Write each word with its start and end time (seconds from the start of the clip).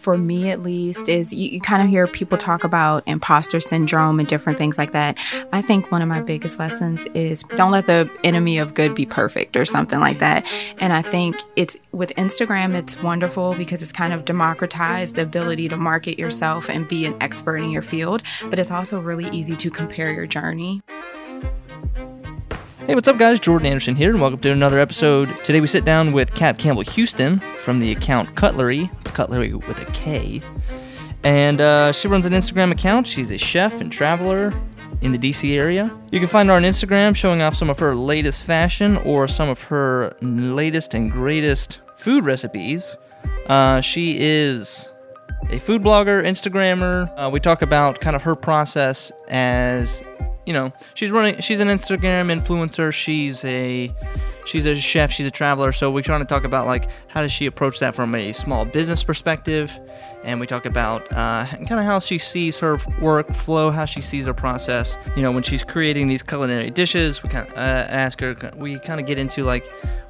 for 0.00 0.16
me 0.16 0.50
at 0.50 0.62
least, 0.62 1.08
is 1.10 1.34
you, 1.34 1.50
you 1.50 1.60
kind 1.60 1.82
of 1.82 1.88
hear 1.88 2.06
people 2.06 2.38
talk 2.38 2.64
about 2.64 3.02
imposter 3.06 3.60
syndrome 3.60 4.18
and 4.18 4.26
different 4.26 4.58
things 4.58 4.78
like 4.78 4.92
that. 4.92 5.18
I 5.52 5.60
think 5.60 5.92
one 5.92 6.00
of 6.00 6.08
my 6.08 6.22
biggest 6.22 6.58
lessons 6.58 7.04
is 7.12 7.42
don't 7.54 7.70
let 7.70 7.84
the 7.84 8.10
enemy 8.24 8.56
of 8.56 8.72
good 8.72 8.94
be 8.94 9.04
perfect 9.04 9.56
or 9.56 9.66
something 9.66 10.00
like 10.00 10.18
that. 10.20 10.50
And 10.78 10.94
I 10.94 11.02
think 11.02 11.36
it's 11.54 11.76
with 11.92 12.14
Instagram, 12.16 12.74
it's 12.74 13.02
wonderful 13.02 13.54
because 13.54 13.82
it's 13.82 13.92
kind 13.92 14.14
of 14.14 14.24
democratized 14.24 15.16
the 15.16 15.22
ability 15.22 15.68
to 15.68 15.76
market 15.76 16.18
yourself 16.18 16.70
and 16.70 16.88
be 16.88 17.04
an 17.04 17.14
expert 17.20 17.58
in 17.58 17.68
your 17.68 17.82
field, 17.82 18.22
but 18.48 18.58
it's 18.58 18.70
also 18.70 19.00
really 19.00 19.28
easy 19.36 19.54
to 19.56 19.70
compare 19.70 20.12
your 20.12 20.26
journey. 20.26 20.80
Hey, 22.86 22.94
what's 22.94 23.06
up, 23.06 23.18
guys? 23.18 23.38
Jordan 23.38 23.66
Anderson 23.66 23.94
here, 23.94 24.10
and 24.10 24.20
welcome 24.20 24.40
to 24.40 24.50
another 24.50 24.78
episode. 24.78 25.28
Today 25.44 25.60
we 25.60 25.66
sit 25.66 25.84
down 25.84 26.12
with 26.12 26.34
Kat 26.34 26.58
Campbell 26.58 26.82
Houston 26.82 27.38
from 27.58 27.78
the 27.78 27.92
account 27.92 28.34
Kutlery. 28.34 28.90
Kutlery 29.10 29.52
with 29.66 29.80
a 29.80 29.90
K. 29.92 30.42
And 31.22 31.60
uh, 31.60 31.92
she 31.92 32.08
runs 32.08 32.26
an 32.26 32.32
Instagram 32.32 32.70
account. 32.72 33.06
She's 33.06 33.30
a 33.30 33.38
chef 33.38 33.80
and 33.80 33.92
traveler 33.92 34.54
in 35.02 35.12
the 35.12 35.18
DC 35.18 35.54
area. 35.56 35.90
You 36.10 36.18
can 36.18 36.28
find 36.28 36.48
her 36.48 36.54
on 36.54 36.62
Instagram 36.62 37.14
showing 37.14 37.42
off 37.42 37.54
some 37.54 37.70
of 37.70 37.78
her 37.78 37.94
latest 37.94 38.46
fashion 38.46 38.96
or 38.98 39.28
some 39.28 39.48
of 39.48 39.62
her 39.64 40.12
latest 40.20 40.94
and 40.94 41.10
greatest 41.10 41.80
food 41.96 42.24
recipes. 42.24 42.96
Uh, 43.46 43.80
she 43.80 44.16
is 44.20 44.88
a 45.50 45.58
food 45.58 45.82
blogger, 45.82 46.22
Instagrammer. 46.24 47.12
Uh, 47.16 47.30
we 47.30 47.40
talk 47.40 47.62
about 47.62 48.00
kind 48.00 48.16
of 48.16 48.22
her 48.22 48.36
process 48.36 49.12
as 49.28 50.02
you 50.46 50.52
know, 50.52 50.72
she's 50.94 51.10
running. 51.12 51.40
She's 51.40 51.60
an 51.60 51.68
Instagram 51.68 52.28
influencer. 52.28 52.92
She's 52.92 53.44
a 53.44 53.94
she's 54.50 54.66
a 54.66 54.74
chef. 54.74 55.10
She's 55.10 55.26
a 55.26 55.30
traveler. 55.30 55.72
So 55.72 55.90
we're 55.90 56.02
trying 56.02 56.20
to 56.20 56.26
talk 56.26 56.44
about 56.44 56.66
like 56.66 56.90
how 57.08 57.22
does 57.22 57.32
she 57.32 57.46
approach 57.46 57.78
that 57.78 57.94
from 57.94 58.14
a 58.14 58.32
small 58.32 58.64
business 58.64 59.04
perspective, 59.04 59.78
and 60.24 60.40
we 60.40 60.46
talk 60.46 60.66
about 60.66 61.10
uh, 61.12 61.46
kind 61.46 61.72
of 61.72 61.84
how 61.84 61.98
she 61.98 62.18
sees 62.18 62.58
her 62.58 62.76
workflow, 62.76 63.72
how 63.72 63.84
she 63.84 64.00
sees 64.00 64.26
her 64.26 64.34
process. 64.34 64.98
You 65.16 65.22
know, 65.22 65.32
when 65.32 65.42
she's 65.42 65.64
creating 65.64 66.08
these 66.08 66.22
culinary 66.22 66.70
dishes, 66.70 67.22
we 67.22 67.28
kind 67.28 67.48
of 67.48 67.56
uh, 67.56 67.60
ask 67.60 68.20
her. 68.20 68.36
We 68.56 68.78
kind 68.78 69.00
of 69.00 69.06
get 69.06 69.18
into 69.18 69.44
like 69.44 69.66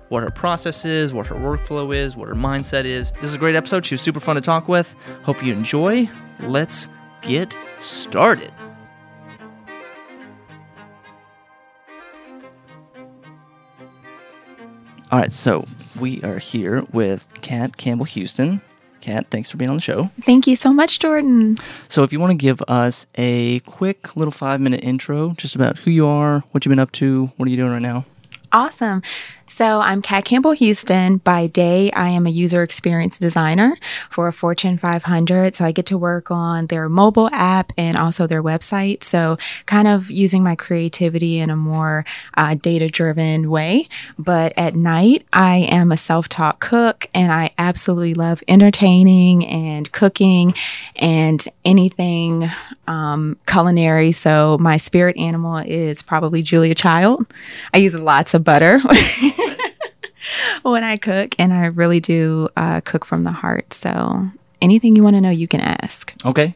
what 0.09 0.23
her 0.23 0.31
process 0.31 0.85
is, 0.85 1.15
what 1.15 1.27
her 1.29 1.37
workflow 1.37 1.95
is, 1.95 2.17
what 2.17 2.29
her 2.29 2.35
mindset 2.35 2.85
is. 2.85 3.13
This 3.13 3.25
is 3.25 3.35
a 3.35 3.39
great 3.39 3.55
episode. 3.55 3.87
She 3.87 3.95
was 3.95 4.03
super 4.03 4.21
fun 4.21 4.37
to 4.37 4.43
talk 4.43 4.69
with. 4.69 4.95
Hope 5.23 5.43
you 5.43 5.53
enjoy. 5.53 6.09
Let's 6.41 6.89
get 7.23 7.57
started. 7.79 8.53
All 15.11 15.19
right, 15.19 15.33
so 15.33 15.65
we 16.01 16.23
are 16.23 16.39
here 16.39 16.85
with 16.93 17.27
Kat 17.43 17.77
Campbell 17.77 18.05
Houston. 18.05 18.61
Kat, 19.01 19.27
thanks 19.29 19.51
for 19.51 19.57
being 19.57 19.69
on 19.69 19.75
the 19.75 19.83
show. 19.83 20.05
Thank 20.21 20.47
you 20.47 20.55
so 20.55 20.73
much, 20.73 21.01
Jordan. 21.01 21.57
So, 21.89 22.05
if 22.05 22.13
you 22.13 22.21
want 22.21 22.31
to 22.31 22.37
give 22.37 22.63
us 22.69 23.09
a 23.17 23.59
quick 23.61 24.15
little 24.15 24.31
five 24.31 24.61
minute 24.61 24.85
intro 24.85 25.35
just 25.37 25.57
about 25.57 25.79
who 25.79 25.91
you 25.91 26.07
are, 26.07 26.45
what 26.53 26.65
you've 26.65 26.71
been 26.71 26.79
up 26.79 26.93
to, 26.93 27.33
what 27.37 27.49
are 27.49 27.51
you 27.51 27.57
doing 27.57 27.73
right 27.73 27.83
now? 27.83 28.05
Awesome. 28.53 29.03
So, 29.51 29.81
I'm 29.81 30.01
Kat 30.01 30.25
Campbell 30.25 30.53
Houston. 30.53 31.17
By 31.19 31.49
day, 31.49 31.91
I 31.91 32.09
am 32.11 32.25
a 32.25 32.31
user 32.31 32.63
experience 32.63 33.19
designer 33.19 33.77
for 34.09 34.29
a 34.29 34.33
Fortune 34.33 34.79
500. 34.79 35.57
So, 35.57 35.65
I 35.67 35.73
get 35.73 35.87
to 35.87 35.99
work 35.99 36.31
on 36.31 36.69
their 36.69 36.89
mobile 36.89 37.29
app 37.33 37.73
and 37.77 37.97
also 37.97 38.29
their 38.29 38.45
website. 38.45 39.03
So, 39.03 39.39
kind 39.67 39.89
of 39.89 40.09
using 40.09 40.45
my 40.45 40.55
creativity 40.55 41.41
in 41.41 41.51
a 41.51 41.57
more 41.57 42.05
uh, 42.35 42.55
data 42.55 42.87
driven 42.87 43.51
way. 43.51 43.89
But 44.17 44.53
at 44.57 44.77
night, 44.77 45.27
I 45.33 45.57
am 45.69 45.91
a 45.91 45.97
self 45.97 46.29
taught 46.29 46.61
cook 46.61 47.09
and 47.13 47.33
I 47.33 47.51
absolutely 47.59 48.15
love 48.15 48.45
entertaining 48.47 49.45
and 49.45 49.91
cooking 49.91 50.55
and 50.95 51.45
anything 51.65 52.49
um, 52.87 53.37
culinary. 53.49 54.13
So, 54.13 54.59
my 54.61 54.77
spirit 54.77 55.17
animal 55.17 55.57
is 55.59 56.03
probably 56.03 56.41
Julia 56.41 56.77
Child. 56.77 57.27
I 57.75 57.79
use 57.79 57.95
lots 57.95 58.33
of 58.33 58.45
butter. 58.45 58.81
when 60.63 60.85
I 60.85 60.97
cook, 60.97 61.35
and 61.39 61.53
I 61.53 61.67
really 61.67 62.01
do 62.01 62.49
uh, 62.57 62.81
cook 62.83 63.05
from 63.05 63.25
the 63.25 63.33
heart. 63.33 63.73
So 63.73 64.29
anything 64.61 64.97
you 64.97 65.03
want 65.03 65.17
to 65.17 65.21
know, 65.21 65.31
you 65.31 65.49
can 65.49 65.61
ask. 65.61 66.15
Okay. 66.25 66.55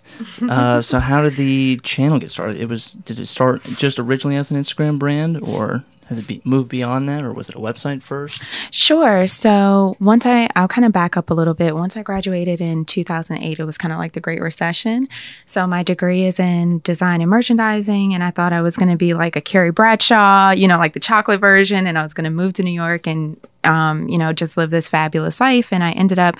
Uh, 0.48 0.80
so 0.80 0.98
how 0.98 1.22
did 1.22 1.36
the 1.36 1.76
channel 1.82 2.18
get 2.18 2.30
started? 2.30 2.56
It 2.56 2.68
was 2.68 2.92
did 2.92 3.18
it 3.18 3.26
start 3.26 3.62
just 3.62 3.98
originally 3.98 4.36
as 4.36 4.50
an 4.50 4.60
Instagram 4.60 4.98
brand, 4.98 5.40
or 5.42 5.84
has 6.08 6.18
it 6.18 6.26
be, 6.26 6.42
moved 6.44 6.70
beyond 6.70 7.08
that, 7.08 7.24
or 7.24 7.32
was 7.32 7.48
it 7.48 7.54
a 7.54 7.58
website 7.58 8.02
first? 8.02 8.44
Sure. 8.70 9.26
So 9.26 9.96
once 10.00 10.26
I, 10.26 10.48
I'll 10.54 10.68
kind 10.68 10.84
of 10.84 10.92
back 10.92 11.16
up 11.16 11.30
a 11.30 11.34
little 11.34 11.54
bit. 11.54 11.74
Once 11.74 11.96
I 11.96 12.02
graduated 12.02 12.60
in 12.60 12.84
2008, 12.84 13.58
it 13.58 13.64
was 13.64 13.78
kind 13.78 13.92
of 13.92 13.98
like 13.98 14.12
the 14.12 14.20
Great 14.20 14.40
Recession. 14.40 15.08
So 15.46 15.66
my 15.66 15.82
degree 15.82 16.24
is 16.24 16.38
in 16.38 16.80
design 16.80 17.20
and 17.20 17.30
merchandising, 17.30 18.14
and 18.14 18.22
I 18.22 18.30
thought 18.30 18.52
I 18.52 18.60
was 18.60 18.76
going 18.76 18.90
to 18.90 18.96
be 18.96 19.14
like 19.14 19.36
a 19.36 19.40
Carrie 19.40 19.72
Bradshaw, 19.72 20.50
you 20.50 20.68
know, 20.68 20.78
like 20.78 20.92
the 20.92 21.00
chocolate 21.00 21.40
version, 21.40 21.86
and 21.86 21.98
I 21.98 22.02
was 22.02 22.14
going 22.14 22.24
to 22.24 22.30
move 22.30 22.52
to 22.54 22.62
New 22.62 22.70
York 22.70 23.06
and, 23.06 23.40
um, 23.64 24.08
you 24.08 24.18
know, 24.18 24.32
just 24.32 24.56
live 24.56 24.70
this 24.70 24.88
fabulous 24.88 25.40
life. 25.40 25.72
And 25.72 25.82
I 25.82 25.92
ended 25.92 26.18
up 26.18 26.36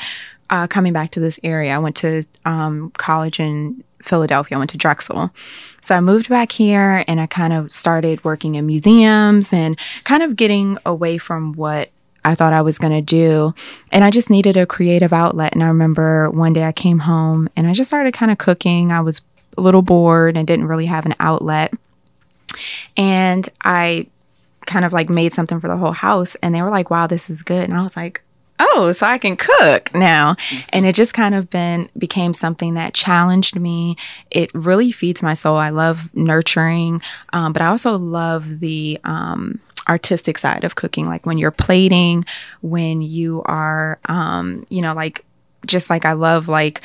uh, 0.50 0.66
coming 0.66 0.92
back 0.92 1.10
to 1.12 1.20
this 1.20 1.40
area. 1.42 1.74
I 1.74 1.78
went 1.78 1.96
to 1.96 2.22
um, 2.44 2.90
college 2.96 3.40
in 3.40 3.82
Philadelphia. 4.04 4.56
I 4.56 4.58
went 4.58 4.70
to 4.70 4.78
Drexel. 4.78 5.30
So 5.80 5.96
I 5.96 6.00
moved 6.00 6.28
back 6.28 6.52
here 6.52 7.04
and 7.08 7.20
I 7.20 7.26
kind 7.26 7.52
of 7.52 7.72
started 7.72 8.24
working 8.24 8.54
in 8.54 8.66
museums 8.66 9.52
and 9.52 9.78
kind 10.04 10.22
of 10.22 10.36
getting 10.36 10.78
away 10.86 11.18
from 11.18 11.52
what 11.54 11.90
I 12.24 12.34
thought 12.34 12.52
I 12.52 12.62
was 12.62 12.78
going 12.78 12.92
to 12.92 13.02
do. 13.02 13.54
And 13.92 14.02
I 14.02 14.10
just 14.10 14.30
needed 14.30 14.56
a 14.56 14.66
creative 14.66 15.12
outlet. 15.12 15.52
And 15.54 15.62
I 15.62 15.68
remember 15.68 16.30
one 16.30 16.52
day 16.52 16.64
I 16.64 16.72
came 16.72 17.00
home 17.00 17.48
and 17.56 17.66
I 17.66 17.74
just 17.74 17.90
started 17.90 18.14
kind 18.14 18.32
of 18.32 18.38
cooking. 18.38 18.92
I 18.92 19.00
was 19.00 19.20
a 19.58 19.60
little 19.60 19.82
bored 19.82 20.36
and 20.36 20.46
didn't 20.46 20.68
really 20.68 20.86
have 20.86 21.06
an 21.06 21.14
outlet. 21.20 21.74
And 22.96 23.48
I 23.62 24.06
kind 24.66 24.84
of 24.84 24.92
like 24.92 25.10
made 25.10 25.32
something 25.34 25.60
for 25.60 25.68
the 25.68 25.76
whole 25.76 25.92
house 25.92 26.34
and 26.36 26.54
they 26.54 26.62
were 26.62 26.70
like, 26.70 26.90
wow, 26.90 27.06
this 27.06 27.28
is 27.28 27.42
good. 27.42 27.64
And 27.68 27.74
I 27.74 27.82
was 27.82 27.96
like, 27.96 28.22
oh, 28.58 28.92
so 28.92 29.06
I 29.06 29.18
can 29.18 29.36
cook 29.36 29.94
now. 29.94 30.36
And 30.72 30.86
it 30.86 30.94
just 30.94 31.14
kind 31.14 31.34
of 31.34 31.50
been 31.50 31.88
became 31.98 32.32
something 32.32 32.74
that 32.74 32.94
challenged 32.94 33.58
me. 33.58 33.96
It 34.30 34.50
really 34.54 34.92
feeds 34.92 35.22
my 35.22 35.34
soul. 35.34 35.56
I 35.56 35.70
love 35.70 36.14
nurturing, 36.14 37.02
um, 37.32 37.52
but 37.52 37.62
I 37.62 37.66
also 37.66 37.98
love 37.98 38.60
the 38.60 38.98
um, 39.04 39.60
artistic 39.88 40.38
side 40.38 40.64
of 40.64 40.74
cooking. 40.74 41.06
Like 41.06 41.26
when 41.26 41.38
you're 41.38 41.50
plating, 41.50 42.24
when 42.60 43.02
you 43.02 43.42
are, 43.44 43.98
um, 44.06 44.64
you 44.70 44.82
know, 44.82 44.94
like 44.94 45.24
just 45.66 45.90
like 45.90 46.04
I 46.04 46.12
love 46.12 46.48
like 46.48 46.80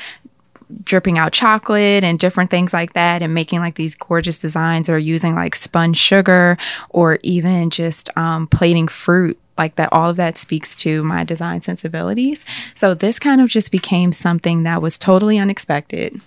dripping 0.84 1.18
out 1.18 1.32
chocolate 1.32 2.04
and 2.04 2.18
different 2.18 2.50
things 2.50 2.72
like 2.72 2.92
that 2.92 3.22
and 3.22 3.34
making 3.34 3.58
like 3.58 3.74
these 3.74 3.96
gorgeous 3.96 4.38
designs 4.40 4.88
or 4.88 4.98
using 4.98 5.34
like 5.34 5.56
spun 5.56 5.92
sugar 5.92 6.56
or 6.90 7.18
even 7.22 7.70
just 7.70 8.08
um, 8.16 8.46
plating 8.46 8.86
fruit 8.86 9.38
like 9.60 9.76
that 9.76 9.92
all 9.92 10.08
of 10.08 10.16
that 10.16 10.38
speaks 10.38 10.74
to 10.74 11.04
my 11.04 11.22
design 11.22 11.60
sensibilities. 11.60 12.46
So 12.74 12.94
this 12.94 13.18
kind 13.18 13.42
of 13.42 13.48
just 13.48 13.70
became 13.70 14.10
something 14.10 14.62
that 14.62 14.80
was 14.80 14.96
totally 14.96 15.38
unexpected. 15.38 16.20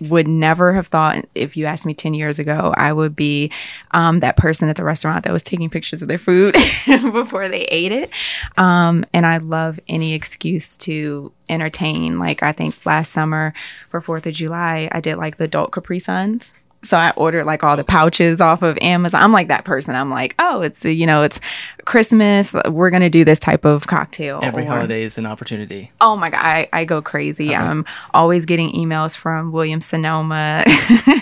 Would 0.00 0.26
never 0.26 0.72
have 0.72 0.86
thought 0.86 1.26
if 1.34 1.58
you 1.58 1.66
asked 1.66 1.84
me 1.84 1.92
10 1.92 2.14
years 2.14 2.38
ago 2.38 2.72
i 2.74 2.90
would 2.90 3.14
be 3.14 3.52
um, 3.90 4.20
that 4.20 4.38
person 4.38 4.70
at 4.70 4.76
the 4.76 4.84
restaurant 4.84 5.24
that 5.24 5.32
was 5.32 5.42
taking 5.42 5.68
pictures 5.68 6.00
of 6.00 6.08
their 6.08 6.16
food 6.16 6.54
before 7.12 7.48
they 7.48 7.64
ate 7.64 7.92
it. 7.92 8.10
Um, 8.56 9.04
and 9.12 9.26
i 9.26 9.36
love 9.36 9.78
any 9.88 10.14
excuse 10.14 10.78
to 10.78 11.32
entertain. 11.50 12.18
Like 12.18 12.42
i 12.42 12.50
think 12.50 12.74
last 12.86 13.12
summer 13.12 13.52
for 13.90 14.00
fourth 14.00 14.26
of 14.26 14.32
july 14.32 14.88
i 14.90 15.00
did 15.00 15.16
like 15.16 15.36
the 15.36 15.44
adult 15.44 15.70
capri 15.70 15.98
suns 15.98 16.54
so 16.82 16.96
I 16.96 17.12
ordered 17.16 17.44
like 17.44 17.62
all 17.62 17.76
the 17.76 17.84
pouches 17.84 18.40
off 18.40 18.62
of 18.62 18.78
Amazon. 18.80 19.22
I'm 19.22 19.32
like 19.32 19.48
that 19.48 19.64
person. 19.64 19.94
I'm 19.94 20.10
like, 20.10 20.34
oh, 20.38 20.62
it's 20.62 20.84
you 20.84 21.06
know, 21.06 21.22
it's 21.22 21.40
Christmas. 21.84 22.54
We're 22.68 22.90
gonna 22.90 23.10
do 23.10 23.24
this 23.24 23.38
type 23.38 23.64
of 23.64 23.86
cocktail. 23.86 24.40
Every 24.42 24.64
or, 24.64 24.68
holiday 24.68 25.02
is 25.02 25.18
an 25.18 25.26
opportunity. 25.26 25.90
Oh 26.00 26.16
my 26.16 26.30
god, 26.30 26.40
I, 26.40 26.68
I 26.72 26.84
go 26.84 27.02
crazy. 27.02 27.54
Uh-huh. 27.54 27.64
I'm 27.64 27.84
always 28.14 28.46
getting 28.46 28.72
emails 28.72 29.16
from 29.16 29.52
William 29.52 29.80
Sonoma 29.80 30.64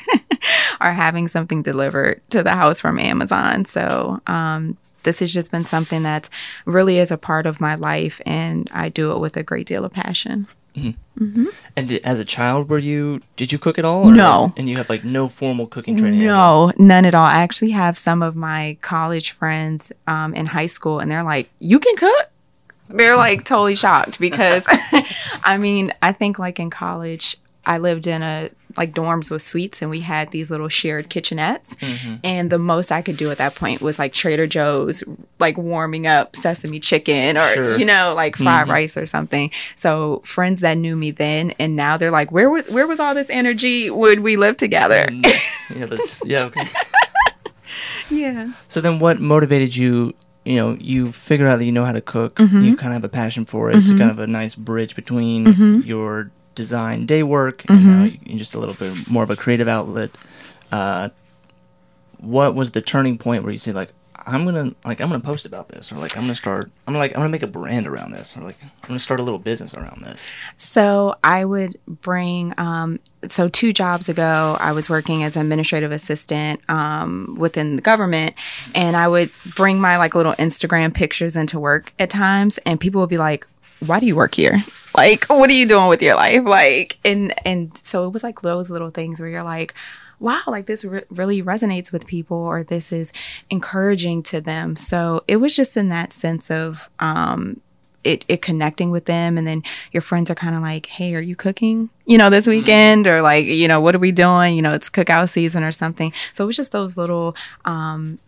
or 0.81 0.93
having 0.93 1.29
something 1.29 1.63
delivered 1.63 2.21
to 2.31 2.43
the 2.43 2.53
house 2.53 2.81
from 2.81 2.99
Amazon. 2.99 3.65
So 3.65 4.21
um, 4.27 4.77
this 5.03 5.21
has 5.21 5.33
just 5.33 5.51
been 5.51 5.65
something 5.65 6.03
that 6.05 6.29
really 6.67 6.99
is 6.99 7.11
a 7.11 7.19
part 7.19 7.47
of 7.47 7.61
my 7.61 7.75
life, 7.75 8.21
and 8.25 8.69
I 8.73 8.89
do 8.89 9.13
it 9.13 9.19
with 9.19 9.37
a 9.37 9.43
great 9.43 9.67
deal 9.67 9.85
of 9.85 9.93
passion. 9.93 10.47
Mm-hmm. 10.79 11.25
Mm-hmm. 11.25 11.47
And 11.77 11.89
did, 11.89 12.05
as 12.05 12.19
a 12.19 12.25
child, 12.25 12.69
were 12.69 12.79
you 12.79 13.21
did 13.37 13.53
you 13.53 13.59
cook 13.59 13.79
at 13.79 13.85
all? 13.85 14.09
Or, 14.09 14.15
no. 14.15 14.53
And 14.57 14.69
you 14.69 14.77
have 14.77 14.89
like 14.89 15.05
no 15.05 15.29
formal 15.29 15.67
cooking 15.67 15.97
training? 15.97 16.21
No, 16.21 16.73
none 16.79 17.05
at 17.05 17.15
all. 17.15 17.27
I 17.27 17.43
actually 17.43 17.71
have 17.73 17.99
some 17.99 18.23
of 18.23 18.37
my 18.37 18.77
college 18.81 19.33
friends 19.33 19.93
um, 20.07 20.35
in 20.35 20.47
high 20.47 20.67
school, 20.67 21.01
and 21.01 21.11
they're 21.11 21.25
like, 21.25 21.51
"You 21.59 21.79
can 21.79 21.97
cook." 21.97 22.31
They're 22.89 23.17
like 23.17 23.45
totally 23.45 23.75
shocked 23.75 24.19
because, 24.19 24.65
I 25.45 25.59
mean, 25.59 25.93
I 26.01 26.13
think 26.13 26.39
like 26.39 26.59
in 26.59 26.71
college, 26.71 27.37
I 27.67 27.79
lived 27.79 28.07
in 28.07 28.23
a 28.23 28.51
like 28.79 28.93
dorms 28.93 29.31
with 29.31 29.43
suites 29.43 29.83
and 29.83 29.91
we 29.91 30.01
had 30.01 30.31
these 30.31 30.51
little 30.51 30.69
shared 30.69 31.11
kitchenettes. 31.11 31.77
Mm-hmm. 31.77 32.15
And 32.25 32.51
the 32.51 32.59
most 32.59 32.91
I 32.91 33.03
could 33.03 33.17
do 33.17 33.31
at 33.31 33.39
that 33.39 33.55
point 33.55 33.83
was 33.83 33.99
like 33.99 34.13
Trader 34.13 34.47
Joe's, 34.47 35.05
like 35.39 35.59
warming 35.59 36.07
up 36.07 36.35
sesame 36.35 36.81
chicken 36.81 37.37
or, 37.37 37.55
Sure. 37.55 37.79
you 37.79 37.85
know, 37.85 38.15
like 38.17 38.37
fried 38.37 38.63
mm-hmm. 38.63 38.71
rice 38.71 38.97
or 38.97 39.05
something. 39.05 39.51
So 39.77 40.23
friends 40.25 40.63
that 40.63 40.79
knew 40.79 40.97
me 40.97 41.11
then 41.11 41.53
and 41.59 41.77
now 41.77 41.97
they're 41.97 42.11
like, 42.11 42.33
where, 42.33 42.49
was 42.49 42.71
where 42.71 42.87
was 42.87 43.01
all 43.01 43.15
this 43.15 43.29
energy 43.31 43.91
Would 43.91 44.21
we 44.21 44.37
live 44.37 44.57
together? 44.57 45.07
Mm-hmm. 45.07 45.81
yeah, 45.81 45.87
that's, 45.87 46.27
yeah, 46.27 46.45
okay. 46.45 46.67
yeah. 48.11 48.53
So 48.69 48.81
then, 48.81 48.99
what 48.99 49.21
motivated 49.21 49.77
you? 49.77 50.15
You 50.45 50.57
know, 50.57 50.77
you 50.81 51.13
figure 51.13 51.47
out 51.47 51.59
that 51.59 51.67
you 51.67 51.73
know 51.73 51.85
how 51.85 51.93
to 51.93 52.01
cook. 52.01 52.37
Mm-hmm. 52.37 52.65
You 52.65 52.77
kind 52.77 52.95
of 52.95 53.03
have 53.03 53.05
a 53.05 53.13
passion 53.13 53.45
for 53.45 53.69
it. 53.69 53.77
It's 53.77 53.91
kind 53.91 54.11
of 54.11 54.19
a 54.19 54.27
nice 54.27 54.55
bridge 54.55 54.95
between 54.95 55.83
your 55.83 56.31
design 56.59 57.07
day 57.07 57.23
work 57.23 57.65
and 57.71 57.79
Mm-hmm. 57.79 58.31
you 58.31 58.37
just 58.39 58.55
a 58.55 58.59
little 58.59 58.75
bit 58.75 58.93
more 59.09 59.23
of 59.23 59.31
a 59.31 59.37
creative 59.37 59.69
outlet. 59.69 60.11
Uh, 60.71 61.09
what 62.21 62.55
was 62.55 62.73
the 62.73 62.81
turning 62.83 63.17
point 63.17 63.45
where 63.45 63.53
you 63.53 63.59
say 63.59 63.73
like, 63.73 63.93
I'm 64.27 64.45
gonna 64.45 64.73
like 64.85 65.01
I'm 65.01 65.09
gonna 65.09 65.21
post 65.21 65.47
about 65.47 65.69
this, 65.71 65.91
or 65.91 65.95
like 65.97 66.15
I'm 66.17 66.25
gonna 66.25 66.35
start, 66.35 66.71
I'm 66.87 66.93
like 66.95 67.13
I'm 67.13 67.21
gonna 67.21 67.29
make 67.31 67.45
a 67.45 67.47
brand 67.47 67.87
around 67.87 68.11
this, 68.11 68.37
or 68.37 68.43
like 68.43 68.57
I'm 68.63 68.89
gonna 68.89 68.99
start 68.99 69.21
a 69.21 69.23
little 69.23 69.39
business 69.39 69.75
around 69.75 70.03
this. 70.03 70.29
So 70.57 71.15
I 71.25 71.45
would 71.47 71.79
bring. 71.87 72.53
Um, 72.59 72.99
so 73.25 73.49
two 73.49 73.73
jobs 73.73 74.09
ago, 74.11 74.57
I 74.61 74.73
was 74.73 74.91
working 74.91 75.23
as 75.23 75.35
an 75.37 75.43
administrative 75.43 75.93
assistant 75.93 76.61
um, 76.69 77.37
within 77.39 77.77
the 77.77 77.83
government, 77.83 78.35
and 78.75 78.97
I 78.97 79.09
would 79.09 79.31
bring 79.57 79.81
my 79.81 79.97
like 79.97 80.15
little 80.15 80.35
Instagram 80.35 80.93
pictures 80.93 81.35
into 81.37 81.59
work 81.59 81.95
at 81.99 82.11
times, 82.11 82.59
and 82.67 82.79
people 82.79 83.01
would 83.01 83.09
be 83.11 83.19
like, 83.19 83.47
"Why 83.87 84.01
do 84.01 84.07
you 84.07 84.17
work 84.17 84.35
here? 84.35 84.57
Like, 84.97 85.27
what 85.27 85.51
are 85.51 85.55
you 85.55 85.69
doing 85.69 85.89
with 85.89 86.03
your 86.03 86.17
life? 86.17 86.45
Like?" 86.45 86.99
And 87.05 87.33
and 87.45 87.79
so 87.83 88.07
it 88.07 88.13
was 88.13 88.23
like 88.23 88.43
those 88.43 88.71
little 88.71 88.91
things 88.91 89.21
where 89.21 89.29
you're 89.29 89.43
like. 89.43 89.75
Wow, 90.21 90.43
like 90.49 90.67
this 90.67 90.85
re- 90.85 91.05
really 91.11 91.45
resonates 91.45 91.93
with 91.93 92.09
people, 92.09 92.39
or 92.39 92.65
this 92.65 92.91
is 92.91 93.13
encouraging 93.51 94.25
to 94.25 94.41
them. 94.41 94.75
So 94.75 95.23
it 95.29 95.37
was 95.37 95.55
just 95.55 95.77
in 95.77 95.91
that 95.91 96.13
sense 96.13 96.51
of 96.51 96.91
um, 96.99 97.61
it, 98.05 98.25
it 98.29 98.43
connecting 98.43 98.91
with 98.91 99.05
them 99.05 99.37
and 99.37 99.47
then 99.47 99.63
your 99.93 100.01
friends 100.01 100.31
are 100.31 100.35
kind 100.35 100.55
of 100.55 100.63
like 100.63 100.87
hey 100.87 101.15
are 101.15 101.21
you 101.21 101.37
cooking 101.37 101.91
you 102.07 102.17
know 102.17 102.31
this 102.31 102.47
weekend 102.47 103.07
or 103.07 103.23
like 103.23 103.45
you 103.45 103.69
know 103.69 103.81
what 103.81 103.95
are 103.95 103.99
we 103.99 104.13
doing 104.13 104.57
you 104.57 104.63
know 104.63 104.73
it's 104.73 104.89
cookout 104.89 105.29
season 105.29 105.65
or 105.65 105.73
something 105.73 106.13
so 106.33 106.45
it 106.45 106.47
was 106.47 106.57
just 106.57 106.73
those 106.73 106.97
little 106.97 107.37
um, 107.65 108.19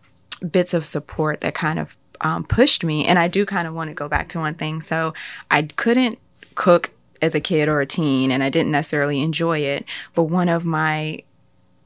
bits 0.51 0.75
of 0.75 0.85
support 0.85 1.41
that 1.41 1.55
kind 1.55 1.79
of 1.79 1.97
um, 2.21 2.45
pushed 2.45 2.85
me 2.85 3.07
and 3.07 3.19
i 3.19 3.29
do 3.29 3.45
kind 3.47 3.67
of 3.67 3.75
want 3.75 3.89
to 3.89 3.95
go 3.95 4.09
back 4.09 4.29
to 4.29 4.39
one 4.39 4.55
thing 4.55 4.81
so 4.81 5.13
i 5.51 5.63
couldn't 5.63 6.19
cook 6.55 6.91
as 7.23 7.35
a 7.35 7.41
kid 7.41 7.69
or 7.69 7.81
a 7.81 7.87
teen 7.87 8.31
and 8.31 8.43
i 8.43 8.49
didn't 8.49 8.73
necessarily 8.73 9.23
enjoy 9.23 9.59
it 9.59 9.85
but 10.15 10.25
one 10.25 10.49
of 10.49 10.65
my 10.65 11.23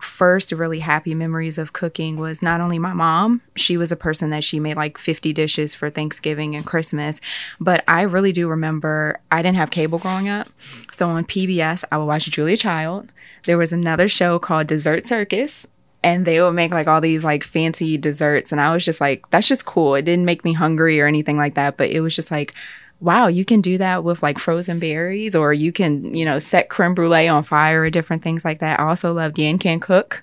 first 0.04 0.52
really 0.52 0.80
happy 0.80 1.14
memories 1.14 1.58
of 1.58 1.72
cooking 1.72 2.16
was 2.16 2.42
not 2.42 2.60
only 2.60 2.78
my 2.78 2.92
mom, 2.92 3.40
she 3.56 3.76
was 3.76 3.90
a 3.90 3.96
person 3.96 4.30
that 4.30 4.44
she 4.44 4.60
made 4.60 4.76
like 4.76 4.98
50 4.98 5.32
dishes 5.32 5.74
for 5.74 5.90
Thanksgiving 5.90 6.54
and 6.54 6.64
Christmas, 6.64 7.20
but 7.58 7.82
I 7.88 8.02
really 8.02 8.30
do 8.30 8.48
remember 8.48 9.18
I 9.32 9.42
didn't 9.42 9.56
have 9.56 9.70
cable 9.70 9.98
growing 9.98 10.28
up. 10.28 10.48
So 10.92 11.08
on 11.08 11.24
PBS, 11.24 11.84
I 11.90 11.96
would 11.96 12.04
watch 12.04 12.30
Julia 12.30 12.56
Child. 12.56 13.12
There 13.46 13.58
was 13.58 13.72
another 13.72 14.06
show 14.06 14.38
called 14.38 14.66
Dessert 14.66 15.06
Circus. 15.06 15.66
And 16.04 16.24
they 16.26 16.40
would 16.40 16.52
make 16.52 16.70
like 16.70 16.86
all 16.86 17.00
these 17.00 17.24
like 17.24 17.42
fancy 17.42 17.96
desserts. 17.96 18.52
And 18.52 18.60
I 18.60 18.72
was 18.72 18.84
just 18.84 19.00
like, 19.00 19.28
that's 19.30 19.48
just 19.48 19.64
cool. 19.64 19.94
It 19.94 20.02
didn't 20.02 20.26
make 20.26 20.44
me 20.44 20.52
hungry 20.52 21.00
or 21.00 21.06
anything 21.06 21.38
like 21.38 21.54
that. 21.54 21.76
But 21.76 21.90
it 21.90 22.00
was 22.00 22.14
just 22.14 22.30
like, 22.30 22.54
wow, 23.00 23.26
you 23.26 23.44
can 23.44 23.60
do 23.60 23.78
that 23.78 24.04
with 24.04 24.22
like 24.22 24.38
frozen 24.38 24.78
berries, 24.78 25.34
or 25.34 25.52
you 25.52 25.72
can, 25.72 26.14
you 26.14 26.24
know, 26.24 26.38
set 26.38 26.68
creme 26.68 26.94
brulee 26.94 27.26
on 27.26 27.42
fire 27.42 27.82
or 27.82 27.90
different 27.90 28.22
things 28.22 28.44
like 28.44 28.60
that. 28.60 28.78
I 28.78 28.84
also 28.84 29.12
loved 29.12 29.38
Yan 29.38 29.58
Can 29.58 29.80
Cook. 29.80 30.22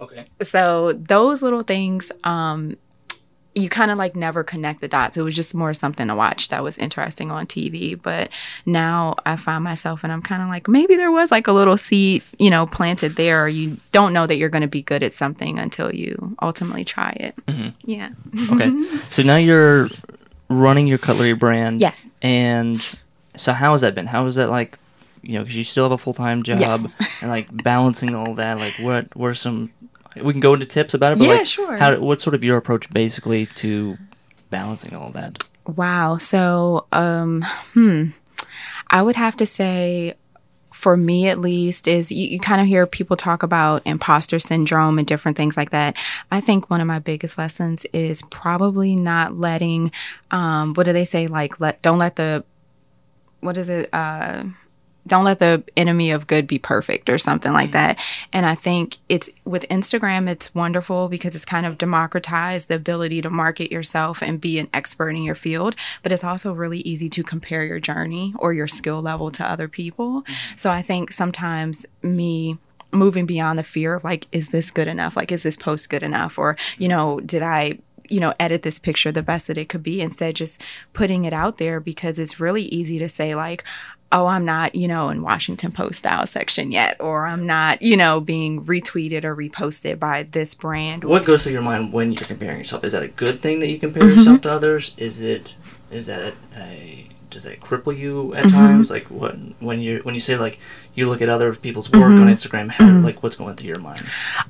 Okay. 0.00 0.26
So 0.42 0.92
those 0.92 1.42
little 1.42 1.62
things, 1.62 2.12
um, 2.24 2.76
you 3.54 3.68
kind 3.68 3.90
of 3.90 3.98
like 3.98 4.16
never 4.16 4.42
connect 4.42 4.80
the 4.80 4.88
dots. 4.88 5.16
It 5.16 5.22
was 5.22 5.36
just 5.36 5.54
more 5.54 5.72
something 5.74 6.08
to 6.08 6.14
watch 6.14 6.48
that 6.48 6.62
was 6.62 6.76
interesting 6.78 7.30
on 7.30 7.46
TV. 7.46 8.00
But 8.00 8.28
now 8.66 9.14
I 9.24 9.36
find 9.36 9.62
myself 9.62 10.02
and 10.02 10.12
I'm 10.12 10.22
kind 10.22 10.42
of 10.42 10.48
like, 10.48 10.66
maybe 10.66 10.96
there 10.96 11.12
was 11.12 11.30
like 11.30 11.46
a 11.46 11.52
little 11.52 11.76
seed, 11.76 12.22
you 12.38 12.50
know, 12.50 12.66
planted 12.66 13.16
there, 13.16 13.44
or 13.44 13.48
you 13.48 13.76
don't 13.92 14.12
know 14.12 14.26
that 14.26 14.36
you're 14.36 14.48
going 14.48 14.62
to 14.62 14.68
be 14.68 14.82
good 14.82 15.02
at 15.02 15.12
something 15.12 15.58
until 15.58 15.94
you 15.94 16.36
ultimately 16.42 16.84
try 16.84 17.10
it. 17.20 17.36
Mm-hmm. 17.46 17.68
Yeah. 17.82 18.10
Okay. 18.52 18.76
so 19.10 19.22
now 19.22 19.36
you're 19.36 19.86
running 20.48 20.86
your 20.86 20.98
Kutlery 20.98 21.38
brand. 21.38 21.80
Yes. 21.80 22.10
And 22.22 22.80
so 23.36 23.52
how 23.52 23.72
has 23.72 23.82
that 23.82 23.94
been? 23.94 24.06
How 24.06 24.26
is 24.26 24.34
that 24.34 24.50
like? 24.50 24.78
You 25.22 25.34
know, 25.34 25.42
because 25.42 25.56
you 25.56 25.64
still 25.64 25.84
have 25.84 25.92
a 25.92 25.96
full 25.96 26.12
time 26.12 26.42
job 26.42 26.58
Yes. 26.58 27.22
and 27.22 27.30
like 27.30 27.46
balancing 27.62 28.14
all 28.14 28.34
that. 28.34 28.58
Like, 28.58 28.74
what 28.80 29.14
were 29.16 29.32
some? 29.32 29.72
We 30.22 30.32
can 30.32 30.40
go 30.40 30.54
into 30.54 30.66
tips 30.66 30.94
about 30.94 31.12
it. 31.12 31.18
But 31.18 31.24
Yeah, 31.28 31.34
like, 31.34 31.46
sure. 31.46 31.76
How? 31.76 31.98
What's 31.98 32.22
sort 32.22 32.34
of 32.34 32.44
your 32.44 32.56
approach 32.56 32.90
basically 32.92 33.46
to 33.46 33.98
balancing 34.50 34.94
all 34.94 35.10
that? 35.10 35.48
Wow. 35.66 36.18
So, 36.18 36.86
um, 36.92 37.44
hmm, 37.72 38.08
I 38.90 39.02
would 39.02 39.16
have 39.16 39.36
to 39.36 39.46
say, 39.46 40.14
for 40.72 40.96
me 40.96 41.28
at 41.28 41.38
least, 41.38 41.88
is 41.88 42.12
you, 42.12 42.28
you 42.28 42.38
kind 42.38 42.60
of 42.60 42.66
hear 42.66 42.86
people 42.86 43.16
talk 43.16 43.42
about 43.42 43.82
imposter 43.86 44.38
syndrome 44.38 44.98
and 44.98 45.06
different 45.06 45.36
things 45.36 45.56
like 45.56 45.70
that. 45.70 45.96
I 46.30 46.40
think 46.40 46.68
one 46.68 46.80
of 46.80 46.86
my 46.86 46.98
biggest 46.98 47.38
lessons 47.38 47.86
is 47.92 48.22
probably 48.22 48.94
not 48.94 49.36
letting, 49.36 49.90
um, 50.30 50.74
what 50.74 50.84
do 50.84 50.92
they 50.92 51.06
say? 51.06 51.26
Like, 51.26 51.58
let 51.60 51.80
don't 51.80 51.98
let 51.98 52.16
the, 52.16 52.44
what 53.40 53.56
is 53.56 53.68
it? 53.68 53.88
Uh, 53.92 54.44
don't 55.06 55.24
let 55.24 55.38
the 55.38 55.62
enemy 55.76 56.10
of 56.10 56.26
good 56.26 56.46
be 56.46 56.58
perfect 56.58 57.10
or 57.10 57.18
something 57.18 57.52
like 57.52 57.70
mm. 57.70 57.72
that. 57.72 57.98
And 58.32 58.46
I 58.46 58.54
think 58.54 58.98
it's 59.08 59.28
with 59.44 59.68
Instagram, 59.68 60.28
it's 60.28 60.54
wonderful 60.54 61.08
because 61.08 61.34
it's 61.34 61.44
kind 61.44 61.66
of 61.66 61.78
democratized 61.78 62.68
the 62.68 62.76
ability 62.76 63.22
to 63.22 63.30
market 63.30 63.70
yourself 63.70 64.22
and 64.22 64.40
be 64.40 64.58
an 64.58 64.68
expert 64.72 65.10
in 65.10 65.22
your 65.22 65.34
field. 65.34 65.76
But 66.02 66.12
it's 66.12 66.24
also 66.24 66.52
really 66.52 66.80
easy 66.80 67.08
to 67.10 67.22
compare 67.22 67.64
your 67.64 67.80
journey 67.80 68.34
or 68.38 68.52
your 68.52 68.68
skill 68.68 69.02
level 69.02 69.30
to 69.32 69.48
other 69.48 69.68
people. 69.68 70.22
Mm. 70.22 70.58
So 70.58 70.70
I 70.70 70.82
think 70.82 71.12
sometimes 71.12 71.86
me 72.02 72.58
moving 72.92 73.26
beyond 73.26 73.58
the 73.58 73.64
fear 73.64 73.94
of 73.94 74.04
like, 74.04 74.26
is 74.32 74.50
this 74.50 74.70
good 74.70 74.86
enough? 74.88 75.16
Like, 75.16 75.32
is 75.32 75.42
this 75.42 75.56
post 75.56 75.90
good 75.90 76.02
enough? 76.02 76.38
Or, 76.38 76.56
you 76.78 76.88
know, 76.88 77.20
did 77.20 77.42
I 77.42 77.78
you 78.10 78.20
know, 78.20 78.34
edit 78.38 78.62
this 78.62 78.78
picture 78.78 79.10
the 79.10 79.22
best 79.22 79.46
that 79.46 79.58
it 79.58 79.68
could 79.68 79.82
be 79.82 80.00
instead 80.00 80.36
just 80.36 80.62
putting 80.92 81.24
it 81.24 81.32
out 81.32 81.58
there 81.58 81.80
because 81.80 82.18
it's 82.18 82.40
really 82.40 82.64
easy 82.64 82.98
to 82.98 83.08
say 83.08 83.34
like, 83.34 83.64
oh, 84.12 84.26
I'm 84.26 84.44
not, 84.44 84.74
you 84.76 84.86
know, 84.86 85.08
in 85.08 85.22
Washington 85.22 85.72
Post 85.72 85.98
style 86.00 86.26
section 86.26 86.70
yet, 86.70 87.00
or 87.00 87.26
I'm 87.26 87.46
not, 87.46 87.82
you 87.82 87.96
know, 87.96 88.20
being 88.20 88.64
retweeted 88.64 89.24
or 89.24 89.34
reposted 89.34 89.98
by 89.98 90.22
this 90.22 90.54
brand. 90.54 91.02
What 91.04 91.24
goes 91.24 91.42
through 91.42 91.52
your 91.54 91.62
mind 91.62 91.92
when 91.92 92.12
you're 92.12 92.24
comparing 92.26 92.58
yourself? 92.58 92.84
Is 92.84 92.92
that 92.92 93.02
a 93.02 93.08
good 93.08 93.40
thing 93.40 93.60
that 93.60 93.68
you 93.68 93.78
compare 93.78 94.02
Mm-hmm. 94.04 94.16
yourself 94.18 94.40
to 94.42 94.52
others? 94.52 94.94
Is 94.98 95.22
it? 95.22 95.54
Is 95.90 96.06
that 96.06 96.34
a? 96.56 97.08
Does 97.30 97.44
that 97.44 97.58
cripple 97.60 97.96
you 97.96 98.26
Mm-hmm. 98.36 98.46
at 98.46 98.50
times? 98.52 98.90
Like 98.90 99.06
what 99.10 99.34
when 99.58 99.80
you 99.80 99.98
when 100.04 100.14
you 100.14 100.20
say 100.20 100.36
like 100.36 100.60
you 100.94 101.08
look 101.08 101.20
at 101.20 101.28
other 101.28 101.52
people's 101.52 101.90
work 101.90 102.02
Mm-hmm. 102.02 102.22
on 102.22 102.28
Instagram, 102.28 102.70
how, 102.70 103.00
like 103.00 103.24
what's 103.24 103.34
going 103.34 103.56
through 103.56 103.70
your 103.70 103.80
mind? 103.80 104.02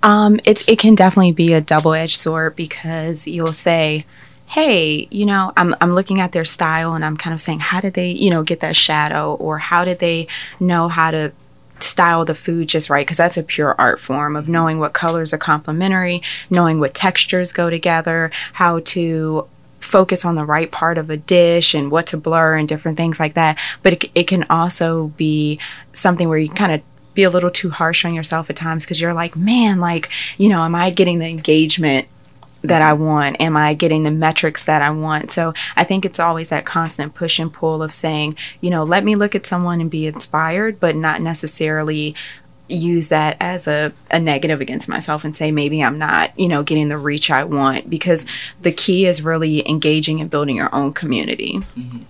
Um, 0.03 0.39
it's 0.45 0.69
it 0.69 0.79
can 0.79 0.95
definitely 0.95 1.33
be 1.33 1.55
a 1.55 1.63
double 1.63 1.95
edged 1.95 2.17
sword 2.17 2.55
because 2.57 3.27
you'll 3.27 3.47
say, 3.47 4.05
"Hey, 4.47 5.09
you 5.11 5.27
know, 5.27 5.53
I'm 5.57 5.75
I'm 5.81 5.93
looking 5.93 6.21
at 6.21 6.33
their 6.33 6.45
style 6.45 6.95
and 6.95 7.05
I'm 7.05 7.17
kind 7.17 7.35
of 7.35 7.41
saying, 7.41 7.61
how 7.61 7.81
did 7.81 7.95
they, 7.95 8.11
you 8.11 8.31
know, 8.31 8.43
get 8.43 8.61
that 8.61 8.77
shadow, 8.77 9.35
or 9.35 9.59
how 9.59 9.85
did 9.85 9.99
they 9.99 10.27
know 10.61 10.89
how 10.89 11.11
to." 11.11 11.33
style 11.81 12.25
the 12.25 12.35
food 12.35 12.69
just 12.69 12.89
right 12.89 13.05
because 13.05 13.17
that's 13.17 13.37
a 13.37 13.43
pure 13.43 13.75
art 13.79 14.01
form 14.01 14.37
of 14.37 14.49
knowing 14.49 14.79
what 14.79 14.93
colors 14.93 15.35
are 15.35 15.39
complementary 15.39 16.23
knowing 16.49 16.79
what 16.79 16.95
textures 16.95 17.53
go 17.53 17.69
together 17.69 18.31
how 18.55 18.79
to 18.81 19.47
focus 19.81 20.25
on 20.25 20.35
the 20.35 20.45
right 20.45 20.73
part 20.73 20.97
of 20.97 21.11
a 21.11 21.17
dish 21.17 21.75
and 21.75 21.91
what 21.91 22.07
to 22.07 22.17
blur 22.17 22.57
and 22.57 22.69
different 22.69 22.97
things 22.97 23.21
like 23.21 23.35
that 23.35 23.59
but 23.83 23.93
it, 23.93 24.11
it 24.15 24.27
can 24.27 24.45
also 24.49 25.09
be 25.09 25.59
something 25.93 26.29
where 26.29 26.39
you 26.39 26.49
kind 26.49 26.73
of 26.73 26.81
be 27.13 27.23
a 27.23 27.31
little 27.31 27.51
too 27.51 27.71
harsh 27.71 28.05
on 28.05 28.15
yourself 28.15 28.51
at 28.51 28.57
times 28.57 28.85
because 28.85 29.01
you're 29.01 29.15
like 29.15 29.37
man 29.37 29.79
like 29.79 30.09
you 30.39 30.49
know 30.49 30.63
am 30.65 30.75
i 30.75 30.91
getting 30.91 31.19
the 31.19 31.27
engagement 31.29 32.09
that 32.65 32.83
I 32.83 32.95
want? 32.95 33.41
Am 33.41 33.57
I 33.57 33.75
getting 33.75 34.03
the 34.03 34.11
metrics 34.11 34.65
that 34.65 34.83
I 34.83 34.91
want? 34.91 35.31
So 35.31 35.53
I 35.77 35.85
think 35.85 36.05
it's 36.05 36.19
always 36.19 36.49
that 36.51 36.65
constant 36.65 37.15
push 37.15 37.39
and 37.39 37.53
pull 37.53 37.83
of 37.83 37.93
saying, 37.93 38.37
you 38.61 38.71
know, 38.71 38.83
let 38.83 39.05
me 39.05 39.15
look 39.15 39.35
at 39.35 39.47
someone 39.47 39.81
and 39.81 39.91
be 39.91 40.07
inspired, 40.07 40.81
but 40.81 40.97
not 40.97 41.21
necessarily 41.21 42.15
use 42.67 43.11
that 43.11 43.37
as 43.41 43.69
a, 43.69 43.93
a 44.11 44.19
negative 44.19 44.63
against 44.63 44.89
myself 44.89 45.23
and 45.23 45.37
say 45.37 45.51
maybe 45.51 45.85
I'm 45.85 45.99
not, 45.99 46.39
you 46.39 46.49
know, 46.49 46.63
getting 46.63 46.89
the 46.89 46.97
reach 46.97 47.31
I 47.31 47.45
want 47.45 47.91
because 47.91 48.27
the 48.63 48.73
key 48.73 49.05
is 49.05 49.23
really 49.23 49.69
engaging 49.69 50.21
and 50.21 50.31
building 50.31 50.57
your 50.57 50.75
own 50.75 50.95
community. 50.95 51.59
Mm-hmm. 51.77 52.03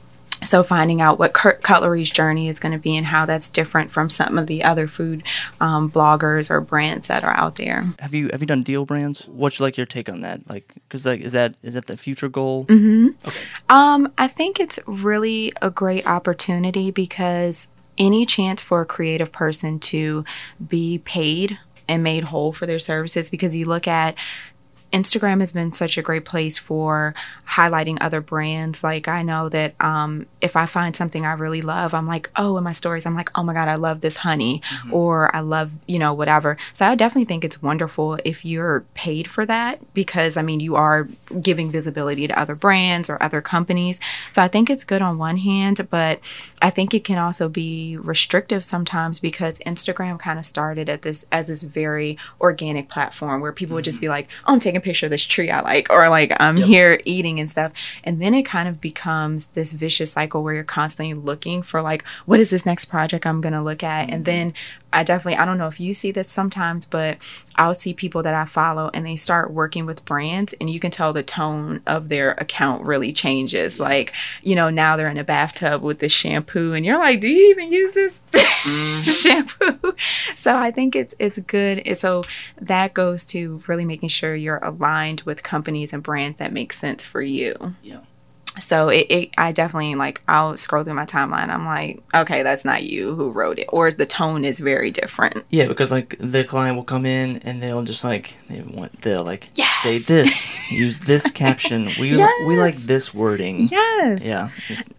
So 0.44 0.62
finding 0.62 1.00
out 1.00 1.18
what 1.18 1.32
Kutlery's 1.32 2.10
journey 2.10 2.48
is 2.48 2.60
going 2.60 2.72
to 2.72 2.78
be 2.78 2.96
and 2.96 3.06
how 3.06 3.26
that's 3.26 3.48
different 3.48 3.90
from 3.90 4.10
some 4.10 4.38
of 4.38 4.46
the 4.46 4.62
other 4.62 4.86
food 4.86 5.22
um, 5.60 5.90
bloggers 5.90 6.50
or 6.50 6.60
brands 6.60 7.08
that 7.08 7.24
are 7.24 7.36
out 7.36 7.56
there. 7.56 7.84
Have 7.98 8.14
you 8.14 8.28
have 8.30 8.40
you 8.40 8.46
done 8.46 8.62
deal 8.62 8.84
brands? 8.84 9.26
What's 9.26 9.60
like 9.60 9.76
your 9.76 9.86
take 9.86 10.08
on 10.08 10.20
that? 10.20 10.48
Like, 10.48 10.72
because 10.88 11.06
like 11.06 11.20
is 11.20 11.32
that 11.32 11.54
is 11.62 11.74
that 11.74 11.86
the 11.86 11.96
future 11.96 12.28
goal? 12.28 12.66
Mm-hmm. 12.66 13.08
Um, 13.68 14.12
I 14.18 14.28
think 14.28 14.60
it's 14.60 14.78
really 14.86 15.52
a 15.62 15.70
great 15.70 16.06
opportunity 16.06 16.90
because 16.90 17.68
any 17.96 18.26
chance 18.26 18.60
for 18.60 18.80
a 18.80 18.86
creative 18.86 19.32
person 19.32 19.78
to 19.78 20.24
be 20.66 20.98
paid 20.98 21.58
and 21.88 22.02
made 22.02 22.24
whole 22.24 22.52
for 22.52 22.66
their 22.66 22.78
services 22.78 23.30
because 23.30 23.54
you 23.54 23.64
look 23.66 23.86
at 23.86 24.14
Instagram 24.94 25.40
has 25.40 25.50
been 25.50 25.72
such 25.72 25.98
a 25.98 26.02
great 26.02 26.24
place 26.24 26.56
for 26.56 27.16
highlighting 27.48 27.98
other 28.00 28.20
brands. 28.20 28.84
Like 28.84 29.08
I 29.08 29.24
know 29.24 29.48
that 29.48 29.74
um, 29.80 30.26
if 30.40 30.54
I 30.54 30.66
find 30.66 30.94
something 30.94 31.26
I 31.26 31.32
really 31.32 31.62
love, 31.62 31.94
I'm 31.94 32.06
like, 32.06 32.30
oh, 32.36 32.56
in 32.56 32.62
my 32.62 32.70
stories, 32.70 33.04
I'm 33.04 33.16
like, 33.16 33.36
oh 33.36 33.42
my 33.42 33.52
god, 33.52 33.66
I 33.66 33.74
love 33.74 34.02
this 34.02 34.18
honey, 34.18 34.60
mm-hmm. 34.60 34.94
or 34.94 35.34
I 35.34 35.40
love 35.40 35.72
you 35.88 35.98
know 35.98 36.14
whatever. 36.14 36.56
So 36.74 36.86
I 36.86 36.94
definitely 36.94 37.24
think 37.24 37.44
it's 37.44 37.60
wonderful 37.60 38.18
if 38.24 38.44
you're 38.44 38.84
paid 38.94 39.26
for 39.26 39.44
that 39.46 39.80
because 39.94 40.36
I 40.36 40.42
mean 40.42 40.60
you 40.60 40.76
are 40.76 41.08
giving 41.40 41.72
visibility 41.72 42.28
to 42.28 42.38
other 42.38 42.54
brands 42.54 43.10
or 43.10 43.20
other 43.20 43.40
companies. 43.40 43.98
So 44.30 44.44
I 44.44 44.48
think 44.48 44.70
it's 44.70 44.84
good 44.84 45.02
on 45.02 45.18
one 45.18 45.38
hand, 45.38 45.88
but 45.90 46.20
I 46.62 46.70
think 46.70 46.94
it 46.94 47.02
can 47.02 47.18
also 47.18 47.48
be 47.48 47.96
restrictive 47.96 48.62
sometimes 48.62 49.18
because 49.18 49.58
Instagram 49.66 50.20
kind 50.20 50.38
of 50.38 50.46
started 50.46 50.88
at 50.88 51.02
this 51.02 51.26
as 51.32 51.48
this 51.48 51.64
very 51.64 52.16
organic 52.40 52.88
platform 52.88 53.40
where 53.40 53.52
people 53.52 53.70
mm-hmm. 53.70 53.74
would 53.76 53.84
just 53.84 53.96
mm-hmm. 53.96 54.04
be 54.04 54.08
like, 54.08 54.28
oh, 54.46 54.52
I'm 54.52 54.60
taking 54.60 54.83
picture 54.84 55.06
of 55.06 55.10
this 55.10 55.24
tree 55.24 55.50
I 55.50 55.60
like, 55.60 55.90
or 55.90 56.08
like 56.08 56.32
I'm 56.38 56.58
yep. 56.58 56.66
here 56.66 57.00
eating 57.04 57.40
and 57.40 57.50
stuff. 57.50 57.72
And 58.04 58.20
then 58.22 58.34
it 58.34 58.42
kind 58.42 58.68
of 58.68 58.80
becomes 58.80 59.48
this 59.48 59.72
vicious 59.72 60.12
cycle 60.12 60.42
where 60.42 60.54
you're 60.54 60.64
constantly 60.64 61.14
looking 61.14 61.62
for 61.62 61.82
like, 61.82 62.06
what 62.26 62.40
is 62.40 62.50
this 62.50 62.64
next 62.64 62.86
project 62.86 63.26
I'm 63.26 63.40
gonna 63.40 63.62
look 63.62 63.82
at? 63.82 64.10
And 64.10 64.24
then 64.24 64.54
I 64.94 65.02
definitely, 65.02 65.38
I 65.38 65.44
don't 65.44 65.58
know 65.58 65.66
if 65.66 65.80
you 65.80 65.92
see 65.92 66.12
this 66.12 66.30
sometimes, 66.30 66.86
but 66.86 67.18
I'll 67.56 67.74
see 67.74 67.92
people 67.92 68.22
that 68.22 68.34
I 68.34 68.44
follow 68.44 68.90
and 68.94 69.04
they 69.04 69.16
start 69.16 69.50
working 69.50 69.86
with 69.86 70.04
brands 70.04 70.54
and 70.60 70.70
you 70.70 70.80
can 70.80 70.90
tell 70.90 71.12
the 71.12 71.22
tone 71.22 71.82
of 71.86 72.08
their 72.08 72.32
account 72.32 72.84
really 72.84 73.12
changes. 73.12 73.80
Like, 73.80 74.12
you 74.42 74.54
know, 74.54 74.70
now 74.70 74.96
they're 74.96 75.10
in 75.10 75.18
a 75.18 75.24
bathtub 75.24 75.82
with 75.82 75.98
this 75.98 76.12
shampoo 76.12 76.72
and 76.72 76.86
you're 76.86 76.98
like, 76.98 77.20
do 77.20 77.28
you 77.28 77.50
even 77.50 77.72
use 77.72 77.94
this 77.94 78.22
mm-hmm. 78.32 79.00
shampoo? 79.00 79.94
So 79.96 80.56
I 80.56 80.70
think 80.70 80.94
it's 80.96 81.14
it's 81.18 81.38
good. 81.40 81.96
So 81.98 82.22
that 82.60 82.94
goes 82.94 83.24
to 83.26 83.60
really 83.66 83.84
making 83.84 84.08
sure 84.08 84.34
you're 84.34 84.58
aligned 84.58 85.22
with 85.22 85.42
companies 85.42 85.92
and 85.92 86.02
brands 86.02 86.38
that 86.38 86.52
make 86.52 86.72
sense 86.72 87.04
for 87.04 87.20
you. 87.20 87.54
Yeah 87.82 88.00
so 88.58 88.88
it, 88.88 89.06
it, 89.10 89.30
i 89.36 89.50
definitely 89.52 89.94
like 89.94 90.22
i'll 90.28 90.56
scroll 90.56 90.84
through 90.84 90.94
my 90.94 91.04
timeline. 91.04 91.48
I'm 91.48 91.64
like 91.64 92.02
okay 92.14 92.42
that's 92.42 92.64
not 92.64 92.84
you 92.84 93.14
who 93.14 93.30
wrote 93.30 93.58
it. 93.58 93.68
Or 93.72 93.90
the 93.90 94.06
tone 94.06 94.44
is 94.44 94.58
very 94.58 94.90
different. 94.90 95.44
Yeah 95.50 95.68
because 95.68 95.90
like 95.90 96.16
the 96.18 96.44
client 96.44 96.76
will 96.76 96.84
come 96.84 97.06
in 97.06 97.38
and 97.38 97.62
they'll 97.62 97.82
just 97.82 98.04
like 98.04 98.36
they 98.48 98.60
want 98.60 99.00
they'll 99.02 99.24
like 99.24 99.48
yes! 99.54 99.82
say 99.82 99.98
this 99.98 100.72
use 100.72 101.00
this 101.00 101.30
caption. 101.32 101.86
We 102.00 102.10
yes! 102.10 102.32
we 102.46 102.56
like 102.56 102.76
this 102.76 103.12
wording. 103.12 103.60
Yes. 103.60 104.24
Yeah. 104.24 104.50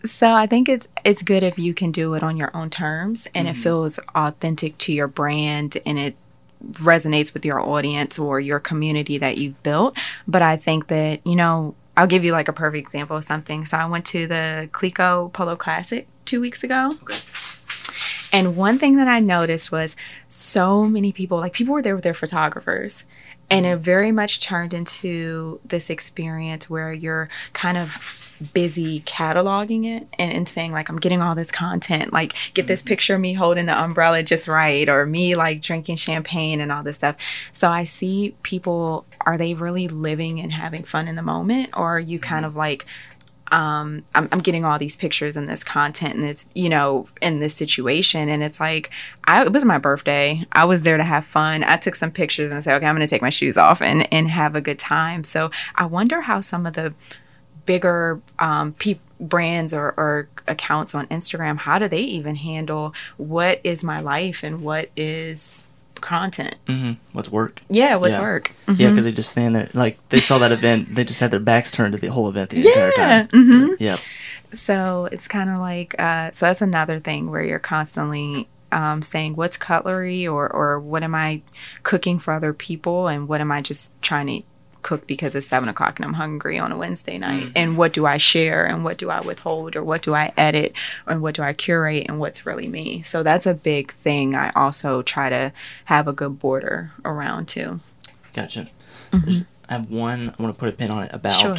So 0.05 0.33
i 0.33 0.45
think 0.45 0.69
it's 0.69 0.87
it's 1.03 1.23
good 1.23 1.43
if 1.43 1.57
you 1.57 1.73
can 1.73 1.91
do 1.91 2.13
it 2.13 2.23
on 2.23 2.37
your 2.37 2.55
own 2.55 2.69
terms 2.69 3.27
and 3.33 3.47
mm-hmm. 3.47 3.57
it 3.57 3.61
feels 3.61 3.99
authentic 4.15 4.77
to 4.79 4.93
your 4.93 5.07
brand 5.07 5.77
and 5.85 5.97
it 5.97 6.15
resonates 6.73 7.33
with 7.33 7.45
your 7.45 7.59
audience 7.59 8.17
or 8.17 8.39
your 8.39 8.59
community 8.59 9.17
that 9.17 9.37
you've 9.37 9.61
built. 9.63 9.97
But 10.27 10.41
i 10.41 10.57
think 10.57 10.87
that 10.87 11.25
you 11.25 11.35
know 11.35 11.75
I'll 11.97 12.07
give 12.07 12.23
you 12.23 12.31
like 12.31 12.47
a 12.47 12.53
perfect 12.53 12.87
example 12.87 13.17
of 13.17 13.23
something. 13.23 13.65
So 13.65 13.77
I 13.77 13.85
went 13.85 14.05
to 14.07 14.27
the 14.27 14.69
Clicquot 14.71 15.29
Polo 15.33 15.55
Classic 15.55 16.07
two 16.25 16.41
weeks 16.41 16.63
ago. 16.63 16.95
Okay. 17.03 17.17
And 18.33 18.57
one 18.57 18.77
thing 18.77 18.97
that 18.97 19.07
I 19.07 19.21
noticed 19.21 19.71
was 19.71 19.95
so 20.27 20.83
many 20.85 21.13
people, 21.13 21.37
like 21.37 21.53
people 21.53 21.73
were 21.73 21.81
there 21.81 21.95
with 21.95 22.03
their 22.03 22.13
photographers. 22.13 23.05
And 23.49 23.65
it 23.65 23.77
very 23.77 24.11
much 24.11 24.39
turned 24.41 24.73
into 24.73 25.61
this 25.63 25.89
experience 25.89 26.69
where 26.69 26.91
you're 26.91 27.29
kind 27.53 27.77
of 27.77 28.24
busy 28.53 28.99
cataloging 29.01 29.85
it 29.85 30.07
and, 30.19 30.31
and 30.31 30.49
saying 30.49 30.71
like 30.71 30.89
i'm 30.89 30.97
getting 30.97 31.21
all 31.21 31.35
this 31.35 31.51
content 31.51 32.11
like 32.11 32.33
get 32.53 32.67
this 32.67 32.81
mm-hmm. 32.81 32.89
picture 32.89 33.15
of 33.15 33.21
me 33.21 33.33
holding 33.33 33.65
the 33.65 33.79
umbrella 33.83 34.21
just 34.21 34.47
right 34.47 34.89
or 34.89 35.05
me 35.05 35.35
like 35.35 35.61
drinking 35.61 35.95
champagne 35.95 36.59
and 36.59 36.71
all 36.71 36.83
this 36.83 36.97
stuff 36.97 37.15
so 37.51 37.69
i 37.69 37.83
see 37.83 38.35
people 38.43 39.05
are 39.21 39.37
they 39.37 39.53
really 39.53 39.87
living 39.87 40.39
and 40.39 40.51
having 40.51 40.83
fun 40.83 41.07
in 41.07 41.15
the 41.15 41.21
moment 41.21 41.69
or 41.77 41.95
are 41.95 41.99
you 41.99 42.19
kind 42.19 42.45
mm-hmm. 42.45 42.51
of 42.51 42.55
like 42.55 42.85
um, 43.51 44.03
I'm, 44.15 44.27
I'm, 44.31 44.39
getting 44.39 44.65
all 44.65 44.79
these 44.79 44.97
pictures 44.97 45.37
and 45.37 45.47
this 45.47 45.63
content 45.63 46.15
and 46.15 46.23
this, 46.23 46.49
you 46.55 46.67
know, 46.67 47.07
in 47.21 47.39
this 47.39 47.53
situation. 47.53 48.27
And 48.27 48.41
it's 48.41 48.59
like, 48.59 48.89
I, 49.25 49.43
it 49.43 49.53
was 49.53 49.63
my 49.63 49.77
birthday. 49.77 50.41
I 50.51 50.65
was 50.65 50.81
there 50.81 50.97
to 50.97 51.03
have 51.03 51.25
fun. 51.25 51.63
I 51.63 51.77
took 51.77 51.95
some 51.95 52.11
pictures 52.11 52.51
and 52.51 52.63
said, 52.63 52.75
okay, 52.77 52.87
I'm 52.87 52.95
going 52.95 53.07
to 53.07 53.09
take 53.09 53.21
my 53.21 53.29
shoes 53.29 53.55
off 53.55 53.81
and, 53.81 54.11
and 54.11 54.29
have 54.29 54.55
a 54.55 54.61
good 54.61 54.79
time. 54.79 55.23
So 55.23 55.51
I 55.75 55.85
wonder 55.85 56.21
how 56.21 56.41
some 56.41 56.65
of 56.65 56.73
the 56.73 56.95
bigger 57.65 58.21
um, 58.39 58.73
pe- 58.73 58.99
brands 59.19 59.73
or, 59.73 59.93
or 59.97 60.27
accounts 60.47 60.93
on 60.93 61.07
Instagram, 61.07 61.57
how 61.57 61.79
do 61.79 61.87
they 61.87 62.01
even 62.01 62.35
handle 62.35 62.93
what 63.17 63.59
is 63.63 63.83
my 63.83 63.99
life 63.99 64.43
and 64.43 64.61
what 64.61 64.89
is 64.95 65.67
content. 66.05 66.55
Mm-hmm. 66.67 66.93
What's 67.13 67.31
work? 67.31 67.61
Yeah, 67.69 67.95
what's 67.95 68.15
yeah. 68.15 68.21
work? 68.21 68.51
Mm-hmm. 68.67 68.81
Yeah, 68.81 68.89
because 68.89 69.05
they 69.05 69.11
just 69.11 69.31
stand 69.31 69.55
there. 69.55 69.69
Like 69.73 69.97
they 70.09 70.19
saw 70.19 70.37
that 70.37 70.51
event, 70.51 70.93
they 70.93 71.03
just 71.03 71.19
had 71.19 71.31
their 71.31 71.39
backs 71.39 71.71
turned 71.71 71.93
to 71.93 71.99
the 71.99 72.07
whole 72.07 72.29
event 72.29 72.51
the 72.51 72.61
yeah. 72.61 72.69
entire 72.69 72.91
time. 72.91 73.27
Mm-hmm. 73.29 73.73
Yeah. 73.79 73.95
So 74.53 75.09
it's 75.11 75.27
kind 75.27 75.49
of 75.49 75.59
like 75.59 75.95
uh, 75.99 76.31
so 76.31 76.45
that's 76.45 76.61
another 76.61 76.99
thing 76.99 77.29
where 77.29 77.43
you're 77.43 77.59
constantly 77.59 78.47
um, 78.71 79.01
saying 79.01 79.35
what's 79.35 79.57
Kutlery 79.57 80.31
or 80.31 80.47
or 80.47 80.79
what 80.79 81.03
am 81.03 81.15
I 81.15 81.41
cooking 81.83 82.19
for 82.19 82.33
other 82.33 82.53
people 82.53 83.07
and 83.07 83.27
what 83.27 83.41
am 83.41 83.51
I 83.51 83.61
just 83.61 83.99
trying 84.01 84.27
to 84.27 84.43
cook 84.85 85.07
because 85.07 85.35
it's 85.35 85.47
seven 85.47 85.67
o'clock 85.67 85.97
and 85.99 86.05
I'm 86.05 86.13
hungry 86.13 86.59
on 86.59 86.71
a 86.71 86.77
Wednesday 86.77 87.17
night? 87.17 87.47
Mm-hmm. 87.47 87.57
And 87.57 87.75
what 87.75 87.91
do 87.91 88.05
I 88.05 88.17
share 88.17 88.65
and 88.65 88.85
what 88.85 88.97
do 88.97 89.09
I 89.09 89.19
withhold 89.19 89.75
or 89.75 89.83
what 89.83 90.03
do 90.03 90.13
I 90.13 90.31
edit 90.37 90.73
and 91.07 91.21
what 91.21 91.33
do 91.33 91.41
I 91.41 91.53
curate 91.53 92.05
and 92.07 92.19
what's 92.19 92.45
really 92.45 92.67
me? 92.67 93.01
So 93.01 93.23
that's 93.23 93.47
a 93.47 93.55
big 93.55 93.91
thing. 93.91 94.35
I 94.35 94.51
also 94.51 95.01
try 95.01 95.29
to 95.29 95.51
have 95.85 96.07
a 96.07 96.13
good 96.13 96.39
border 96.39 96.91
around 97.03 97.47
too. 97.47 97.79
Gotcha. 98.33 98.67
Mm-hmm. 99.09 99.41
I 99.67 99.73
have 99.73 99.89
one, 99.89 100.29
I 100.37 100.41
want 100.41 100.55
to 100.55 100.59
put 100.59 100.69
a 100.69 100.77
pin 100.77 100.91
on 100.91 101.03
it 101.03 101.11
about 101.11 101.41
sure. 101.41 101.55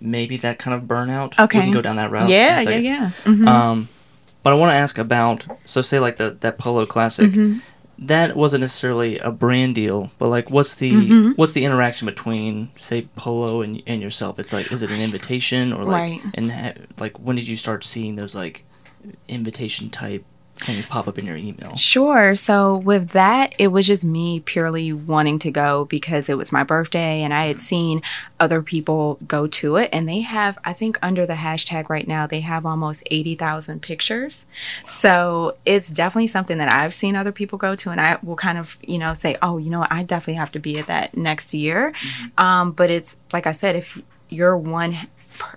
maybe 0.00 0.36
that 0.38 0.60
kind 0.60 0.74
of 0.74 0.88
burnout. 0.88 1.36
Okay. 1.38 1.58
We 1.58 1.64
can 1.64 1.74
go 1.74 1.82
down 1.82 1.96
that 1.96 2.12
route. 2.12 2.28
Yeah, 2.28 2.60
yeah, 2.60 2.76
yeah. 2.76 3.10
Mm-hmm. 3.24 3.48
Um, 3.48 3.88
but 4.44 4.52
I 4.52 4.56
want 4.56 4.70
to 4.70 4.76
ask 4.76 4.96
about, 4.96 5.44
so 5.64 5.82
say 5.82 5.98
like 5.98 6.18
the 6.18 6.30
that 6.40 6.56
Polo 6.56 6.86
Classic 6.86 7.30
mm-hmm 7.30 7.58
that 8.00 8.34
wasn't 8.34 8.62
necessarily 8.62 9.18
a 9.18 9.30
brand 9.30 9.74
deal, 9.74 10.10
but 10.18 10.28
like, 10.28 10.50
what's 10.50 10.74
the 10.76 10.92
mm-hmm. 10.92 11.30
what's 11.32 11.52
the 11.52 11.64
interaction 11.64 12.06
between 12.06 12.70
say 12.76 13.02
Polo 13.14 13.60
and 13.60 13.82
and 13.86 14.00
yourself? 14.00 14.38
It's 14.38 14.52
like, 14.52 14.72
is 14.72 14.82
it 14.82 14.90
an 14.90 15.00
invitation 15.00 15.72
or 15.72 15.84
like, 15.84 15.94
right. 15.94 16.20
and 16.34 16.50
ha- 16.50 16.72
like, 16.98 17.18
when 17.18 17.36
did 17.36 17.46
you 17.46 17.56
start 17.56 17.84
seeing 17.84 18.16
those 18.16 18.34
like 18.34 18.64
invitation 19.28 19.90
type 19.90 20.24
things 20.60 20.86
pop 20.86 21.08
up 21.08 21.18
in 21.18 21.26
your 21.26 21.36
email? 21.36 21.76
Sure. 21.76 22.34
So 22.34 22.76
with 22.76 23.10
that, 23.10 23.54
it 23.58 23.68
was 23.68 23.86
just 23.86 24.04
me 24.04 24.40
purely 24.40 24.92
wanting 24.92 25.38
to 25.40 25.50
go 25.50 25.84
because 25.84 26.28
it 26.28 26.36
was 26.36 26.52
my 26.52 26.64
birthday 26.64 27.22
and 27.22 27.32
I 27.34 27.46
had 27.46 27.58
seen 27.58 28.02
other 28.38 28.62
people 28.62 29.18
go 29.26 29.46
to 29.46 29.76
it 29.76 29.90
and 29.92 30.08
they 30.08 30.20
have 30.20 30.58
I 30.64 30.72
think 30.72 30.98
under 31.02 31.26
the 31.26 31.34
hashtag 31.34 31.88
right 31.88 32.06
now 32.06 32.26
they 32.26 32.40
have 32.40 32.64
almost 32.64 33.02
80,000 33.10 33.82
pictures. 33.82 34.46
So 34.84 35.56
it's 35.66 35.90
definitely 35.90 36.28
something 36.28 36.58
that 36.58 36.72
I've 36.72 36.94
seen 36.94 37.16
other 37.16 37.32
people 37.32 37.58
go 37.58 37.74
to 37.76 37.90
and 37.90 38.00
I 38.00 38.18
will 38.22 38.36
kind 38.36 38.58
of, 38.58 38.76
you 38.86 38.98
know, 38.98 39.12
say, 39.14 39.36
"Oh, 39.42 39.58
you 39.58 39.70
know, 39.70 39.86
I 39.90 40.02
definitely 40.02 40.34
have 40.34 40.52
to 40.52 40.58
be 40.58 40.78
at 40.78 40.86
that 40.86 41.16
next 41.16 41.54
year." 41.54 41.92
Mm-hmm. 41.92 42.42
Um, 42.42 42.72
but 42.72 42.90
it's 42.90 43.16
like 43.32 43.46
I 43.46 43.52
said 43.52 43.76
if 43.76 44.00
you're 44.28 44.56
one 44.56 44.96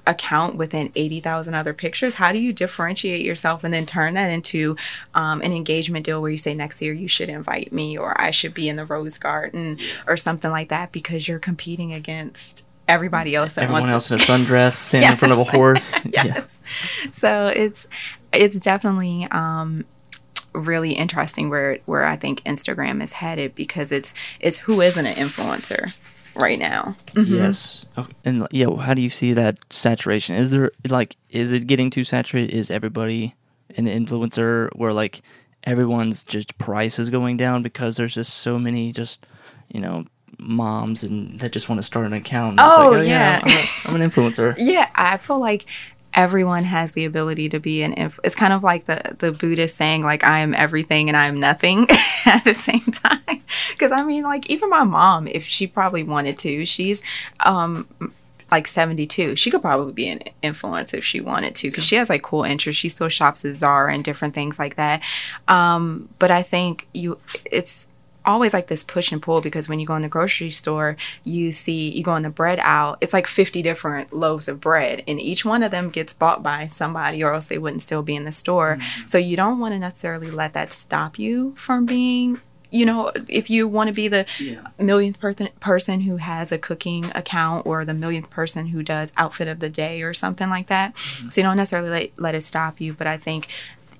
account 0.05 0.55
within 0.55 0.91
80,000 0.95 1.53
other 1.53 1.73
pictures? 1.73 2.15
How 2.15 2.31
do 2.31 2.39
you 2.39 2.53
differentiate 2.53 3.25
yourself 3.25 3.63
and 3.63 3.73
then 3.73 3.85
turn 3.85 4.13
that 4.15 4.31
into 4.31 4.75
um, 5.13 5.41
an 5.41 5.53
engagement 5.53 6.05
deal 6.05 6.21
where 6.21 6.31
you 6.31 6.37
say 6.37 6.53
next 6.53 6.81
year 6.81 6.93
you 6.93 7.07
should 7.07 7.29
invite 7.29 7.71
me 7.71 7.97
or 7.97 8.19
I 8.19 8.31
should 8.31 8.53
be 8.53 8.69
in 8.69 8.75
the 8.75 8.85
Rose 8.85 9.17
Garden 9.17 9.79
or 10.07 10.17
something 10.17 10.51
like 10.51 10.69
that 10.69 10.91
because 10.91 11.27
you're 11.27 11.39
competing 11.39 11.93
against 11.93 12.67
everybody 12.87 13.33
else 13.33 13.53
that 13.53 13.63
everyone 13.63 13.89
else 13.89 14.11
in 14.11 14.15
a 14.15 14.19
sundress 14.19 14.73
standing 14.73 15.07
yes. 15.07 15.13
in 15.13 15.17
front 15.17 15.31
of 15.31 15.39
a 15.39 15.43
horse 15.45 16.05
yes. 16.13 16.59
Yeah. 17.05 17.11
so 17.11 17.47
it's 17.47 17.87
it's 18.33 18.59
definitely 18.59 19.25
um, 19.31 19.85
really 20.53 20.93
interesting 20.93 21.49
where 21.49 21.79
where 21.85 22.05
I 22.05 22.15
think 22.15 22.43
Instagram 22.43 23.01
is 23.01 23.13
headed 23.13 23.55
because 23.55 23.91
it's 23.91 24.13
it's 24.39 24.59
who 24.59 24.81
isn't 24.81 25.05
an 25.05 25.15
influencer 25.15 25.95
right 26.35 26.59
now. 26.59 26.95
Mm-hmm. 27.13 27.35
Yes. 27.35 27.85
Okay. 27.97 28.13
And 28.25 28.47
yeah, 28.51 28.75
how 28.75 28.93
do 28.93 29.01
you 29.01 29.09
see 29.09 29.33
that 29.33 29.57
saturation? 29.69 30.35
Is 30.35 30.51
there 30.51 30.71
like 30.87 31.15
is 31.29 31.51
it 31.53 31.67
getting 31.67 31.89
too 31.89 32.03
saturated? 32.03 32.53
Is 32.53 32.71
everybody 32.71 33.35
an 33.77 33.85
influencer 33.85 34.69
where 34.75 34.93
like 34.93 35.21
everyone's 35.63 36.23
just 36.23 36.57
price 36.57 36.99
is 36.99 37.09
going 37.09 37.37
down 37.37 37.61
because 37.61 37.97
there's 37.97 38.13
just 38.13 38.33
so 38.33 38.59
many 38.59 38.91
just 38.91 39.25
you 39.69 39.79
know 39.79 40.05
moms 40.39 41.03
and 41.03 41.39
that 41.39 41.51
just 41.51 41.69
want 41.69 41.79
to 41.79 41.83
start 41.83 42.05
an 42.05 42.13
account. 42.13 42.59
Oh, 42.59 42.89
like, 42.91 42.99
oh, 42.99 43.01
yeah, 43.01 43.03
yeah 43.03 43.39
I'm, 43.41 43.49
a, 43.49 43.95
I'm, 43.95 44.01
an 44.01 44.09
influencer. 44.09 44.55
yeah, 44.57 44.89
I 44.95 45.17
feel 45.17 45.39
like 45.39 45.65
everyone 46.15 46.63
has 46.63 46.93
the 46.93 47.05
ability 47.05 47.49
to 47.49 47.59
be 47.59 47.81
an 47.83 47.93
inf- 47.93 48.19
it's 48.23 48.35
kind 48.35 48.53
of 48.53 48.63
like 48.63 48.85
the 48.85 49.15
the 49.19 49.31
buddhist 49.31 49.75
saying 49.75 50.03
like 50.03 50.23
i 50.23 50.39
am 50.39 50.53
everything 50.55 51.09
and 51.09 51.17
i 51.17 51.25
am 51.25 51.39
nothing 51.39 51.87
at 52.25 52.43
the 52.43 52.53
same 52.53 52.81
time 52.81 53.41
because 53.71 53.91
i 53.91 54.03
mean 54.03 54.23
like 54.23 54.49
even 54.49 54.69
my 54.69 54.83
mom 54.83 55.27
if 55.27 55.43
she 55.43 55.67
probably 55.67 56.03
wanted 56.03 56.37
to 56.37 56.65
she's 56.65 57.03
um 57.45 57.87
like 58.53 58.67
72. 58.67 59.35
She 59.35 59.49
could 59.49 59.63
probably 59.63 59.93
be 59.93 60.07
an 60.09 60.19
influence 60.43 60.93
if 60.93 61.03
she 61.03 61.19
wanted 61.19 61.55
to 61.55 61.71
because 61.71 61.85
she 61.85 61.95
has 61.95 62.07
like 62.07 62.21
cool 62.21 62.43
interests. 62.43 62.79
She 62.79 62.87
still 62.87 63.09
shops 63.09 63.43
at 63.43 63.55
Zara 63.55 63.91
and 63.91 64.03
different 64.03 64.35
things 64.35 64.59
like 64.59 64.75
that. 64.75 65.01
Um, 65.47 66.07
but 66.19 66.29
I 66.29 66.43
think 66.43 66.87
you, 66.93 67.17
it's 67.51 67.89
always 68.25 68.53
like 68.53 68.67
this 68.67 68.83
push 68.83 69.11
and 69.11 69.21
pull 69.21 69.41
because 69.41 69.69
when 69.69 69.79
you 69.79 69.85
go 69.85 69.95
in 69.95 70.01
the 70.01 70.09
grocery 70.09 70.49
store, 70.49 70.97
you 71.23 71.51
see, 71.51 71.91
you 71.91 72.03
go 72.03 72.15
in 72.15 72.23
the 72.23 72.29
bread 72.29 72.59
aisle, 72.59 72.97
it's 73.01 73.13
like 73.13 73.27
50 73.27 73.61
different 73.61 74.13
loaves 74.13 74.47
of 74.47 74.59
bread, 74.59 75.03
and 75.07 75.19
each 75.19 75.45
one 75.45 75.63
of 75.63 75.71
them 75.71 75.89
gets 75.89 76.13
bought 76.13 76.43
by 76.43 76.67
somebody, 76.67 77.23
or 77.23 77.33
else 77.33 77.47
they 77.47 77.57
wouldn't 77.57 77.81
still 77.81 78.03
be 78.03 78.15
in 78.15 78.25
the 78.25 78.31
store. 78.31 78.77
Mm-hmm. 78.77 79.05
So 79.05 79.17
you 79.17 79.35
don't 79.35 79.59
want 79.59 79.73
to 79.73 79.79
necessarily 79.79 80.31
let 80.31 80.53
that 80.53 80.71
stop 80.71 81.19
you 81.19 81.53
from 81.55 81.85
being 81.85 82.39
you 82.73 82.87
know, 82.87 83.11
if 83.29 83.51
you 83.51 83.67
want 83.67 83.87
to 83.89 83.93
be 83.93 84.07
the 84.07 84.25
yeah. 84.39 84.67
millionth 84.79 85.19
person 85.19 85.47
person 85.59 86.01
who 86.01 86.17
has 86.17 86.51
a 86.51 86.57
cooking 86.57 87.05
account 87.13 87.67
or 87.67 87.85
the 87.85 87.93
millionth 87.93 88.31
person 88.31 88.65
who 88.65 88.81
does 88.81 89.13
outfit 89.15 89.47
of 89.47 89.59
the 89.59 89.69
day 89.69 90.01
or 90.01 90.11
something 90.11 90.49
like 90.49 90.67
that, 90.67 90.95
mm-hmm. 90.95 91.29
so 91.29 91.39
you 91.39 91.45
don't 91.45 91.55
necessarily 91.55 91.89
let, 91.89 92.19
let 92.19 92.35
it 92.35 92.41
stop 92.41 92.81
you. 92.81 92.91
But 92.93 93.05
I 93.05 93.15
think 93.15 93.47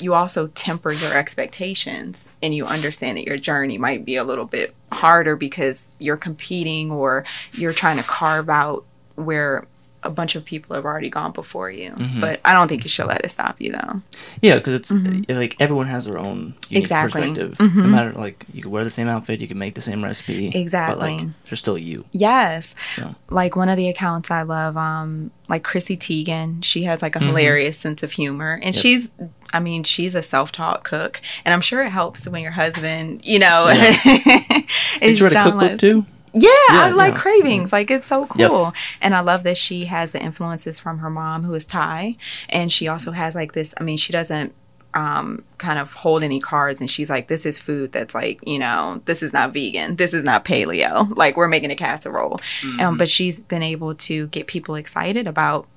you 0.03 0.13
also 0.13 0.48
temper 0.48 0.91
your 0.91 1.15
expectations 1.17 2.27
and 2.41 2.53
you 2.53 2.65
understand 2.65 3.17
that 3.17 3.25
your 3.25 3.38
journey 3.38 3.77
might 3.77 4.05
be 4.05 4.15
a 4.15 4.24
little 4.24 4.45
bit 4.45 4.75
harder 4.91 5.36
because 5.36 5.89
you're 6.00 6.17
competing 6.17 6.91
or 6.91 7.25
you're 7.53 7.74
trying 7.74 7.98
to 7.98 8.03
carve 8.03 8.50
out 8.50 8.86
where 9.15 9.65
a 10.03 10.10
bunch 10.10 10.36
of 10.36 10.45
people 10.45 10.75
have 10.75 10.86
already 10.86 11.10
gone 11.10 11.31
before 11.31 11.72
you. 11.72 11.91
Mm-hmm. 11.91 12.19
But 12.19 12.39
I 12.45 12.53
don't 12.53 12.67
think 12.67 12.83
you 12.83 12.89
should 12.89 13.07
let 13.07 13.24
it 13.24 13.29
stop 13.29 13.60
you 13.60 13.72
though. 13.72 14.01
Yeah, 14.41 14.57
because 14.57 14.74
it's 14.74 14.91
mm-hmm. 14.91 15.31
like 15.31 15.55
everyone 15.60 15.88
has 15.88 16.05
their 16.05 16.17
own 16.17 16.55
exactly. 16.72 17.22
perspective. 17.22 17.57
Mm-hmm. 17.57 17.81
No 17.81 17.88
matter 17.88 18.12
like 18.13 18.45
you 18.53 18.62
can 18.62 18.72
wear 18.72 18.83
the 18.83 18.89
same 18.89 19.07
outfit, 19.07 19.41
you 19.41 19.48
can 19.48 19.57
make 19.57 19.75
the 19.75 19.81
same 19.81 20.03
recipe. 20.03 20.48
Exactly. 20.48 20.95
But 20.95 21.00
like 21.00 21.43
they're 21.45 21.57
still 21.57 21.77
you. 21.77 22.05
Yes. 22.12 22.75
So. 22.95 23.15
Like 23.29 23.55
one 23.55 23.69
of 23.69 23.77
the 23.77 23.89
accounts 23.89 24.31
I 24.31 24.43
love, 24.43 24.77
um, 24.77 25.31
like 25.48 25.63
Chrissy 25.63 25.98
Teigen, 25.98 26.63
she 26.63 26.83
has 26.83 27.01
like 27.01 27.15
a 27.15 27.19
mm-hmm. 27.19 27.29
hilarious 27.29 27.77
sense 27.77 28.03
of 28.03 28.12
humor, 28.12 28.60
and 28.62 28.75
yep. 28.75 28.81
she's 28.81 29.12
I 29.53 29.60
mean, 29.60 29.83
she's 29.83 30.15
a 30.15 30.24
self-taught 30.24 30.83
cook, 30.83 31.22
and 31.45 31.53
I'm 31.53 31.62
sure 31.62 31.83
it 31.83 31.91
helps 31.91 32.27
when 32.27 32.41
your 32.41 32.51
husband, 32.51 33.24
you 33.24 33.38
know, 33.38 33.67
yeah. 33.67 33.89
is 35.01 35.19
you 35.19 35.27
write 35.27 35.36
a 35.36 35.43
cookbook 35.43 35.79
too? 35.79 36.05
Yeah, 36.33 36.49
yeah, 36.69 36.81
I 36.81 36.89
like 36.89 37.13
yeah. 37.13 37.19
cravings. 37.19 37.71
Like 37.71 37.91
it's 37.91 38.07
so 38.07 38.25
cool. 38.25 38.65
Yep. 38.65 38.73
And 39.01 39.15
I 39.15 39.19
love 39.19 39.43
that 39.43 39.57
she 39.57 39.85
has 39.85 40.13
the 40.13 40.21
influences 40.21 40.79
from 40.79 40.99
her 40.99 41.09
mom 41.09 41.43
who 41.43 41.53
is 41.53 41.65
Thai. 41.65 42.17
And 42.49 42.71
she 42.71 42.87
also 42.87 43.11
has 43.11 43.35
like 43.35 43.53
this 43.53 43.73
I 43.79 43.83
mean, 43.83 43.97
she 43.97 44.11
doesn't 44.11 44.53
um, 44.95 45.43
kind 45.57 45.79
of 45.79 45.93
hold 45.93 46.23
any 46.23 46.39
cards 46.39 46.81
and 46.81 46.89
she's 46.89 47.09
like, 47.09 47.27
This 47.27 47.45
is 47.45 47.59
food 47.59 47.91
that's 47.91 48.15
like, 48.15 48.39
you 48.47 48.59
know, 48.59 49.01
this 49.05 49.23
is 49.23 49.33
not 49.33 49.53
vegan. 49.53 49.95
This 49.95 50.13
is 50.13 50.23
not 50.23 50.45
paleo. 50.45 51.11
Like 51.23 51.37
we're 51.37 51.47
making 51.47 51.71
a 51.71 51.75
casserole. 51.75 52.33
Um, 52.33 52.39
mm-hmm. 52.39 52.79
Um, 52.81 52.97
but 52.97 53.07
she's 53.07 53.39
been 53.39 53.63
able 53.63 53.95
to 53.95 54.27
get 54.27 54.47
people 54.47 54.75
excited 54.75 55.27
about 55.27 55.67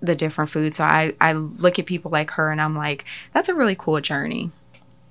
the 0.00 0.14
different 0.14 0.50
foods. 0.50 0.76
So 0.76 0.84
I, 0.84 1.14
I 1.20 1.32
look 1.32 1.78
at 1.78 1.86
people 1.86 2.10
like 2.10 2.32
her 2.32 2.50
and 2.50 2.60
I'm 2.60 2.76
like, 2.76 3.04
that's 3.32 3.48
a 3.48 3.54
really 3.54 3.74
cool 3.74 4.00
journey 4.00 4.50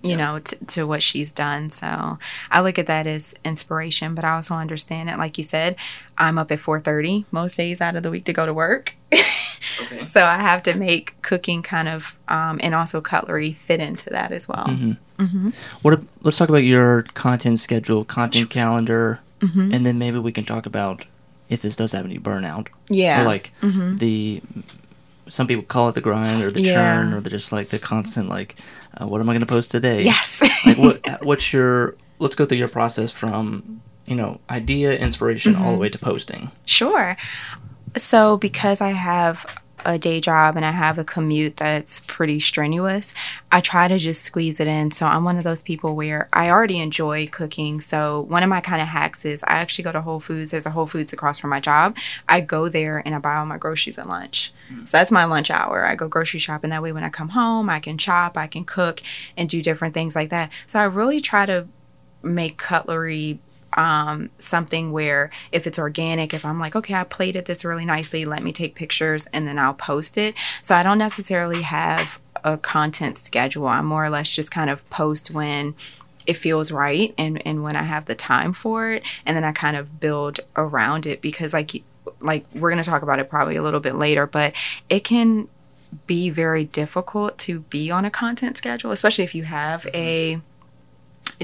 you 0.03 0.17
know 0.17 0.39
t- 0.39 0.57
to 0.65 0.85
what 0.85 1.03
she's 1.03 1.31
done 1.31 1.69
so 1.69 2.17
i 2.49 2.61
look 2.61 2.79
at 2.79 2.87
that 2.87 3.07
as 3.07 3.33
inspiration 3.43 4.15
but 4.15 4.25
i 4.25 4.31
also 4.31 4.55
understand 4.55 5.09
it 5.09 5.17
like 5.17 5.37
you 5.37 5.43
said 5.43 5.75
i'm 6.17 6.37
up 6.37 6.51
at 6.51 6.59
4.30 6.59 7.25
most 7.31 7.55
days 7.55 7.81
out 7.81 7.95
of 7.95 8.03
the 8.03 8.11
week 8.11 8.25
to 8.25 8.33
go 8.33 8.45
to 8.45 8.53
work 8.53 8.95
okay. 9.13 10.03
so 10.03 10.25
i 10.25 10.37
have 10.37 10.61
to 10.63 10.75
make 10.75 11.19
cooking 11.21 11.61
kind 11.61 11.87
of 11.87 12.17
um, 12.27 12.59
and 12.63 12.73
also 12.73 13.01
Kutlery 13.01 13.55
fit 13.55 13.79
into 13.79 14.09
that 14.09 14.31
as 14.31 14.47
well 14.47 14.65
mm-hmm. 14.65 14.93
Mm-hmm. 15.23 15.49
what 15.81 16.01
let's 16.21 16.37
talk 16.37 16.49
about 16.49 16.63
your 16.63 17.03
content 17.13 17.59
schedule 17.59 18.03
content 18.05 18.49
calendar 18.49 19.19
mm-hmm. 19.39 19.73
and 19.73 19.85
then 19.85 19.99
maybe 19.99 20.17
we 20.17 20.31
can 20.31 20.45
talk 20.45 20.65
about 20.65 21.05
if 21.49 21.61
this 21.61 21.75
does 21.75 21.91
have 21.91 22.05
any 22.05 22.17
burnout 22.17 22.69
yeah 22.89 23.21
or 23.21 23.25
like 23.25 23.51
mm-hmm. 23.61 23.97
the 23.97 24.41
some 25.31 25.47
people 25.47 25.63
call 25.63 25.87
it 25.87 25.95
the 25.95 26.01
grind 26.01 26.43
or 26.43 26.51
the 26.51 26.61
yeah. 26.61 26.73
churn 26.73 27.13
or 27.13 27.21
the 27.21 27.29
just 27.29 27.53
like 27.53 27.69
the 27.69 27.79
constant 27.79 28.27
like 28.27 28.57
uh, 28.99 29.07
what 29.07 29.21
am 29.21 29.29
I 29.29 29.33
going 29.33 29.39
to 29.39 29.45
post 29.45 29.71
today? 29.71 30.03
Yes. 30.03 30.41
like 30.65 30.77
what 30.77 31.25
what's 31.25 31.53
your 31.53 31.95
let's 32.19 32.35
go 32.35 32.45
through 32.45 32.57
your 32.57 32.67
process 32.67 33.13
from 33.13 33.81
you 34.05 34.15
know 34.15 34.41
idea 34.49 34.93
inspiration 34.97 35.53
mm-hmm. 35.53 35.61
all 35.61 35.69
the 35.69 35.73
mm-hmm. 35.75 35.83
way 35.83 35.89
to 35.89 35.97
posting. 35.97 36.51
Sure. 36.65 37.15
So 37.95 38.37
because 38.37 38.81
I 38.81 38.89
have 38.89 39.60
a 39.85 39.97
day 39.97 40.19
job 40.19 40.55
and 40.55 40.65
I 40.65 40.71
have 40.71 40.97
a 40.97 41.03
commute 41.03 41.57
that's 41.57 42.01
pretty 42.01 42.39
strenuous, 42.39 43.13
I 43.51 43.61
try 43.61 43.87
to 43.87 43.97
just 43.97 44.21
squeeze 44.21 44.59
it 44.59 44.67
in. 44.67 44.91
So 44.91 45.05
I'm 45.05 45.23
one 45.23 45.37
of 45.37 45.43
those 45.43 45.61
people 45.63 45.95
where 45.95 46.27
I 46.33 46.49
already 46.49 46.79
enjoy 46.79 47.27
cooking. 47.27 47.79
So 47.79 48.21
one 48.21 48.43
of 48.43 48.49
my 48.49 48.61
kind 48.61 48.81
of 48.81 48.87
hacks 48.87 49.25
is 49.25 49.43
I 49.43 49.53
actually 49.53 49.83
go 49.83 49.91
to 49.91 50.01
Whole 50.01 50.19
Foods. 50.19 50.51
There's 50.51 50.65
a 50.65 50.71
Whole 50.71 50.85
Foods 50.85 51.13
across 51.13 51.39
from 51.39 51.49
my 51.49 51.59
job. 51.59 51.97
I 52.27 52.41
go 52.41 52.67
there 52.67 53.01
and 53.05 53.15
I 53.15 53.19
buy 53.19 53.35
all 53.35 53.45
my 53.45 53.57
groceries 53.57 53.97
at 53.97 54.07
lunch. 54.07 54.53
Mm. 54.71 54.87
So 54.87 54.97
that's 54.97 55.11
my 55.11 55.25
lunch 55.25 55.49
hour. 55.49 55.85
I 55.85 55.95
go 55.95 56.07
grocery 56.07 56.39
shopping. 56.39 56.69
That 56.69 56.83
way 56.83 56.91
when 56.91 57.03
I 57.03 57.09
come 57.09 57.29
home, 57.29 57.69
I 57.69 57.79
can 57.79 57.97
chop, 57.97 58.37
I 58.37 58.47
can 58.47 58.65
cook 58.65 59.01
and 59.37 59.49
do 59.49 59.61
different 59.61 59.93
things 59.93 60.15
like 60.15 60.29
that. 60.29 60.51
So 60.65 60.79
I 60.79 60.83
really 60.83 61.21
try 61.21 61.45
to 61.45 61.67
make 62.23 62.61
Kutlery 62.61 63.39
um, 63.73 64.29
something 64.37 64.91
where 64.91 65.29
if 65.51 65.65
it's 65.67 65.79
organic, 65.79 66.33
if 66.33 66.45
I'm 66.45 66.59
like, 66.59 66.75
okay, 66.75 66.93
I 66.93 67.03
plated 67.03 67.45
this 67.45 67.63
really 67.65 67.85
nicely, 67.85 68.25
let 68.25 68.43
me 68.43 68.51
take 68.51 68.75
pictures 68.75 69.27
and 69.27 69.47
then 69.47 69.57
I'll 69.57 69.73
post 69.73 70.17
it. 70.17 70.35
So 70.61 70.75
I 70.75 70.83
don't 70.83 70.97
necessarily 70.97 71.61
have 71.61 72.19
a 72.43 72.57
content 72.57 73.17
schedule. 73.17 73.67
I 73.67 73.81
more 73.81 74.05
or 74.05 74.09
less 74.09 74.29
just 74.29 74.51
kind 74.51 74.69
of 74.69 74.87
post 74.89 75.31
when 75.31 75.75
it 76.27 76.37
feels 76.37 76.71
right 76.71 77.13
and, 77.17 77.45
and 77.45 77.63
when 77.63 77.75
I 77.75 77.83
have 77.83 78.05
the 78.05 78.15
time 78.15 78.53
for 78.53 78.91
it. 78.91 79.03
And 79.25 79.35
then 79.35 79.43
I 79.43 79.51
kind 79.51 79.75
of 79.75 79.99
build 79.99 80.39
around 80.55 81.05
it 81.05 81.21
because 81.21 81.53
like 81.53 81.83
like 82.19 82.45
we're 82.53 82.69
gonna 82.69 82.83
talk 82.83 83.01
about 83.01 83.19
it 83.19 83.29
probably 83.29 83.55
a 83.55 83.63
little 83.63 83.79
bit 83.79 83.95
later, 83.95 84.27
but 84.27 84.53
it 84.89 85.03
can 85.03 85.47
be 86.07 86.29
very 86.29 86.63
difficult 86.63 87.37
to 87.37 87.61
be 87.61 87.91
on 87.91 88.05
a 88.05 88.11
content 88.11 88.57
schedule, 88.57 88.91
especially 88.91 89.23
if 89.23 89.35
you 89.35 89.43
have 89.43 89.85
a 89.93 90.39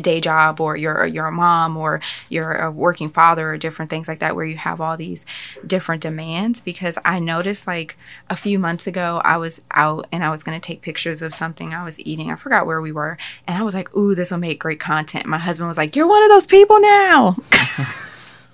day 0.01 0.21
job 0.21 0.59
or 0.59 0.77
you're 0.77 1.05
you're 1.05 1.27
a 1.27 1.31
mom 1.31 1.77
or 1.77 1.99
you're 2.29 2.53
a 2.53 2.71
working 2.71 3.09
father 3.09 3.51
or 3.51 3.57
different 3.57 3.89
things 3.89 4.07
like 4.07 4.19
that 4.19 4.35
where 4.35 4.45
you 4.45 4.57
have 4.57 4.79
all 4.79 4.97
these 4.97 5.25
different 5.65 6.01
demands. 6.01 6.61
Because 6.61 6.97
I 7.03 7.19
noticed 7.19 7.67
like 7.67 7.97
a 8.29 8.35
few 8.35 8.59
months 8.59 8.87
ago 8.87 9.21
I 9.23 9.37
was 9.37 9.63
out 9.71 10.07
and 10.11 10.23
I 10.23 10.29
was 10.29 10.43
going 10.43 10.59
to 10.59 10.65
take 10.65 10.81
pictures 10.81 11.21
of 11.21 11.33
something 11.33 11.73
I 11.73 11.83
was 11.83 11.99
eating. 12.01 12.31
I 12.31 12.35
forgot 12.35 12.65
where 12.65 12.81
we 12.81 12.91
were. 12.91 13.17
And 13.47 13.57
I 13.57 13.63
was 13.63 13.73
like 13.73 13.95
ooh 13.95 14.13
this 14.13 14.31
will 14.31 14.37
make 14.37 14.59
great 14.59 14.79
content. 14.79 15.25
My 15.25 15.37
husband 15.37 15.67
was 15.67 15.77
like 15.77 15.95
you're 15.95 16.07
one 16.07 16.23
of 16.23 16.29
those 16.29 16.47
people 16.47 16.79
now. 16.79 17.35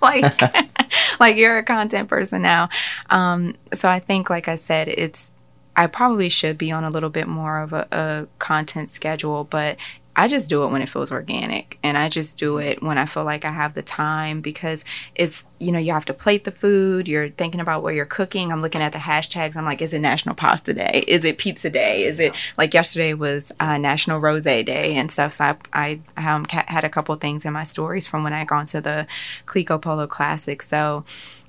Like 0.02 0.38
like 1.20 1.36
you're 1.36 1.56
a 1.56 1.64
content 1.64 2.10
person 2.10 2.42
now. 2.42 2.68
Um 3.08 3.54
so 3.72 3.88
I 3.88 3.98
think 3.98 4.28
like 4.28 4.48
I 4.48 4.56
said 4.56 4.88
it's 4.88 5.32
I 5.76 5.86
probably 5.86 6.28
should 6.28 6.56
be 6.56 6.70
on 6.70 6.84
a 6.84 6.90
little 6.90 7.10
bit 7.10 7.26
more 7.26 7.60
of 7.60 7.72
a, 7.72 7.88
a, 7.90 8.26
content 8.38 8.90
schedule, 8.90 9.44
but 9.44 9.76
I 10.16 10.28
just 10.28 10.48
do 10.48 10.64
it 10.64 10.68
when 10.70 10.80
it 10.80 10.88
feels 10.88 11.10
organic 11.10 11.78
and 11.82 11.98
I 11.98 12.08
just 12.08 12.38
do 12.38 12.58
it 12.58 12.82
when 12.82 12.98
I 12.98 13.06
feel 13.06 13.24
like 13.24 13.44
I 13.44 13.50
have 13.50 13.74
the 13.74 13.82
time 13.82 14.40
because 14.40 14.84
it's, 15.14 15.46
you 15.58 15.72
know, 15.72 15.78
you 15.78 15.92
have 15.92 16.04
to 16.04 16.14
plate 16.14 16.44
the 16.44 16.52
food, 16.52 17.08
you're 17.08 17.30
thinking 17.30 17.60
about 17.60 17.82
what 17.82 17.94
you're 17.94 18.04
cooking. 18.04 18.52
I'm 18.52 18.62
looking 18.62 18.80
at 18.80 18.92
the 18.92 18.98
hashtags. 18.98 19.56
I'm 19.56 19.64
like, 19.64 19.82
is 19.82 19.92
it 19.92 19.98
National 19.98 20.34
Pasta 20.34 20.72
Day? 20.72 21.04
Is 21.08 21.24
it 21.24 21.38
Pizza 21.38 21.68
Day? 21.68 22.04
Is 22.04 22.20
it 22.20 22.32
like 22.56 22.74
yesterday 22.74 23.14
was 23.14 23.52
uh, 23.58 23.76
National 23.76 24.20
Rose 24.20 24.44
Day 24.44 24.94
and 24.94 25.10
stuff. 25.10 25.32
So 25.32 25.56
I, 25.72 26.00
I 26.16 26.32
um, 26.32 26.44
had 26.44 26.84
a 26.84 26.88
couple 26.88 27.14
things 27.16 27.44
in 27.44 27.52
my 27.52 27.64
stories 27.64 28.06
from 28.06 28.22
when 28.22 28.32
I 28.32 28.44
gone 28.44 28.66
to 28.66 28.80
the 28.80 29.06
Clicquot 29.46 29.78
Polo 29.82 30.06
Classic. 30.06 30.62
So, 30.62 31.04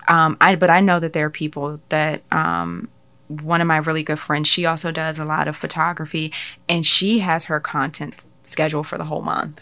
um, 0.07 0.37
I, 0.41 0.55
but 0.55 0.69
I 0.69 0.79
know 0.79 0.99
that 0.99 1.13
there 1.13 1.25
are 1.25 1.31
people 1.31 1.79
that, 1.89 2.23
um, 2.31 2.89
one 3.27 3.59
of 3.59 3.67
my 3.67 3.77
really 3.77 4.03
good 4.03 4.19
friends, 4.19 4.47
she 4.47 4.65
also 4.65 4.91
does 4.91 5.17
a 5.17 5.25
lot 5.25 5.47
of 5.47 5.57
photography 5.57 6.31
and 6.69 6.85
she 6.85 7.19
has 7.19 7.45
her 7.45 7.59
content 7.59 8.23
schedule 8.45 8.83
for 8.83 8.97
the 8.97 9.05
whole 9.05 9.21
month. 9.21 9.61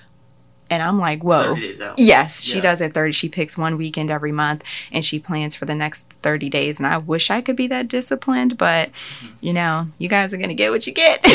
And 0.69 0.82
I'm 0.82 0.98
like, 0.98 1.24
whoa. 1.24 1.56
Yes, 1.98 2.41
she 2.41 2.56
yeah. 2.56 2.62
does 2.62 2.82
it 2.82 2.93
30. 2.93 3.12
She 3.12 3.30
picks 3.30 3.58
one 3.58 3.78
weekend 3.78 4.10
every 4.10 4.32
month 4.32 4.63
and 4.91 5.06
she 5.06 5.19
plans 5.19 5.56
for 5.56 5.65
the 5.65 5.76
next 5.76 6.10
30 6.10 6.50
days. 6.50 6.80
And 6.80 6.88
I 6.88 6.98
wish 6.98 7.30
I 7.30 7.41
could 7.41 7.56
be 7.56 7.67
that 7.67 7.88
disciplined, 7.88 8.58
but 8.58 8.91
mm-hmm. 8.91 9.36
you 9.41 9.54
know, 9.54 9.88
you 10.00 10.10
guys 10.10 10.34
are 10.34 10.38
going 10.38 10.50
to 10.50 10.56
get 10.56 10.72
what 10.72 10.88
you 10.88 10.93
get. 10.93 11.24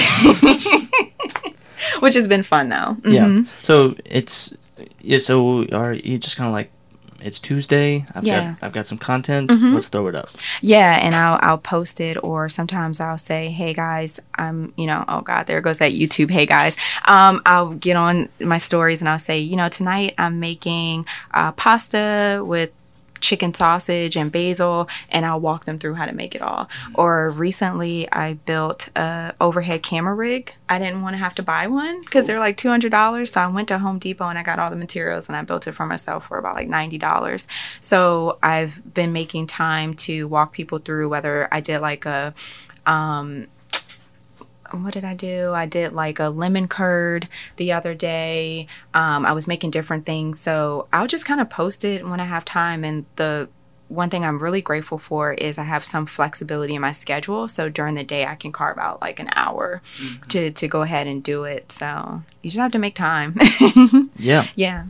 Which 2.01 2.15
has 2.15 2.27
been 2.27 2.43
fun 2.43 2.69
though. 2.71 2.97
Mm-hmm. 3.01 3.13
Yeah. 3.13 3.43
So 3.63 3.95
it's, 4.05 4.57
yeah, 5.01 5.19
so 5.19 5.67
are 5.69 5.93
you 5.93 6.19
just 6.19 6.37
kind 6.37 6.49
of 6.49 6.53
like 6.53 6.73
it's 7.21 7.41
Tuesday. 7.41 8.07
I've 8.15 8.25
yeah. 8.27 8.53
got 8.53 8.59
I've 8.63 8.73
got 8.73 8.87
some 8.87 8.99
content. 8.99 9.51
Mm-hmm. 9.51 9.75
Let's 9.75 9.89
throw 9.89 10.07
it 10.09 10.15
up. 10.15 10.27
Yeah, 10.61 10.99
and 11.03 11.15
I'll 11.15 11.39
I'll 11.43 11.59
post 11.59 12.01
it 12.01 12.17
or 12.23 12.49
sometimes 12.49 13.01
I'll 13.01 13.19
say, 13.19 13.49
"Hey 13.49 13.75
guys, 13.75 14.21
I'm, 14.37 14.73
you 14.77 14.87
know, 14.87 15.05
oh 15.09 15.21
god, 15.21 15.47
there 15.47 15.61
goes 15.61 15.79
that 15.79 15.93
YouTube, 15.93 16.31
hey 16.31 16.47
guys." 16.47 16.77
Um 17.07 17.41
I'll 17.47 17.75
get 17.75 17.97
on 17.97 18.29
my 18.41 18.59
stories 18.59 19.01
and 19.01 19.09
I'll 19.09 19.19
say, 19.19 19.39
"You 19.39 19.57
know, 19.57 19.69
tonight 19.69 20.15
I'm 20.19 20.41
making 20.41 21.07
uh, 21.33 21.53
pasta 21.53 22.43
with 22.45 22.73
chicken 23.21 23.55
sausage 23.55 24.17
and 24.17 24.31
basil 24.31 24.89
and 25.11 25.25
I'll 25.25 25.41
walk 25.41 25.65
them 25.65 25.79
through 25.79 25.95
how 25.95 26.07
to 26.07 26.15
make 26.15 26.35
it 26.35 26.43
all. 26.43 26.69
Or 26.95 27.31
recently 27.31 28.11
I 28.13 28.35
built 28.35 28.89
a 28.97 29.35
overhead 29.41 29.83
camera 29.83 30.15
rig. 30.15 30.55
I 30.69 30.79
didn't 30.79 31.03
want 31.03 31.15
to 31.15 31.19
have 31.19 31.35
to 31.37 31.43
buy 31.43 31.67
one 31.67 32.03
because 32.03 32.27
they're 32.27 32.39
like 32.39 32.57
$200. 32.57 33.29
So 33.29 33.41
I 33.41 33.47
went 33.49 33.69
to 33.69 33.79
Home 33.79 33.99
Depot 33.99 34.29
and 34.29 34.39
I 34.39 34.43
got 34.43 34.59
all 34.59 34.71
the 34.71 34.77
materials 34.77 35.29
and 35.29 35.37
I 35.37 35.43
built 35.43 35.67
it 35.67 35.73
for 35.73 35.87
myself 35.87 36.29
for 36.29 36.39
about 36.39 36.57
like 36.57 36.69
$90. 36.69 37.47
So 37.83 38.39
I've 38.43 38.95
been 38.95 39.13
making 39.13 39.47
time 39.47 39.95
to 39.95 40.29
walk 40.29 40.53
people 40.53 40.79
through 40.79 41.09
whether 41.09 41.49
I 41.53 41.61
did 41.61 41.81
like 41.81 42.07
a 42.07 42.35
um, 42.87 43.47
what 44.73 44.93
did 44.93 45.05
I 45.05 45.15
do? 45.15 45.53
I 45.53 45.67
did 45.67 45.93
like 45.93 46.19
a 46.19 46.29
lemon 46.29 46.69
curd 46.69 47.29
the 47.57 47.73
other 47.73 47.95
day. 47.95 48.67
Um, 48.95 49.25
I 49.27 49.33
was 49.33 49.47
making 49.49 49.71
different 49.71 50.07
things. 50.07 50.41
So 50.41 50.89
I'll 50.93 51.07
just 51.07 51.25
kind 51.25 51.41
of 51.41 51.51
post 51.51 51.85
it 51.85 52.07
when 52.07 52.21
I 52.21 52.25
have 52.25 52.45
time. 52.45 52.85
And 52.85 53.07
the 53.17 53.49
one 53.89 54.11
thing 54.11 54.25
I'm 54.25 54.39
really 54.39 54.61
grateful 54.61 54.99
for 54.99 55.33
is 55.33 55.59
I 55.59 55.65
have 55.65 55.85
some 55.85 56.07
flexibility 56.07 56.75
in 56.75 56.83
my 56.83 56.93
schedule. 56.93 57.49
So 57.49 57.69
during 57.69 57.95
the 57.95 58.05
day, 58.05 58.27
I 58.27 58.35
can 58.35 58.53
carve 58.53 58.79
out 58.79 59.01
like 59.01 59.19
an 59.19 59.31
hour 59.35 59.83
mm-hmm. 59.97 60.27
to, 60.29 60.51
to 60.51 60.69
go 60.69 60.83
ahead 60.83 61.07
and 61.07 61.23
do 61.23 61.45
it. 61.45 61.73
So 61.73 62.23
you 62.43 62.51
just 62.51 62.61
have 62.61 62.73
to 62.73 62.79
make 62.79 62.95
time. 62.95 63.35
yeah. 64.17 64.47
Yeah. 64.55 64.87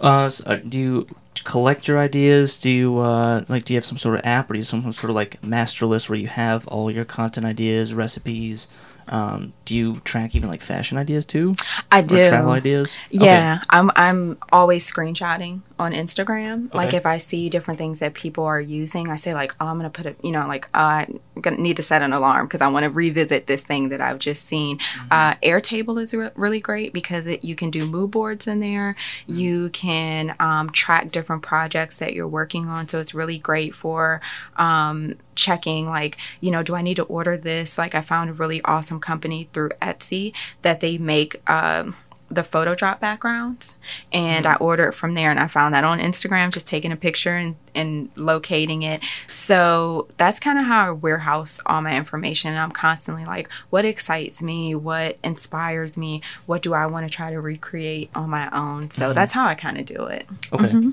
Uh, 0.00 0.28
so 0.28 0.50
uh, 0.50 0.56
do 0.56 0.78
you 0.78 1.06
collect 1.44 1.88
your 1.88 1.98
ideas? 1.98 2.60
Do 2.60 2.70
you 2.70 2.98
uh, 2.98 3.44
like? 3.48 3.64
Do 3.64 3.72
you 3.72 3.76
have 3.76 3.84
some 3.84 3.98
sort 3.98 4.18
of 4.18 4.26
app, 4.26 4.50
or 4.50 4.54
do 4.54 4.58
you 4.58 4.62
have 4.62 4.66
some 4.66 4.92
sort 4.92 5.10
of 5.10 5.16
like 5.16 5.42
master 5.42 5.86
list 5.86 6.08
where 6.08 6.18
you 6.18 6.28
have 6.28 6.66
all 6.68 6.90
your 6.90 7.04
content 7.04 7.46
ideas, 7.46 7.94
recipes, 7.94 8.70
um, 9.10 9.52
do 9.64 9.76
you 9.76 9.96
track 9.96 10.36
even 10.36 10.48
like 10.48 10.62
fashion 10.62 10.96
ideas 10.96 11.26
too? 11.26 11.56
I 11.90 12.00
do. 12.00 12.28
travel 12.28 12.52
ideas? 12.52 12.96
Yeah, 13.10 13.58
okay. 13.58 13.66
I'm 13.70 13.90
I'm 13.96 14.38
always 14.52 14.90
screenshotting 14.90 15.62
on 15.80 15.92
Instagram. 15.92 16.66
Okay. 16.66 16.76
Like 16.76 16.94
if 16.94 17.06
I 17.06 17.16
see 17.16 17.48
different 17.48 17.78
things 17.78 18.00
that 18.00 18.12
people 18.12 18.44
are 18.44 18.60
using, 18.60 19.08
I 19.08 19.16
say 19.16 19.34
like, 19.34 19.54
oh, 19.60 19.66
I'm 19.66 19.78
gonna 19.78 19.90
put 19.90 20.06
it. 20.06 20.16
You 20.22 20.30
know, 20.30 20.46
like 20.46 20.68
I'm 20.74 21.20
gonna 21.40 21.56
need 21.56 21.76
to 21.76 21.82
set 21.82 22.02
an 22.02 22.12
alarm 22.12 22.46
because 22.46 22.60
I 22.60 22.68
want 22.68 22.84
to 22.84 22.90
revisit 22.90 23.46
this 23.46 23.64
thing 23.64 23.88
that 23.88 24.00
I've 24.00 24.18
just 24.18 24.44
seen. 24.44 24.78
Mm-hmm. 24.78 25.08
Uh, 25.10 25.34
Airtable 25.36 26.00
is 26.00 26.14
re- 26.14 26.30
really 26.34 26.60
great 26.60 26.92
because 26.92 27.26
it, 27.26 27.42
you 27.42 27.56
can 27.56 27.70
do 27.70 27.86
mood 27.86 28.10
boards 28.10 28.46
in 28.46 28.60
there. 28.60 28.94
Mm-hmm. 28.94 29.38
You 29.38 29.70
can 29.70 30.36
um, 30.38 30.68
track 30.68 31.10
different 31.10 31.42
projects 31.42 31.98
that 31.98 32.12
you're 32.12 32.28
working 32.28 32.68
on, 32.68 32.86
so 32.86 33.00
it's 33.00 33.14
really 33.14 33.38
great 33.38 33.74
for. 33.74 34.20
Um, 34.56 35.16
checking 35.36 35.88
like 35.88 36.18
you 36.42 36.50
know 36.50 36.62
do 36.62 36.74
i 36.74 36.82
need 36.82 36.96
to 36.96 37.04
order 37.04 37.34
this 37.34 37.78
like 37.78 37.94
i 37.94 38.02
found 38.02 38.28
a 38.28 38.32
really 38.34 38.60
awesome 38.66 39.00
company 39.00 39.48
through 39.54 39.70
etsy 39.80 40.34
that 40.60 40.80
they 40.80 40.98
make 40.98 41.40
um, 41.48 41.96
the 42.30 42.44
photo 42.44 42.74
drop 42.74 43.00
backgrounds 43.00 43.76
and 44.12 44.44
mm-hmm. 44.44 44.54
I 44.54 44.64
ordered 44.64 44.92
from 44.92 45.14
there 45.14 45.30
and 45.30 45.40
I 45.40 45.46
found 45.46 45.74
that 45.74 45.84
on 45.84 45.98
Instagram 45.98 46.52
just 46.52 46.66
taking 46.66 46.92
a 46.92 46.96
picture 46.96 47.34
and, 47.34 47.56
and 47.74 48.10
locating 48.16 48.82
it 48.82 49.02
so 49.26 50.08
that's 50.16 50.38
kind 50.38 50.58
of 50.58 50.64
how 50.64 50.88
I 50.88 50.90
warehouse 50.92 51.60
all 51.66 51.82
my 51.82 51.96
information 51.96 52.52
And 52.52 52.60
I'm 52.60 52.70
constantly 52.72 53.24
like 53.24 53.50
what 53.70 53.84
excites 53.84 54.42
me 54.42 54.74
what 54.74 55.18
inspires 55.24 55.96
me 55.96 56.22
what 56.46 56.62
do 56.62 56.72
I 56.72 56.86
want 56.86 57.06
to 57.08 57.14
try 57.14 57.30
to 57.30 57.40
recreate 57.40 58.10
on 58.14 58.30
my 58.30 58.48
own 58.50 58.90
so 58.90 59.06
mm-hmm. 59.06 59.14
that's 59.14 59.32
how 59.32 59.46
I 59.46 59.54
kind 59.54 59.78
of 59.78 59.86
do 59.86 60.04
it 60.04 60.26
okay 60.52 60.68
mm-hmm. 60.68 60.90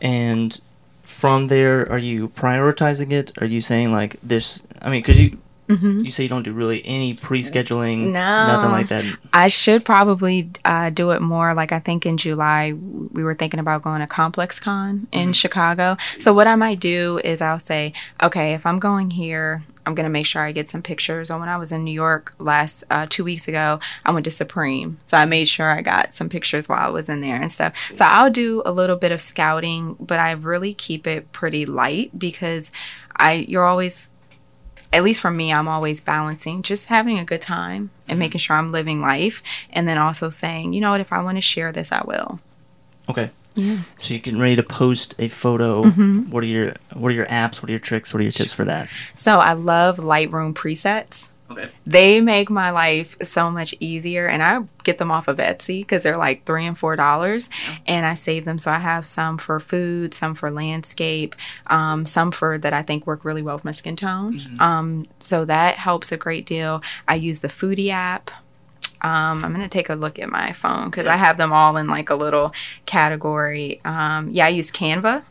and 0.00 0.60
from 1.12 1.48
there, 1.48 1.88
are 1.92 1.98
you 1.98 2.30
prioritizing 2.30 3.12
it? 3.12 3.30
Are 3.40 3.46
you 3.46 3.60
saying 3.60 3.92
like 3.92 4.16
this? 4.22 4.64
I 4.80 4.90
mean, 4.90 5.02
because 5.02 5.20
you 5.20 5.38
Mm-hmm. 5.72 6.04
You 6.04 6.10
say 6.10 6.24
you 6.24 6.28
don't 6.28 6.42
do 6.42 6.52
really 6.52 6.84
any 6.84 7.14
pre-scheduling, 7.14 8.12
no, 8.12 8.46
nothing 8.46 8.70
like 8.70 8.88
that. 8.88 9.04
I 9.32 9.48
should 9.48 9.84
probably 9.84 10.50
uh, 10.64 10.90
do 10.90 11.10
it 11.10 11.22
more. 11.22 11.54
Like 11.54 11.72
I 11.72 11.78
think 11.78 12.06
in 12.06 12.16
July 12.16 12.72
we 12.72 13.24
were 13.24 13.34
thinking 13.34 13.60
about 13.60 13.82
going 13.82 14.00
to 14.00 14.06
Complex 14.06 14.60
Con 14.60 15.06
in 15.12 15.20
mm-hmm. 15.20 15.32
Chicago. 15.32 15.96
So 16.18 16.32
what 16.32 16.46
I 16.46 16.56
might 16.56 16.80
do 16.80 17.20
is 17.24 17.40
I'll 17.40 17.58
say, 17.58 17.92
okay, 18.22 18.54
if 18.54 18.66
I'm 18.66 18.78
going 18.78 19.10
here, 19.10 19.62
I'm 19.84 19.94
gonna 19.94 20.10
make 20.10 20.26
sure 20.26 20.42
I 20.42 20.52
get 20.52 20.68
some 20.68 20.82
pictures. 20.82 21.30
Or 21.30 21.38
when 21.40 21.48
I 21.48 21.56
was 21.56 21.72
in 21.72 21.84
New 21.84 21.92
York 21.92 22.34
last 22.38 22.84
uh, 22.90 23.06
two 23.08 23.24
weeks 23.24 23.48
ago, 23.48 23.80
I 24.04 24.12
went 24.12 24.24
to 24.24 24.30
Supreme, 24.30 25.00
so 25.04 25.16
I 25.16 25.24
made 25.24 25.48
sure 25.48 25.70
I 25.70 25.82
got 25.82 26.14
some 26.14 26.28
pictures 26.28 26.68
while 26.68 26.86
I 26.86 26.90
was 26.90 27.08
in 27.08 27.20
there 27.20 27.40
and 27.40 27.50
stuff. 27.50 27.90
So 27.92 28.04
I'll 28.04 28.30
do 28.30 28.62
a 28.64 28.72
little 28.72 28.96
bit 28.96 29.10
of 29.10 29.20
scouting, 29.20 29.94
but 29.98 30.20
I 30.20 30.32
really 30.32 30.72
keep 30.72 31.06
it 31.06 31.32
pretty 31.32 31.66
light 31.66 32.16
because 32.16 32.70
I 33.16 33.44
you're 33.48 33.64
always 33.64 34.11
at 34.92 35.02
least 35.02 35.20
for 35.20 35.30
me, 35.30 35.52
I'm 35.52 35.68
always 35.68 36.00
balancing 36.00 36.62
just 36.62 36.88
having 36.88 37.18
a 37.18 37.24
good 37.24 37.40
time 37.40 37.90
and 38.06 38.14
mm-hmm. 38.14 38.18
making 38.18 38.38
sure 38.40 38.56
I'm 38.56 38.72
living 38.72 39.00
life, 39.00 39.42
and 39.70 39.88
then 39.88 39.98
also 39.98 40.28
saying, 40.28 40.72
you 40.72 40.80
know 40.80 40.90
what, 40.90 41.00
if 41.00 41.12
I 41.12 41.22
want 41.22 41.36
to 41.36 41.40
share 41.40 41.72
this, 41.72 41.92
I 41.92 42.02
will. 42.04 42.40
Okay. 43.08 43.30
Yeah. 43.54 43.78
So 43.98 44.14
you're 44.14 44.22
getting 44.22 44.40
ready 44.40 44.56
to 44.56 44.62
post 44.62 45.14
a 45.18 45.28
photo. 45.28 45.82
Mm-hmm. 45.82 46.30
What 46.30 46.42
are 46.42 46.46
your 46.46 46.74
What 46.94 47.08
are 47.08 47.14
your 47.14 47.26
apps? 47.26 47.62
What 47.62 47.68
are 47.68 47.72
your 47.72 47.80
tricks? 47.80 48.14
What 48.14 48.20
are 48.20 48.22
your 48.22 48.32
tips 48.32 48.54
for 48.54 48.64
that? 48.64 48.88
So 49.14 49.40
I 49.40 49.52
love 49.52 49.98
Lightroom 49.98 50.54
presets. 50.54 51.28
They 51.86 52.20
make 52.20 52.50
my 52.50 52.70
life 52.70 53.16
so 53.22 53.50
much 53.50 53.74
easier, 53.80 54.26
and 54.26 54.42
I 54.42 54.60
get 54.84 54.98
them 54.98 55.10
off 55.10 55.28
of 55.28 55.38
Etsy 55.38 55.80
because 55.80 56.02
they're 56.02 56.16
like 56.16 56.44
three 56.44 56.66
and 56.66 56.78
four 56.78 56.96
dollars, 56.96 57.50
and 57.86 58.06
I 58.06 58.14
save 58.14 58.44
them. 58.44 58.58
So 58.58 58.70
I 58.70 58.78
have 58.78 59.06
some 59.06 59.38
for 59.38 59.60
food, 59.60 60.14
some 60.14 60.34
for 60.34 60.50
landscape, 60.50 61.34
um, 61.66 62.04
some 62.04 62.30
for 62.30 62.58
that 62.58 62.72
I 62.72 62.82
think 62.82 63.06
work 63.06 63.24
really 63.24 63.42
well 63.42 63.56
with 63.56 63.64
my 63.64 63.72
skin 63.72 63.96
tone. 63.96 64.34
Mm-hmm. 64.40 64.60
Um, 64.60 65.06
so 65.18 65.44
that 65.44 65.76
helps 65.76 66.12
a 66.12 66.16
great 66.16 66.46
deal. 66.46 66.82
I 67.06 67.14
use 67.14 67.42
the 67.42 67.48
Foodie 67.48 67.90
app. 67.90 68.30
Um, 69.02 69.44
I'm 69.44 69.52
gonna 69.52 69.68
take 69.68 69.88
a 69.88 69.94
look 69.94 70.18
at 70.18 70.28
my 70.28 70.52
phone 70.52 70.86
because 70.86 71.06
I 71.08 71.16
have 71.16 71.36
them 71.36 71.52
all 71.52 71.76
in 71.76 71.88
like 71.88 72.10
a 72.10 72.14
little 72.14 72.52
category. 72.86 73.80
Um, 73.84 74.28
yeah, 74.30 74.46
I 74.46 74.50
use 74.50 74.70
Canva. 74.70 75.24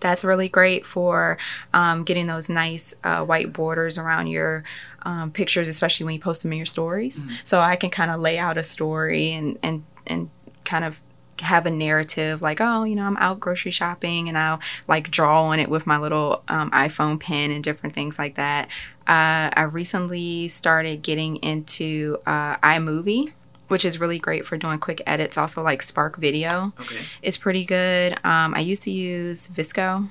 That's 0.00 0.24
really 0.24 0.48
great 0.48 0.86
for 0.86 1.38
um, 1.74 2.04
getting 2.04 2.26
those 2.26 2.48
nice 2.48 2.94
uh, 3.02 3.24
white 3.24 3.52
borders 3.52 3.98
around 3.98 4.28
your 4.28 4.64
um, 5.02 5.30
pictures, 5.30 5.68
especially 5.68 6.04
when 6.04 6.14
you 6.14 6.20
post 6.20 6.42
them 6.42 6.52
in 6.52 6.58
your 6.58 6.66
stories. 6.66 7.22
Mm-hmm. 7.22 7.34
So 7.44 7.60
I 7.60 7.76
can 7.76 7.90
kind 7.90 8.10
of 8.10 8.20
lay 8.20 8.38
out 8.38 8.58
a 8.58 8.62
story 8.62 9.32
and 9.32 9.58
and 9.62 9.84
and 10.06 10.30
kind 10.64 10.84
of 10.84 11.00
have 11.40 11.66
a 11.66 11.70
narrative 11.70 12.42
like 12.42 12.60
oh 12.60 12.84
you 12.84 12.96
know 12.96 13.04
i'm 13.04 13.16
out 13.18 13.38
grocery 13.38 13.70
shopping 13.70 14.28
and 14.28 14.36
i'll 14.36 14.60
like 14.88 15.10
draw 15.10 15.44
on 15.44 15.60
it 15.60 15.68
with 15.68 15.86
my 15.86 15.96
little 15.96 16.42
um, 16.48 16.70
iphone 16.72 17.20
pen 17.20 17.50
and 17.50 17.62
different 17.62 17.94
things 17.94 18.18
like 18.18 18.34
that 18.34 18.66
uh, 19.06 19.48
i 19.54 19.62
recently 19.62 20.48
started 20.48 21.02
getting 21.02 21.36
into 21.36 22.18
uh, 22.26 22.56
imovie 22.56 23.32
which 23.68 23.84
is 23.84 24.00
really 24.00 24.18
great 24.18 24.46
for 24.46 24.56
doing 24.56 24.78
quick 24.78 25.02
edits 25.06 25.38
also 25.38 25.62
like 25.62 25.82
spark 25.82 26.16
video 26.16 26.72
okay. 26.80 27.04
is 27.22 27.38
pretty 27.38 27.64
good 27.64 28.14
um, 28.24 28.54
i 28.54 28.60
used 28.60 28.82
to 28.82 28.90
use 28.90 29.48
VSCO 29.48 30.08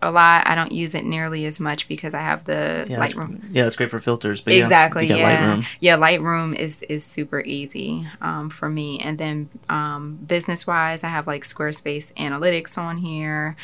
a 0.00 0.10
lot. 0.10 0.46
I 0.46 0.54
don't 0.54 0.72
use 0.72 0.94
it 0.94 1.04
nearly 1.04 1.44
as 1.46 1.58
much 1.58 1.88
because 1.88 2.14
I 2.14 2.20
have 2.20 2.44
the 2.44 2.86
yeah, 2.88 2.98
Lightroom. 2.98 3.48
yeah, 3.52 3.66
it's 3.66 3.76
great 3.76 3.90
for 3.90 3.98
filters. 3.98 4.40
But 4.40 4.54
exactly. 4.54 5.06
Yeah, 5.06 5.16
yeah. 5.16 5.56
Lightroom. 5.56 5.66
Yeah, 5.80 5.96
Lightroom 5.96 6.54
is 6.54 6.82
is 6.84 7.04
super 7.04 7.40
easy 7.40 8.06
um, 8.20 8.50
for 8.50 8.68
me. 8.68 9.00
And 9.00 9.18
then 9.18 9.48
um, 9.68 10.16
business 10.16 10.66
wise, 10.66 11.02
I 11.04 11.08
have 11.08 11.26
like 11.26 11.42
Squarespace 11.42 12.12
Analytics 12.14 12.78
on 12.78 12.98
here, 12.98 13.56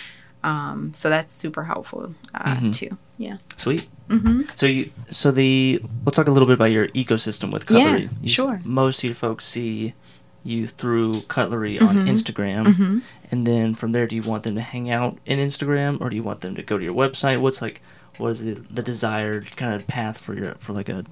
um, 0.42 0.92
so 0.94 1.09
that's 1.09 1.33
super 1.33 1.64
helpful 1.64 2.14
uh, 2.35 2.55
mm-hmm. 2.55 2.70
too. 2.70 2.99
Yeah. 3.16 3.38
Sweet. 3.57 3.88
Mm-hmm. 4.09 4.42
So 4.57 4.66
you 4.66 4.90
so 5.11 5.31
the 5.31 5.81
let's 6.05 6.16
talk 6.16 6.27
a 6.27 6.31
little 6.31 6.47
bit 6.47 6.55
about 6.55 6.66
your 6.66 6.88
ecosystem 6.88 7.53
with 7.53 7.66
Kutlery. 7.66 8.03
Yeah, 8.03 8.09
you 8.20 8.29
sure. 8.29 8.55
S- 8.57 8.64
most 8.64 8.99
of 8.99 9.05
your 9.05 9.14
folks 9.14 9.47
see 9.47 9.94
you 10.42 10.66
through 10.66 11.14
Kutlery 11.23 11.81
on 11.81 11.97
mm-hmm. 11.97 12.09
Instagram. 12.09 13.03
And 13.31 13.47
then 13.47 13.75
from 13.75 13.93
there, 13.93 14.07
do 14.07 14.17
you 14.17 14.23
want 14.23 14.43
them 14.43 14.55
to 14.55 14.61
hang 14.61 14.91
out 14.91 15.19
in 15.27 15.39
Instagram 15.39 16.01
or 16.01 16.11
do 16.11 16.17
you 16.17 16.23
want 16.23 16.41
them 16.41 16.55
to 16.55 16.63
go 16.63 16.79
to 16.79 16.85
your 16.85 16.95
website? 16.95 17.39
What's 17.39 17.63
like, 17.63 17.81
what 18.19 18.29
is 18.29 18.45
the, 18.45 18.55
the 18.55 18.83
desired 18.83 19.57
kind 19.57 19.75
of 19.75 19.87
path 19.87 20.19
for 20.19 20.35
your, 20.35 20.55
for 20.57 20.73
like 20.73 20.89
a, 20.89 21.05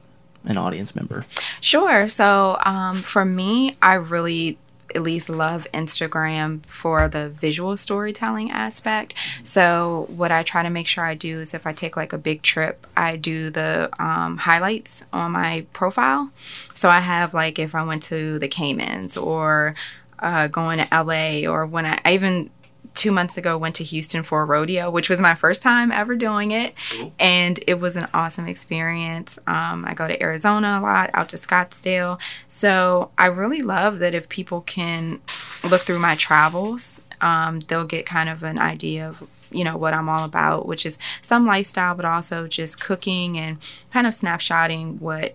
an 0.45 0.57
audience 0.57 0.95
member? 0.95 1.25
Sure. 1.61 2.09
So 2.09 2.59
um, 2.65 2.97
for 2.97 3.25
me, 3.25 3.77
I 3.83 3.95
really 3.95 4.59
at 4.95 5.03
least 5.03 5.29
love 5.29 5.67
Instagram 5.73 6.65
for 6.67 7.09
the 7.09 7.29
visual 7.29 7.77
storytelling 7.77 8.51
aspect. 8.51 9.15
So 9.43 10.07
what 10.11 10.31
I 10.31 10.43
try 10.43 10.63
to 10.63 10.71
make 10.71 10.87
sure 10.87 11.05
I 11.05 11.15
do 11.15 11.41
is 11.41 11.55
if 11.55 11.67
I 11.67 11.73
take 11.73 11.97
like 11.97 12.13
a 12.13 12.19
big 12.19 12.43
trip, 12.43 12.87
I 12.97 13.17
do 13.17 13.51
the 13.51 13.91
um, 13.99 14.39
highlights 14.39 15.05
on 15.13 15.33
my 15.33 15.67
profile. 15.73 16.31
So 16.75 16.89
I 16.89 17.01
have 17.01 17.35
like 17.35 17.59
if 17.59 17.75
I 17.75 17.83
went 17.85 18.03
to 18.05 18.39
the 18.39 18.49
Caymans 18.49 19.17
or 19.17 19.75
uh, 20.23 20.47
going 20.47 20.79
to 20.79 20.89
LA 20.91 21.51
or 21.51 21.67
when 21.67 21.85
I, 21.85 22.01
I 22.05 22.15
even 22.15 22.51
two 22.95 23.11
months 23.11 23.37
ago 23.37 23.57
went 23.57 23.75
to 23.77 23.85
Houston 23.85 24.23
for 24.23 24.43
a 24.43 24.45
rodeo, 24.45 24.91
which 24.91 25.11
was 25.11 25.21
my 25.21 25.35
first 25.35 25.63
time 25.63 25.91
ever 25.91 26.15
doing 26.15 26.51
it, 26.51 26.75
and 27.19 27.59
it 27.67 27.81
was 27.81 27.97
an 27.97 28.07
awesome 28.15 28.47
experience. 28.47 29.39
Um, 29.47 29.85
I 29.87 29.95
go 29.95 30.07
to 30.07 30.23
Arizona 30.23 30.79
a 30.79 30.83
lot, 30.83 31.11
out 31.15 31.29
to 31.31 31.37
Scottsdale, 31.37 32.21
so 32.49 33.11
I 33.19 33.27
really 33.27 33.63
love 33.63 33.99
that 33.99 34.15
if 34.15 34.29
people 34.29 34.61
can 34.61 35.21
look 35.69 35.83
through 35.83 35.99
my 35.99 36.15
travels, 36.15 37.01
um, 37.21 37.61
they'll 37.61 37.87
get 37.87 38.05
kind 38.07 38.29
of 38.29 38.43
an 38.43 38.59
idea 38.59 39.09
of 39.09 39.29
you 39.51 39.65
know 39.65 39.77
what 39.77 39.95
I'm 39.95 40.09
all 40.09 40.25
about, 40.25 40.67
which 40.67 40.87
is 40.87 40.99
some 41.21 41.47
lifestyle, 41.47 41.95
but 41.95 42.05
also 42.05 42.47
just 42.47 42.81
cooking 42.81 43.39
and 43.39 43.59
kind 43.91 44.07
of 44.07 44.13
snapshotting 44.13 45.01
what 45.01 45.35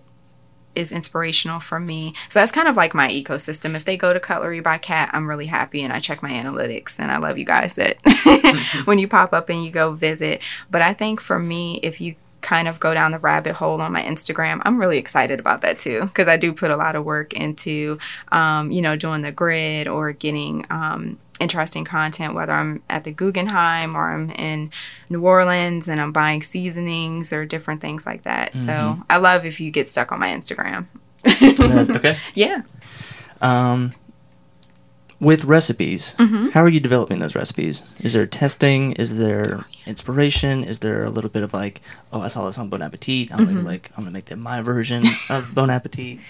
is 0.78 0.92
inspirational 0.92 1.60
for 1.60 1.80
me. 1.80 2.14
So 2.28 2.40
that's 2.40 2.52
kind 2.52 2.68
of 2.68 2.76
like 2.76 2.94
my 2.94 3.08
ecosystem. 3.08 3.74
If 3.74 3.84
they 3.84 3.96
go 3.96 4.12
to 4.12 4.20
Kutlery 4.20 4.62
by 4.62 4.78
Kat, 4.78 5.10
I'm 5.12 5.28
really 5.28 5.46
happy 5.46 5.82
and 5.82 5.92
I 5.92 6.00
check 6.00 6.22
my 6.22 6.30
analytics 6.30 6.98
and 6.98 7.10
I 7.10 7.18
love 7.18 7.38
you 7.38 7.44
guys 7.44 7.74
that 7.74 7.96
when 8.84 8.98
you 8.98 9.08
pop 9.08 9.32
up 9.32 9.48
and 9.48 9.64
you 9.64 9.70
go 9.70 9.92
visit. 9.92 10.40
But 10.70 10.82
I 10.82 10.92
think 10.92 11.20
for 11.20 11.38
me, 11.38 11.80
if 11.82 12.00
you 12.00 12.14
kind 12.40 12.68
of 12.68 12.78
go 12.78 12.94
down 12.94 13.10
the 13.10 13.18
rabbit 13.18 13.54
hole 13.54 13.80
on 13.80 13.92
my 13.92 14.02
Instagram, 14.02 14.62
I'm 14.64 14.78
really 14.78 14.98
excited 14.98 15.40
about 15.40 15.60
that 15.62 15.78
too 15.78 16.02
because 16.02 16.28
I 16.28 16.36
do 16.36 16.52
put 16.52 16.70
a 16.70 16.76
lot 16.76 16.96
of 16.96 17.04
work 17.04 17.32
into, 17.32 17.98
um, 18.30 18.70
you 18.70 18.80
know, 18.80 18.96
doing 18.96 19.22
the 19.22 19.32
grid 19.32 19.88
or 19.88 20.12
getting 20.12 20.64
um, 20.70 21.18
interesting 21.40 21.84
content, 21.84 22.34
whether 22.34 22.52
I'm 22.52 22.82
at 22.88 23.04
the 23.04 23.12
Guggenheim 23.12 23.96
or 23.96 24.12
I'm 24.12 24.30
in 24.30 24.70
New 25.08 25.22
Orleans 25.22 25.88
and 25.88 26.00
I'm 26.00 26.12
buying 26.12 26.42
seasonings 26.42 27.32
or 27.32 27.44
different 27.44 27.80
things 27.80 28.06
like 28.06 28.22
that. 28.22 28.54
Mm-hmm. 28.54 28.64
So 28.64 29.04
I 29.08 29.18
love 29.18 29.44
if 29.44 29.60
you 29.60 29.70
get 29.70 29.88
stuck 29.88 30.12
on 30.12 30.20
my 30.20 30.28
Instagram. 30.28 30.86
okay. 31.96 32.16
Yeah. 32.34 32.62
Um, 33.40 33.92
with 35.20 35.44
recipes, 35.44 36.14
mm-hmm. 36.16 36.48
how 36.48 36.62
are 36.62 36.68
you 36.68 36.78
developing 36.78 37.18
those 37.18 37.34
recipes? 37.34 37.84
Is 38.02 38.12
there 38.12 38.26
testing? 38.26 38.92
Is 38.92 39.18
there 39.18 39.64
inspiration? 39.84 40.62
Is 40.62 40.78
there 40.78 41.02
a 41.04 41.10
little 41.10 41.30
bit 41.30 41.42
of 41.42 41.52
like, 41.52 41.80
oh, 42.12 42.20
I 42.20 42.28
saw 42.28 42.46
this 42.46 42.58
on 42.58 42.68
Bon 42.68 42.80
Appetit. 42.82 43.32
I'm 43.32 43.46
mm-hmm. 43.46 43.66
like, 43.66 43.90
I'm 43.96 44.04
gonna 44.04 44.12
make 44.12 44.26
that 44.26 44.38
my 44.38 44.62
version 44.62 45.02
of 45.28 45.50
Bon 45.54 45.70
Appetit. 45.70 46.20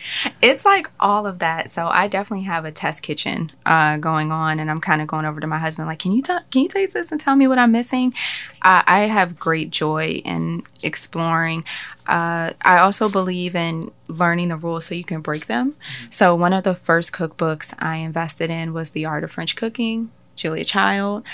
It's 0.41 0.65
like 0.65 0.91
all 0.99 1.27
of 1.27 1.39
that. 1.41 1.71
So 1.71 1.87
I 1.87 2.09
definitely 2.09 2.47
have 2.47 2.65
a 2.65 2.73
test 2.73 3.03
kitchen 3.03 3.49
uh, 3.67 3.99
going 3.99 4.33
on, 4.33 4.59
and 4.59 4.71
I'm 4.71 4.81
kind 4.81 5.03
of 5.03 5.09
going 5.09 5.27
over 5.27 5.39
to 5.41 5.47
my 5.47 5.59
husband 5.59 5.87
like, 5.87 5.99
can 5.99 6.13
you 6.13 6.23
t- 6.23 6.39
can 6.51 6.63
you 6.63 6.69
taste 6.69 6.95
this 6.95 7.13
and 7.13 7.21
tell 7.21 7.37
me 7.37 7.47
what 7.47 7.59
I'm 7.59 7.73
missing? 7.73 8.15
Uh, 8.63 8.83
I 8.87 9.01
have 9.01 9.39
great 9.39 9.71
joy 9.71 10.23
in 10.25 10.63
exploring. 10.83 11.65
Uh, 12.09 12.53
I 12.63 12.79
also 12.79 13.09
believe 13.09 13.55
in 13.55 13.93
learning 14.09 14.49
the 14.49 14.57
rules 14.57 14.87
so 14.87 14.95
you 14.95 15.05
can 15.05 15.21
break 15.21 15.47
them. 15.47 15.73
Mm-hmm. 15.73 16.11
So, 16.11 16.35
one 16.35 16.53
of 16.53 16.65
the 16.65 16.75
first 16.75 17.13
cookbooks 17.13 17.75
I 17.79 17.97
invested 17.97 18.51
in 18.51 18.73
was 18.73 18.91
The 18.91 19.05
Art 19.05 19.25
of 19.25 19.31
French 19.31 19.55
Cooking. 19.55 20.11
Julia 20.35 20.65
Child, 20.65 21.27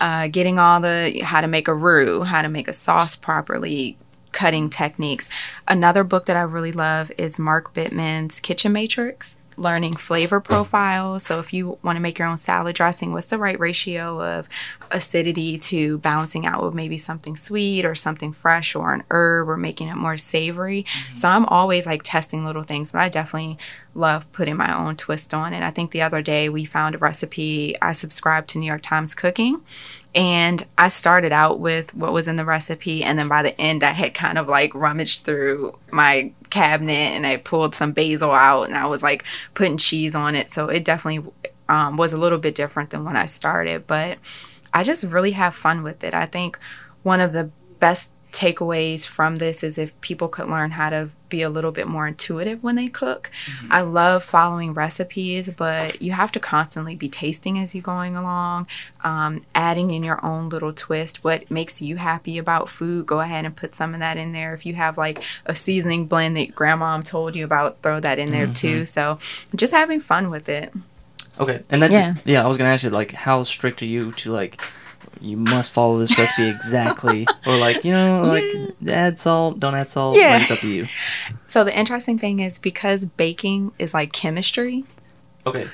uh, 0.00 0.26
getting 0.26 0.58
all 0.58 0.80
the 0.80 1.20
how 1.22 1.40
to 1.40 1.46
make 1.46 1.68
a 1.68 1.74
roux, 1.74 2.24
how 2.24 2.42
to 2.42 2.48
make 2.48 2.66
a 2.66 2.72
sauce 2.72 3.14
properly, 3.14 3.96
cutting 4.32 4.68
techniques. 4.68 5.30
Another 5.68 6.02
book 6.02 6.26
that 6.26 6.36
I 6.36 6.42
really 6.42 6.72
love 6.72 7.12
is 7.16 7.38
Mark 7.38 7.72
Bittman's 7.72 8.40
Kitchen 8.40 8.72
Matrix 8.72 9.38
learning 9.58 9.94
flavor 9.94 10.40
profiles. 10.40 11.24
So 11.24 11.40
if 11.40 11.52
you 11.52 11.78
want 11.82 11.96
to 11.96 12.00
make 12.00 12.18
your 12.18 12.28
own 12.28 12.36
salad 12.36 12.76
dressing, 12.76 13.12
what's 13.12 13.26
the 13.26 13.38
right 13.38 13.58
ratio 13.58 14.22
of 14.22 14.48
acidity 14.90 15.58
to 15.58 15.98
balancing 15.98 16.46
out 16.46 16.64
with 16.64 16.74
maybe 16.74 16.96
something 16.96 17.36
sweet 17.36 17.84
or 17.84 17.94
something 17.94 18.32
fresh 18.32 18.74
or 18.74 18.94
an 18.94 19.02
herb 19.10 19.48
or 19.48 19.56
making 19.56 19.88
it 19.88 19.96
more 19.96 20.16
savory. 20.16 20.84
Mm-hmm. 20.84 21.16
So 21.16 21.28
I'm 21.28 21.44
always 21.46 21.86
like 21.86 22.02
testing 22.02 22.44
little 22.44 22.62
things, 22.62 22.92
but 22.92 23.00
I 23.00 23.08
definitely 23.08 23.58
love 23.94 24.30
putting 24.32 24.56
my 24.56 24.74
own 24.76 24.96
twist 24.96 25.34
on 25.34 25.52
it. 25.52 25.62
I 25.62 25.70
think 25.70 25.90
the 25.90 26.02
other 26.02 26.22
day 26.22 26.48
we 26.48 26.64
found 26.64 26.94
a 26.94 26.98
recipe. 26.98 27.74
I 27.82 27.92
subscribed 27.92 28.48
to 28.50 28.58
New 28.58 28.66
York 28.66 28.82
Times 28.82 29.14
Cooking 29.14 29.62
and 30.14 30.64
I 30.76 30.88
started 30.88 31.32
out 31.32 31.60
with 31.60 31.94
what 31.94 32.12
was 32.12 32.26
in 32.26 32.36
the 32.36 32.44
recipe, 32.44 33.04
and 33.04 33.18
then 33.18 33.28
by 33.28 33.42
the 33.42 33.58
end, 33.60 33.84
I 33.84 33.90
had 33.90 34.14
kind 34.14 34.38
of 34.38 34.48
like 34.48 34.74
rummaged 34.74 35.24
through 35.24 35.78
my 35.92 36.32
cabinet 36.50 37.14
and 37.14 37.26
I 37.26 37.36
pulled 37.36 37.74
some 37.74 37.92
basil 37.92 38.30
out 38.30 38.64
and 38.64 38.76
I 38.76 38.86
was 38.86 39.02
like 39.02 39.24
putting 39.54 39.76
cheese 39.76 40.14
on 40.14 40.34
it. 40.34 40.50
So 40.50 40.68
it 40.68 40.84
definitely 40.84 41.30
um, 41.68 41.96
was 41.96 42.12
a 42.12 42.18
little 42.18 42.38
bit 42.38 42.54
different 42.54 42.90
than 42.90 43.04
when 43.04 43.16
I 43.16 43.26
started, 43.26 43.86
but 43.86 44.18
I 44.72 44.82
just 44.82 45.04
really 45.04 45.32
have 45.32 45.54
fun 45.54 45.82
with 45.82 46.04
it. 46.04 46.14
I 46.14 46.26
think 46.26 46.58
one 47.02 47.20
of 47.20 47.32
the 47.32 47.50
best 47.78 48.10
takeaways 48.32 49.06
from 49.06 49.36
this 49.36 49.62
is 49.62 49.78
if 49.78 49.98
people 50.00 50.28
could 50.28 50.48
learn 50.48 50.72
how 50.72 50.90
to 50.90 51.10
be 51.28 51.42
a 51.42 51.50
little 51.50 51.72
bit 51.72 51.86
more 51.86 52.06
intuitive 52.06 52.62
when 52.62 52.76
they 52.76 52.88
cook. 52.88 53.30
Mm-hmm. 53.46 53.72
I 53.72 53.80
love 53.82 54.24
following 54.24 54.74
recipes, 54.74 55.50
but 55.50 56.00
you 56.00 56.12
have 56.12 56.32
to 56.32 56.40
constantly 56.40 56.94
be 56.94 57.08
tasting 57.08 57.58
as 57.58 57.74
you're 57.74 57.82
going 57.82 58.16
along, 58.16 58.66
um, 59.02 59.42
adding 59.54 59.90
in 59.90 60.02
your 60.02 60.24
own 60.24 60.48
little 60.48 60.72
twist. 60.72 61.24
What 61.24 61.50
makes 61.50 61.82
you 61.82 61.96
happy 61.96 62.38
about 62.38 62.68
food? 62.68 63.06
Go 63.06 63.20
ahead 63.20 63.44
and 63.44 63.56
put 63.56 63.74
some 63.74 63.94
of 63.94 64.00
that 64.00 64.16
in 64.16 64.32
there. 64.32 64.54
If 64.54 64.64
you 64.64 64.74
have 64.74 64.98
like 64.98 65.22
a 65.46 65.54
seasoning 65.54 66.06
blend 66.06 66.36
that 66.36 66.54
grandma 66.54 67.00
told 67.00 67.34
you 67.34 67.44
about, 67.44 67.82
throw 67.82 68.00
that 68.00 68.18
in 68.18 68.30
there 68.30 68.46
mm-hmm. 68.46 68.52
too. 68.52 68.84
So 68.84 69.18
just 69.54 69.72
having 69.72 70.00
fun 70.00 70.30
with 70.30 70.48
it. 70.48 70.72
Okay, 71.40 71.62
and 71.70 71.80
then 71.80 71.92
yeah. 71.92 72.14
yeah, 72.24 72.44
I 72.44 72.48
was 72.48 72.56
gonna 72.56 72.70
ask 72.70 72.82
you 72.82 72.90
like, 72.90 73.12
how 73.12 73.42
strict 73.44 73.80
are 73.82 73.86
you 73.86 74.12
to 74.12 74.32
like 74.32 74.60
you 75.20 75.36
must 75.36 75.72
follow 75.72 75.98
this 75.98 76.16
recipe 76.18 76.48
exactly 76.48 77.26
or 77.46 77.56
like 77.58 77.84
you 77.84 77.92
know 77.92 78.22
like 78.22 78.44
add 78.88 79.18
salt 79.18 79.58
don't 79.58 79.74
add 79.74 79.88
salt 79.88 80.16
yeah 80.16 80.34
like, 80.34 80.42
it's 80.42 80.50
up 80.50 80.58
to 80.58 80.74
you 80.74 80.86
so 81.46 81.64
the 81.64 81.76
interesting 81.78 82.18
thing 82.18 82.40
is 82.40 82.58
because 82.58 83.06
baking 83.06 83.72
is 83.78 83.94
like 83.94 84.12
chemistry 84.12 84.84
okay 85.46 85.68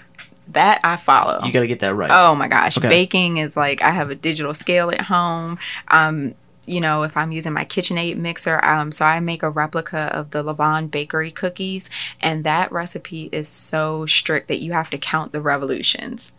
that 0.49 0.81
I 0.85 0.97
follow. 0.97 1.43
You 1.43 1.53
got 1.53 1.61
to 1.61 1.67
get 1.67 1.81
that 1.81 1.95
right. 1.95 2.11
Oh 2.13 2.35
my 2.35 2.49
gosh, 2.49 2.77
okay. 2.77 2.89
baking 2.89 3.39
is 3.39 3.57
like 3.57 3.83
I 3.83 3.91
have 3.91 4.11
a 4.11 4.15
digital 4.15 4.53
scale 4.55 4.91
at 4.91 5.03
home. 5.03 5.59
Um, 5.89 6.35
you 6.67 6.81
know, 6.81 7.03
if 7.03 7.17
I'm 7.17 7.33
using 7.33 7.53
my 7.53 7.65
KitchenAid 7.65 8.17
mixer, 8.17 8.65
um, 8.65 8.91
so 8.91 9.05
I 9.05 9.21
make 9.21 9.43
a 9.43 9.51
replica 9.51 10.11
of 10.15 10.31
the 10.31 10.43
Levain 10.43 10.91
bakery 10.91 11.31
cookies, 11.31 11.91
and 12.23 12.45
that 12.45 12.73
recipe 12.73 13.29
is 13.33 13.49
so 13.49 14.07
strict 14.07 14.49
that 14.49 14.61
you 14.61 14.73
have 14.73 14.91
to 14.91 14.99
count 14.99 15.33
the 15.33 15.41
revolutions 15.41 16.33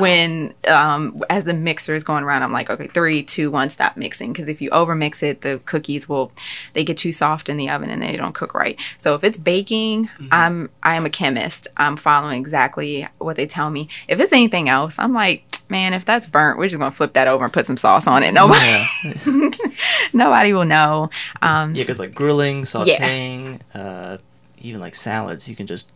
when 0.00 0.54
um, 0.68 1.20
as 1.30 1.44
the 1.44 1.54
mixer 1.54 1.94
is 1.94 2.04
going 2.04 2.24
around 2.24 2.42
i'm 2.42 2.52
like 2.52 2.70
okay 2.70 2.86
three 2.88 3.22
two 3.22 3.50
one 3.50 3.70
stop 3.70 3.96
mixing. 3.96 4.32
Because 4.32 4.48
if 4.48 4.60
you 4.60 4.70
over 4.70 4.94
mix 4.94 5.22
it 5.22 5.40
the 5.40 5.60
cookies 5.64 6.08
will 6.08 6.32
they 6.72 6.84
get 6.84 6.96
too 6.96 7.12
soft 7.12 7.48
in 7.48 7.56
the 7.56 7.70
oven 7.70 7.90
and 7.90 8.02
they 8.02 8.16
don't 8.16 8.34
cook 8.34 8.54
right. 8.54 8.78
So 8.98 9.14
if 9.14 9.24
it's 9.24 9.38
baking 9.38 10.06
mm-hmm. 10.06 10.28
i'm 10.30 10.70
i 10.82 10.94
am 10.94 11.06
a 11.06 11.10
chemist. 11.10 11.68
I'm 11.76 11.96
following 11.96 12.38
exactly 12.40 13.06
what 13.18 13.36
they 13.36 13.46
tell 13.46 13.70
me. 13.70 13.88
If 14.08 14.20
it's 14.20 14.32
anything 14.32 14.68
else 14.68 14.98
i'm 14.98 15.12
like 15.12 15.44
man 15.68 15.94
if 15.94 16.04
that's 16.04 16.26
burnt 16.26 16.58
we're 16.58 16.66
just 16.66 16.78
gonna 16.78 16.90
flip 16.90 17.14
that 17.14 17.28
over 17.28 17.44
and 17.44 17.52
put 17.52 17.66
some 17.66 17.76
sauce 17.76 18.06
on 18.06 18.22
it. 18.22 18.32
Nobody 18.32 18.60
yeah. 18.60 19.50
nobody 20.12 20.52
will 20.52 20.64
know. 20.64 21.10
Um, 21.40 21.74
yeah 21.74 21.82
because 21.82 21.98
like 21.98 22.14
grilling 22.14 22.62
sauteing 22.62 23.60
yeah. 23.74 23.80
uh, 23.80 24.18
even 24.58 24.80
like 24.80 24.94
salads 24.94 25.48
you 25.48 25.56
can 25.56 25.66
just 25.66 25.90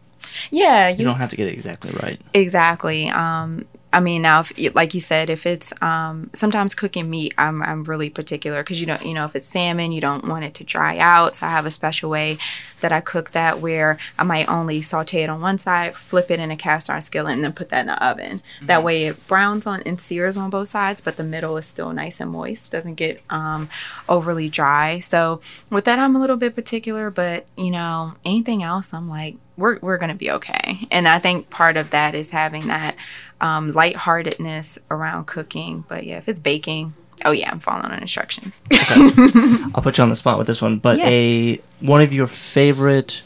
yeah 0.50 0.88
you, 0.88 0.98
you, 0.98 1.04
don't 1.04 1.16
have 1.16 1.30
to 1.30 1.36
get 1.36 1.48
it 1.48 1.52
exactly 1.52 1.92
right. 2.02 2.20
Exactly. 2.34 3.08
Um, 3.10 3.66
I 3.96 4.00
mean, 4.00 4.20
now, 4.20 4.40
if, 4.40 4.74
like 4.74 4.92
you 4.92 5.00
said, 5.00 5.30
if 5.30 5.46
it's 5.46 5.72
um, 5.80 6.28
sometimes 6.34 6.74
cooking 6.74 7.08
meat, 7.08 7.32
I'm, 7.38 7.62
I'm 7.62 7.82
really 7.82 8.10
particular 8.10 8.62
because 8.62 8.78
you 8.78 8.86
don't, 8.86 9.02
you 9.02 9.14
know, 9.14 9.24
if 9.24 9.34
it's 9.34 9.46
salmon, 9.46 9.90
you 9.90 10.02
don't 10.02 10.28
want 10.28 10.44
it 10.44 10.52
to 10.56 10.64
dry 10.64 10.98
out. 10.98 11.34
So 11.34 11.46
I 11.46 11.50
have 11.50 11.64
a 11.64 11.70
special 11.70 12.10
way 12.10 12.36
that 12.80 12.92
I 12.92 13.00
cook 13.00 13.30
that 13.30 13.58
where 13.58 13.96
I 14.18 14.24
might 14.24 14.50
only 14.50 14.82
saute 14.82 15.22
it 15.22 15.30
on 15.30 15.40
one 15.40 15.56
side, 15.56 15.96
flip 15.96 16.30
it 16.30 16.38
in 16.38 16.50
a 16.50 16.58
cast 16.58 16.90
iron 16.90 17.00
skillet, 17.00 17.32
and 17.32 17.42
then 17.42 17.54
put 17.54 17.70
that 17.70 17.80
in 17.80 17.86
the 17.86 18.06
oven. 18.06 18.42
Mm-hmm. 18.56 18.66
That 18.66 18.84
way 18.84 19.06
it 19.06 19.26
browns 19.26 19.66
on 19.66 19.80
and 19.86 19.98
sears 19.98 20.36
on 20.36 20.50
both 20.50 20.68
sides, 20.68 21.00
but 21.00 21.16
the 21.16 21.24
middle 21.24 21.56
is 21.56 21.64
still 21.64 21.90
nice 21.94 22.20
and 22.20 22.30
moist, 22.30 22.72
doesn't 22.72 22.96
get 22.96 23.22
um, 23.30 23.70
overly 24.10 24.50
dry. 24.50 25.00
So 25.00 25.40
with 25.70 25.86
that, 25.86 25.98
I'm 25.98 26.14
a 26.14 26.20
little 26.20 26.36
bit 26.36 26.54
particular, 26.54 27.10
but 27.10 27.46
you 27.56 27.70
know, 27.70 28.12
anything 28.26 28.62
else, 28.62 28.92
I'm 28.92 29.08
like, 29.08 29.36
we're, 29.56 29.78
we're 29.78 29.96
going 29.96 30.10
to 30.10 30.16
be 30.16 30.30
okay. 30.32 30.80
And 30.90 31.08
I 31.08 31.18
think 31.18 31.48
part 31.48 31.78
of 31.78 31.88
that 31.90 32.14
is 32.14 32.30
having 32.30 32.66
that 32.66 32.94
um, 33.40 33.72
lightheartedness 33.72 34.78
around 34.90 35.26
cooking. 35.26 35.84
But 35.88 36.04
yeah, 36.04 36.18
if 36.18 36.28
it's 36.28 36.40
baking, 36.40 36.94
oh 37.24 37.30
yeah, 37.30 37.50
I'm 37.50 37.60
following 37.60 37.92
on 37.92 38.00
instructions. 38.00 38.62
okay. 38.72 38.94
I'll 39.74 39.82
put 39.82 39.98
you 39.98 40.04
on 40.04 40.10
the 40.10 40.16
spot 40.16 40.38
with 40.38 40.46
this 40.46 40.62
one. 40.62 40.78
But 40.78 40.98
yeah. 40.98 41.08
a 41.08 41.60
one 41.80 42.02
of 42.02 42.12
your 42.12 42.26
favorite. 42.26 43.22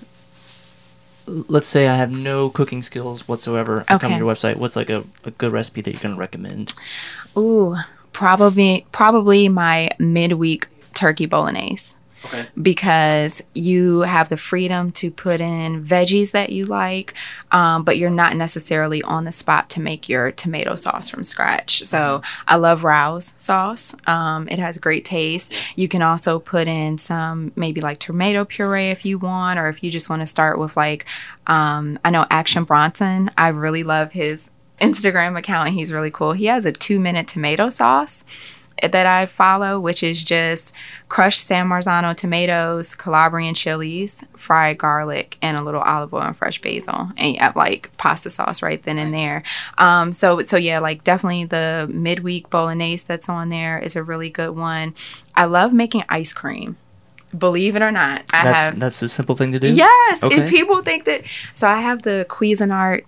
Let's 1.27 1.68
say 1.68 1.87
I 1.87 1.94
have 1.94 2.11
no 2.11 2.51
cooking 2.51 2.83
skills 2.83 3.29
whatsoever. 3.29 3.85
I 3.88 3.94
okay. 3.94 4.01
come 4.01 4.12
to 4.12 4.18
your 4.18 4.35
website. 4.35 4.57
What's 4.57 4.75
like 4.75 4.90
a, 4.90 5.05
a 5.25 5.31
good 5.31 5.53
recipe 5.53 5.81
that 5.83 5.92
you're 5.92 6.03
gonna 6.03 6.16
recommend? 6.16 6.75
Ooh, 7.37 7.77
probably 8.12 8.87
probably 8.90 9.49
my 9.49 9.90
midweek 9.99 10.66
turkey 10.92 11.27
bolognese. 11.27 11.94
Okay. 12.24 12.46
Because 12.61 13.42
you 13.54 14.00
have 14.00 14.28
the 14.28 14.37
freedom 14.37 14.92
to 14.92 15.11
put 15.11 15.40
in 15.40 15.85
veggies 15.85 16.33
that 16.33 16.50
you 16.50 16.66
like, 16.66 17.14
um, 17.50 17.85
but 17.85 17.96
you're 17.96 18.11
not 18.11 18.37
necessarily 18.37 19.02
on 19.02 19.24
the 19.24 19.33
spot 19.33 19.70
to 19.70 19.80
make 19.80 20.09
your 20.09 20.30
tomato 20.30 20.74
sauce 20.74 21.09
from 21.09 21.24
scratch. 21.24 21.83
So. 21.85 22.22
I 22.46 22.56
love 22.56 22.85
Rao's 22.85 23.35
sauce. 23.38 23.94
Um, 24.06 24.48
it 24.48 24.59
has 24.59 24.78
great 24.78 25.04
taste. 25.04 25.52
You 25.76 25.88
can 25.88 26.02
also 26.02 26.38
put 26.38 26.66
in 26.66 26.98
some 26.98 27.52
maybe 27.56 27.80
like 27.80 27.98
tomato 27.98 28.44
puree 28.44 28.90
if 28.90 29.04
you 29.04 29.18
want, 29.18 29.59
or 29.59 29.68
if 29.68 29.83
you 29.83 29.90
just 29.90 30.11
want 30.11 30.22
to 30.22 30.26
start 30.26 30.59
with 30.59 30.76
like, 30.76 31.06
um, 31.46 31.98
I 32.04 32.11
know 32.11 32.26
Action 32.30 32.64
Bronson. 32.64 33.30
I 33.37 33.48
really 33.48 33.83
love 33.83 34.12
his 34.12 34.50
Instagram 34.80 35.38
account 35.38 35.68
he's 35.68 35.92
really 35.92 36.11
cool. 36.11 36.33
He 36.33 36.46
has 36.46 36.64
a 36.64 36.72
two 36.72 36.98
minute 36.98 37.28
tomato 37.28 37.68
sauce 37.68 38.24
that 38.83 39.07
I 39.07 39.27
follow, 39.27 39.79
which 39.81 40.03
is 40.03 40.23
just 40.25 40.75
crushed 41.09 41.45
San 41.47 41.69
Marzano 41.69 42.14
tomatoes, 42.16 42.95
Calabrian 42.95 43.55
chilies, 43.55 44.25
fried 44.35 44.79
garlic, 44.79 45.37
and 45.43 45.57
a 45.57 45.62
little 45.62 45.81
olive 45.83 46.12
oil 46.14 46.23
and 46.23 46.37
fresh 46.37 46.61
basil, 46.61 47.11
and 47.16 47.35
you 47.35 47.40
have 47.40 47.57
like 47.57 47.90
pasta 47.97 48.31
sauce 48.31 48.62
right 48.62 48.83
then 48.83 48.99
and 48.99 49.12
there. 49.12 49.43
Um, 49.79 50.12
so 50.12 50.40
so 50.43 50.57
yeah, 50.57 50.79
like 50.79 51.05
definitely 51.05 51.45
the 51.45 51.88
midweek 51.93 52.51
bolognese 52.51 53.05
that's 53.07 53.29
on 53.29 53.49
there 53.49 53.79
is 53.79 53.97
a 53.97 54.03
really 54.03 54.31
good 54.31 54.57
one. 54.57 54.95
I 55.35 55.45
love 55.45 55.73
making 55.73 56.05
ice 56.09 56.33
cream 56.33 56.77
Believe 57.37 57.77
it 57.77 57.83
or 57.83 57.93
not, 57.93 58.25
I 58.33 58.43
That's 58.43 58.71
have. 58.73 58.81
that's 58.81 59.03
a 59.03 59.09
simple 59.09 59.37
thing 59.37 59.53
to 59.53 59.61
do. 59.61 59.73
Yes, 59.73 60.25
Okay. 60.25 60.49
people 60.51 60.83
think 60.83 61.05
that. 61.05 61.23
So 61.55 61.69
I 61.69 61.81
have 61.81 62.03
the 62.03 62.27
Cuisinart 62.29 63.05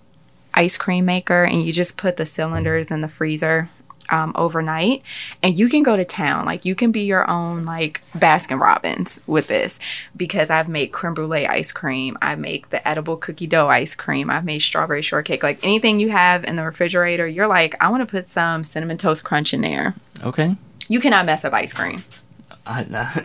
ice 0.55 0.77
cream 0.77 1.05
maker, 1.07 1.43
and 1.43 1.65
you 1.65 1.73
just 1.73 1.97
put 1.97 2.17
the 2.19 2.25
cylinders 2.25 2.93
in 2.93 3.01
the 3.01 3.09
freezer 3.09 3.69
um, 4.11 4.33
overnight, 4.35 5.03
and 5.43 5.57
you 5.57 5.69
can 5.69 5.83
go 5.83 5.97
to 5.97 6.05
town. 6.05 6.45
Like 6.47 6.65
you 6.65 6.75
can 6.75 6.93
be 6.93 7.03
your 7.03 7.29
own 7.31 7.65
like 7.65 8.03
Baskin 8.13 8.61
Robbins 8.61 9.21
with 9.27 9.49
this, 9.49 9.79
because 10.17 10.51
I've 10.51 10.69
made 10.69 10.89
creme 10.93 11.15
brulee 11.15 11.47
ice 11.47 11.73
cream. 11.73 12.17
I 12.21 12.35
make 12.37 12.71
the 12.71 12.87
edible 12.87 13.17
cookie 13.17 13.47
dough 13.47 13.69
ice 13.69 13.95
cream. 13.95 14.31
I've 14.31 14.45
made 14.45 14.61
strawberry 14.61 15.03
shortcake. 15.03 15.43
Like 15.43 15.65
anything 15.65 16.01
you 16.01 16.11
have 16.11 16.45
in 16.45 16.57
the 16.57 16.65
refrigerator, 16.65 17.27
you're 17.27 17.49
like, 17.49 17.75
I 17.83 17.91
want 17.91 18.07
to 18.07 18.11
put 18.11 18.29
some 18.29 18.65
cinnamon 18.65 18.99
toast 18.99 19.25
crunch 19.25 19.55
in 19.55 19.61
there. 19.61 19.95
Okay. 20.23 20.57
You 20.89 21.01
cannot 21.01 21.27
mess 21.27 21.45
up 21.45 21.53
ice 21.53 21.73
cream. 21.73 22.05
I, 22.67 22.85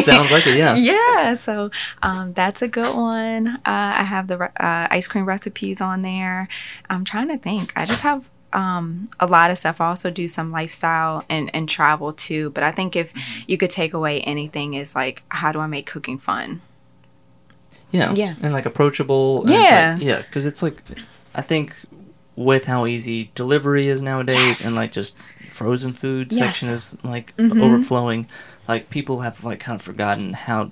sounds 0.00 0.32
like 0.32 0.46
it. 0.46 0.56
Yeah. 0.56 0.74
Yeah, 1.18 1.34
so 1.34 1.70
um, 2.02 2.32
that's 2.32 2.62
a 2.62 2.68
good 2.68 2.94
one. 2.94 3.48
Uh, 3.48 3.60
I 3.64 4.04
have 4.04 4.28
the 4.28 4.38
re- 4.38 4.48
uh, 4.58 4.86
ice 4.90 5.08
cream 5.08 5.26
recipes 5.26 5.80
on 5.80 6.02
there. 6.02 6.48
I'm 6.88 7.04
trying 7.04 7.28
to 7.28 7.36
think. 7.36 7.72
I 7.76 7.84
just 7.84 8.02
have 8.02 8.30
um, 8.52 9.06
a 9.20 9.26
lot 9.26 9.50
of 9.50 9.58
stuff. 9.58 9.80
I 9.80 9.86
also 9.88 10.10
do 10.10 10.26
some 10.28 10.50
lifestyle 10.50 11.24
and, 11.28 11.50
and 11.54 11.68
travel 11.68 12.12
too. 12.12 12.50
But 12.50 12.62
I 12.64 12.70
think 12.70 12.96
if 12.96 13.12
you 13.48 13.58
could 13.58 13.70
take 13.70 13.92
away 13.94 14.20
anything, 14.22 14.74
is 14.74 14.94
like, 14.94 15.22
how 15.30 15.52
do 15.52 15.58
I 15.58 15.66
make 15.66 15.86
cooking 15.86 16.18
fun? 16.18 16.60
Yeah. 17.90 18.12
Yeah. 18.12 18.34
And 18.42 18.52
like 18.52 18.66
approachable. 18.66 19.42
and 19.42 19.50
Yeah. 19.50 19.92
like- 19.94 20.02
yeah. 20.02 20.18
Because 20.22 20.46
it's 20.46 20.62
like, 20.62 20.82
I 21.34 21.42
think 21.42 21.74
with 22.36 22.66
how 22.66 22.86
easy 22.86 23.30
delivery 23.34 23.86
is 23.86 24.00
nowadays 24.00 24.36
Yes. 24.36 24.66
and 24.66 24.76
like 24.76 24.92
just 24.92 25.18
frozen 25.50 25.92
food 25.92 26.32
Yes. 26.32 26.38
section 26.38 26.68
is 26.68 27.02
like 27.04 27.36
Mhm. 27.36 27.60
overflowing, 27.62 28.26
like 28.68 28.90
people 28.90 29.20
have 29.20 29.42
like 29.44 29.58
kind 29.60 29.74
of 29.76 29.82
forgotten 29.82 30.34
how 30.34 30.70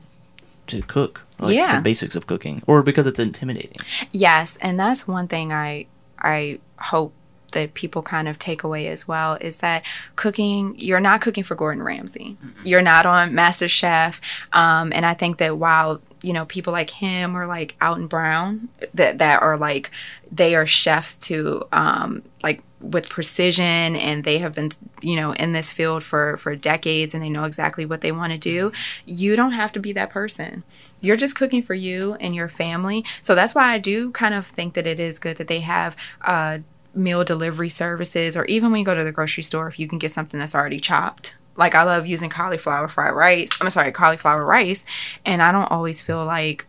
to 0.69 0.83
cook. 0.83 1.23
Like 1.39 1.55
Yeah. 1.55 1.77
the 1.77 1.83
basics 1.83 2.15
of 2.17 2.27
cooking. 2.27 2.63
Or 2.67 2.83
because 2.83 3.07
it's 3.07 3.19
intimidating. 3.19 3.77
Yes, 4.13 4.57
and 4.63 4.79
that's 4.79 5.07
one 5.09 5.27
thing 5.29 5.53
I 5.53 5.87
I 6.19 6.59
hope 6.79 7.13
that 7.57 7.73
people 7.73 8.03
kind 8.03 8.29
of 8.29 8.39
take 8.39 8.63
away 8.63 8.87
as 8.87 9.09
well 9.09 9.39
is 9.41 9.61
that 9.61 9.83
cooking 10.15 10.75
you're 10.77 11.01
not 11.01 11.23
cooking 11.23 11.43
for 11.43 11.55
Gordon 11.55 11.83
Ramsay. 11.83 12.37
You're 12.65 12.83
not 12.83 13.07
on 13.07 13.35
Master 13.35 13.67
Chef. 13.67 14.21
Um, 14.53 14.93
and 14.95 15.07
I 15.07 15.15
think 15.15 15.39
that 15.39 15.57
while 15.57 16.03
you 16.23 16.35
know 16.35 16.45
people 16.45 16.73
like 16.73 16.91
him 16.91 17.35
or 17.35 17.47
like 17.47 17.77
Out 17.81 17.93
Alton 17.93 18.09
Brown 18.09 18.69
that 18.95 19.19
that 19.19 19.43
are 19.43 19.57
like 19.57 19.91
they 20.31 20.55
are 20.55 20.67
chefs 20.67 21.17
to 21.29 21.67
um, 21.73 22.23
like 22.43 22.63
with 22.81 23.09
precision 23.09 23.97
and 23.97 24.25
they 24.25 24.39
have 24.39 24.55
been 24.55 24.71
you 25.01 25.17
know 25.17 25.33
in 25.33 25.53
this 25.53 25.73
field 25.73 26.03
for 26.03 26.37
for 26.37 26.55
decades 26.55 27.15
and 27.15 27.23
they 27.23 27.31
know 27.31 27.45
exactly 27.45 27.87
what 27.87 28.03
they 28.03 28.13
want 28.13 28.33
to 28.33 28.39
do 28.39 28.71
you 29.07 29.35
don't 29.35 29.53
have 29.53 29.73
to 29.73 29.81
be 29.81 29.93
that 29.93 30.11
person 30.11 30.63
you're 31.01 31.17
just 31.17 31.35
cooking 31.35 31.63
for 31.63 31.75
you 31.75 32.15
and 32.21 32.35
your 32.35 32.49
family 32.49 33.05
so 33.23 33.35
that's 33.35 33.55
why 33.55 33.73
i 33.73 33.79
do 33.79 34.11
kind 34.11 34.35
of 34.35 34.47
think 34.47 34.75
that 34.75 34.87
it 34.87 35.01
is 35.01 35.19
good 35.19 35.37
that 35.37 35.49
they 35.49 35.61
have 35.61 35.97
uh, 36.23 36.59
meal 36.97 37.23
delivery 37.25 37.69
services 37.69 38.37
or 38.37 38.45
even 38.47 38.71
when 38.71 38.81
you 38.81 38.87
go 38.87 38.95
to 38.95 39.05
the 39.05 39.13
grocery 39.13 39.43
store 39.43 39.69
if 39.69 39.79
you 39.79 39.87
can 39.87 39.99
get 39.99 40.11
something 40.11 40.41
that's 40.41 40.55
already 40.55 40.81
chopped 40.81 41.37
like 41.57 41.75
i 41.75 41.83
love 41.83 42.07
using 42.07 42.31
cauliflower 42.31 42.89
fried 42.89 43.15
rice 43.15 43.51
i'm 43.61 43.71
sorry 43.71 43.93
cauliflower 43.93 44.45
rice 44.45 44.85
and 45.25 45.43
i 45.43 45.53
don't 45.53 45.71
always 45.71 46.03
feel 46.03 46.25
like 46.25 46.67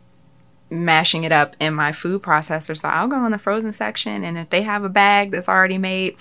mashing 0.70 1.24
it 1.24 1.32
up 1.32 1.56
in 1.60 1.74
my 1.74 1.92
food 1.92 2.22
processor. 2.22 2.78
So 2.78 2.90
I'll 2.90 3.08
go 3.08 3.26
in 3.26 3.32
the 3.32 3.38
frozen 3.38 3.72
section 3.72 4.24
and 4.24 4.38
if 4.38 4.50
they 4.50 4.64
have 4.64 4.84
a 4.84 4.90
bag 4.90 5.32
that's 5.32 5.50
already 5.50 5.78
made, 5.78 6.16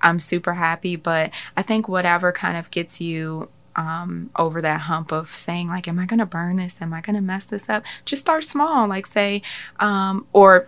I'm 0.00 0.18
super 0.18 0.54
happy. 0.54 0.96
But 0.96 1.30
I 1.56 1.62
think 1.62 1.88
whatever 1.88 2.32
kind 2.32 2.56
of 2.56 2.70
gets 2.70 3.00
you 3.00 3.48
um, 3.76 4.30
over 4.36 4.60
that 4.60 4.82
hump 4.82 5.12
of 5.12 5.30
saying 5.30 5.68
like, 5.68 5.88
am 5.88 5.98
I 5.98 6.06
going 6.06 6.18
to 6.18 6.26
burn 6.26 6.56
this? 6.56 6.82
Am 6.82 6.92
I 6.92 7.00
going 7.00 7.16
to 7.16 7.22
mess 7.22 7.44
this 7.46 7.68
up? 7.68 7.84
Just 8.04 8.22
start 8.22 8.44
small. 8.44 8.88
Like 8.88 9.06
say, 9.06 9.42
um, 9.78 10.26
or 10.32 10.66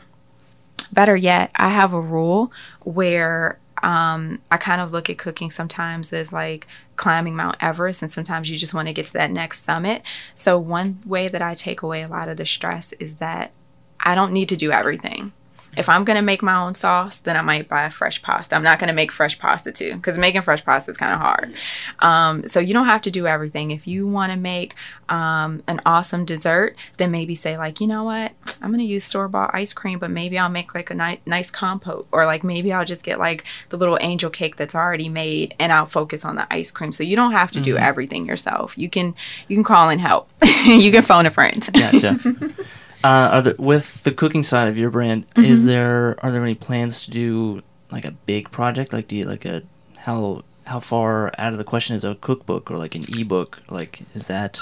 better 0.92 1.16
yet, 1.16 1.50
I 1.56 1.70
have 1.70 1.92
a 1.92 2.00
rule 2.00 2.52
where 2.80 3.58
um, 3.82 4.40
I 4.50 4.56
kind 4.56 4.80
of 4.80 4.92
look 4.92 5.10
at 5.10 5.18
cooking 5.18 5.50
sometimes 5.50 6.12
as 6.12 6.32
like 6.32 6.66
climbing 6.96 7.36
Mount 7.36 7.56
Everest, 7.60 8.02
and 8.02 8.10
sometimes 8.10 8.50
you 8.50 8.56
just 8.56 8.74
want 8.74 8.88
to 8.88 8.94
get 8.94 9.06
to 9.06 9.12
that 9.14 9.30
next 9.30 9.60
summit. 9.60 10.02
So, 10.34 10.58
one 10.58 11.00
way 11.04 11.28
that 11.28 11.42
I 11.42 11.54
take 11.54 11.82
away 11.82 12.02
a 12.02 12.08
lot 12.08 12.28
of 12.28 12.38
the 12.38 12.46
stress 12.46 12.92
is 12.94 13.16
that 13.16 13.52
I 14.00 14.14
don't 14.14 14.32
need 14.32 14.48
to 14.48 14.56
do 14.56 14.72
everything. 14.72 15.32
If 15.76 15.88
I'm 15.88 16.04
gonna 16.04 16.22
make 16.22 16.42
my 16.42 16.54
own 16.54 16.74
sauce, 16.74 17.18
then 17.18 17.36
I 17.36 17.42
might 17.42 17.68
buy 17.68 17.82
a 17.84 17.90
fresh 17.90 18.22
pasta. 18.22 18.54
I'm 18.54 18.62
not 18.62 18.78
gonna 18.78 18.92
make 18.92 19.10
fresh 19.10 19.38
pasta 19.38 19.72
too, 19.72 19.96
because 19.96 20.16
making 20.16 20.42
fresh 20.42 20.64
pasta 20.64 20.92
is 20.92 20.96
kind 20.96 21.12
of 21.12 21.20
hard. 21.20 21.54
Um, 21.98 22.44
so 22.44 22.60
you 22.60 22.72
don't 22.72 22.86
have 22.86 23.02
to 23.02 23.10
do 23.10 23.26
everything. 23.26 23.70
If 23.70 23.86
you 23.86 24.06
want 24.06 24.32
to 24.32 24.38
make 24.38 24.74
um, 25.08 25.62
an 25.66 25.80
awesome 25.84 26.24
dessert, 26.24 26.76
then 26.96 27.10
maybe 27.10 27.34
say 27.34 27.58
like, 27.58 27.80
you 27.80 27.86
know 27.86 28.04
what, 28.04 28.32
I'm 28.64 28.70
gonna 28.70 28.82
use 28.82 29.04
store 29.04 29.28
bought 29.28 29.54
ice 29.54 29.72
cream, 29.72 29.98
but 29.98 30.10
maybe 30.10 30.38
I'll 30.38 30.48
make 30.48 30.74
like 30.74 30.90
a 30.90 30.94
ni- 30.94 31.20
nice 31.26 31.50
compote, 31.50 32.08
or 32.10 32.24
like 32.26 32.42
maybe 32.42 32.72
I'll 32.72 32.84
just 32.84 33.04
get 33.04 33.18
like 33.18 33.44
the 33.68 33.76
little 33.76 33.98
angel 34.00 34.30
cake 34.30 34.56
that's 34.56 34.74
already 34.74 35.08
made, 35.08 35.54
and 35.60 35.70
I'll 35.72 35.86
focus 35.86 36.24
on 36.24 36.36
the 36.36 36.52
ice 36.52 36.70
cream. 36.70 36.90
So 36.92 37.04
you 37.04 37.14
don't 37.14 37.32
have 37.32 37.50
to 37.52 37.60
do 37.60 37.76
everything 37.76 38.26
yourself. 38.26 38.76
You 38.78 38.88
can 38.88 39.14
you 39.48 39.56
can 39.56 39.64
call 39.64 39.90
in 39.90 39.98
help. 39.98 40.28
you 40.66 40.90
can 40.90 41.02
phone 41.02 41.26
a 41.26 41.30
friend. 41.30 41.68
Gotcha. 41.72 42.18
uh, 43.04 43.06
are 43.06 43.42
there, 43.42 43.54
with 43.58 44.02
the 44.04 44.12
cooking 44.12 44.42
side 44.42 44.68
of 44.68 44.78
your 44.78 44.90
brand, 44.90 45.26
Mm-hmm. 45.34 45.44
is 45.44 45.66
there 45.66 46.16
are 46.24 46.32
there 46.32 46.42
any 46.42 46.54
plans 46.54 47.04
to 47.04 47.10
do 47.10 47.62
like 47.92 48.04
a 48.06 48.12
big 48.12 48.50
project? 48.50 48.92
Like, 48.94 49.08
do 49.08 49.16
you 49.16 49.26
like 49.26 49.44
a 49.44 49.62
how 49.98 50.42
how 50.66 50.80
far 50.80 51.30
out 51.38 51.52
of 51.52 51.58
the 51.58 51.64
question 51.64 51.94
is 51.94 52.04
a 52.04 52.14
cookbook 52.14 52.70
or 52.70 52.78
like 52.78 52.94
an 52.94 53.02
ebook? 53.18 53.60
Like, 53.68 54.00
is 54.14 54.26
that 54.28 54.60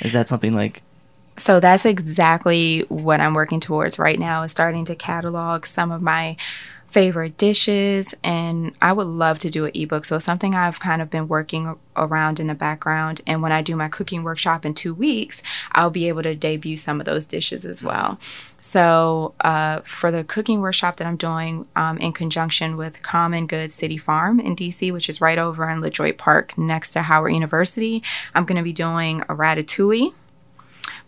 is 0.00 0.12
that 0.14 0.28
something 0.28 0.54
like 0.54 0.82
So 1.38 1.60
that's 1.60 1.86
exactly 1.86 2.80
what 2.88 3.20
I'm 3.20 3.32
working 3.32 3.60
towards 3.60 3.98
right 3.98 4.18
now 4.18 4.42
is 4.42 4.50
starting 4.50 4.84
to 4.86 4.96
catalog 4.96 5.64
some 5.64 5.92
of 5.92 6.02
my 6.02 6.36
favorite 6.88 7.36
dishes 7.36 8.14
and 8.24 8.74
I 8.80 8.92
would 8.92 9.06
love 9.06 9.38
to 9.40 9.50
do 9.50 9.66
an 9.66 9.72
ebook. 9.74 10.06
So 10.06 10.18
something 10.18 10.54
I've 10.54 10.80
kind 10.80 11.02
of 11.02 11.10
been 11.10 11.28
working 11.28 11.76
around 11.96 12.40
in 12.40 12.46
the 12.46 12.54
background 12.54 13.20
and 13.26 13.42
when 13.42 13.52
I 13.52 13.60
do 13.60 13.76
my 13.76 13.88
cooking 13.88 14.22
workshop 14.22 14.64
in 14.64 14.72
2 14.72 14.94
weeks, 14.94 15.42
I'll 15.72 15.90
be 15.90 16.08
able 16.08 16.22
to 16.22 16.34
debut 16.34 16.78
some 16.78 16.98
of 16.98 17.04
those 17.06 17.26
dishes 17.26 17.66
as 17.66 17.84
well. 17.84 18.18
So 18.60 19.34
uh, 19.42 19.80
for 19.80 20.10
the 20.10 20.24
cooking 20.24 20.60
workshop 20.60 20.96
that 20.96 21.06
I'm 21.06 21.16
doing 21.16 21.66
um, 21.76 21.98
in 21.98 22.12
conjunction 22.12 22.76
with 22.76 23.02
Common 23.02 23.46
Good 23.46 23.70
City 23.70 23.98
Farm 23.98 24.40
in 24.40 24.56
DC, 24.56 24.90
which 24.90 25.08
is 25.10 25.20
right 25.20 25.38
over 25.38 25.68
in 25.68 25.80
LeDroit 25.80 26.16
Park 26.16 26.56
next 26.56 26.92
to 26.92 27.02
Howard 27.02 27.34
University, 27.34 28.02
I'm 28.34 28.46
going 28.46 28.56
to 28.58 28.64
be 28.64 28.72
doing 28.72 29.20
a 29.22 29.36
ratatouille 29.36 30.14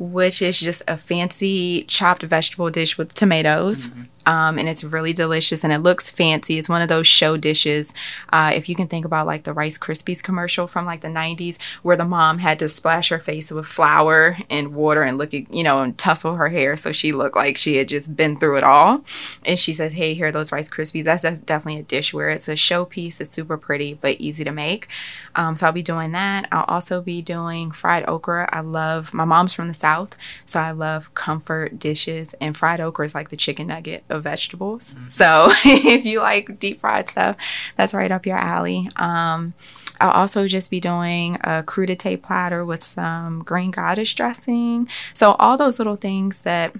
which 0.00 0.40
is 0.40 0.58
just 0.58 0.82
a 0.88 0.96
fancy 0.96 1.84
chopped 1.84 2.22
vegetable 2.22 2.70
dish 2.70 2.96
with 2.96 3.14
tomatoes. 3.14 3.88
Mm-hmm. 3.88 4.02
Um, 4.26 4.58
and 4.58 4.68
it's 4.68 4.84
really 4.84 5.12
delicious 5.12 5.64
and 5.64 5.72
it 5.72 5.78
looks 5.78 6.10
fancy. 6.10 6.58
It's 6.58 6.68
one 6.68 6.82
of 6.82 6.88
those 6.88 7.06
show 7.06 7.36
dishes. 7.36 7.94
Uh, 8.32 8.52
if 8.54 8.68
you 8.68 8.74
can 8.74 8.86
think 8.86 9.04
about 9.04 9.26
like 9.26 9.44
the 9.44 9.52
Rice 9.52 9.78
Krispies 9.78 10.22
commercial 10.22 10.66
from 10.66 10.84
like 10.84 11.00
the 11.00 11.08
90s, 11.08 11.58
where 11.82 11.96
the 11.96 12.04
mom 12.04 12.38
had 12.38 12.58
to 12.58 12.68
splash 12.68 13.08
her 13.08 13.18
face 13.18 13.50
with 13.50 13.66
flour 13.66 14.36
and 14.50 14.74
water 14.74 15.02
and 15.02 15.18
look 15.18 15.32
at, 15.34 15.52
you 15.52 15.62
know, 15.62 15.82
and 15.82 15.96
tussle 15.96 16.34
her 16.34 16.48
hair 16.48 16.76
so 16.76 16.92
she 16.92 17.12
looked 17.12 17.36
like 17.36 17.56
she 17.56 17.76
had 17.76 17.88
just 17.88 18.16
been 18.16 18.36
through 18.36 18.58
it 18.58 18.64
all. 18.64 19.04
And 19.44 19.58
she 19.58 19.72
says, 19.72 19.94
Hey, 19.94 20.14
here 20.14 20.26
are 20.26 20.32
those 20.32 20.52
Rice 20.52 20.68
Krispies. 20.68 21.04
That's 21.04 21.22
definitely 21.22 21.80
a 21.80 21.84
dish 21.84 22.12
where 22.12 22.28
it's 22.28 22.48
a 22.48 22.54
showpiece. 22.54 23.20
It's 23.20 23.32
super 23.32 23.56
pretty, 23.56 23.94
but 23.94 24.20
easy 24.20 24.44
to 24.44 24.52
make. 24.52 24.88
Um, 25.34 25.56
so 25.56 25.66
I'll 25.66 25.72
be 25.72 25.82
doing 25.82 26.12
that. 26.12 26.48
I'll 26.52 26.64
also 26.64 27.00
be 27.00 27.22
doing 27.22 27.70
fried 27.70 28.08
okra. 28.08 28.48
I 28.52 28.60
love, 28.60 29.14
my 29.14 29.24
mom's 29.24 29.54
from 29.54 29.68
the 29.68 29.74
South, 29.74 30.16
so 30.44 30.60
I 30.60 30.72
love 30.72 31.14
comfort 31.14 31.78
dishes. 31.78 32.34
And 32.40 32.56
fried 32.56 32.80
okra 32.80 33.04
is 33.04 33.14
like 33.14 33.30
the 33.30 33.36
chicken 33.36 33.68
nugget 33.68 34.04
of 34.10 34.22
vegetables. 34.24 34.94
So 35.08 35.48
if 35.64 36.04
you 36.04 36.20
like 36.20 36.58
deep 36.58 36.80
fried 36.80 37.08
stuff, 37.08 37.36
that's 37.76 37.94
right 37.94 38.10
up 38.10 38.26
your 38.26 38.36
alley. 38.38 38.88
Um, 38.96 39.54
I'll 40.00 40.10
also 40.12 40.46
just 40.46 40.70
be 40.70 40.80
doing 40.80 41.34
a 41.36 41.62
crudité 41.62 42.20
platter 42.20 42.64
with 42.64 42.82
some 42.82 43.42
green 43.44 43.70
goddess 43.70 44.12
dressing. 44.14 44.88
So 45.12 45.32
all 45.38 45.56
those 45.56 45.78
little 45.78 45.96
things 45.96 46.42
that 46.42 46.74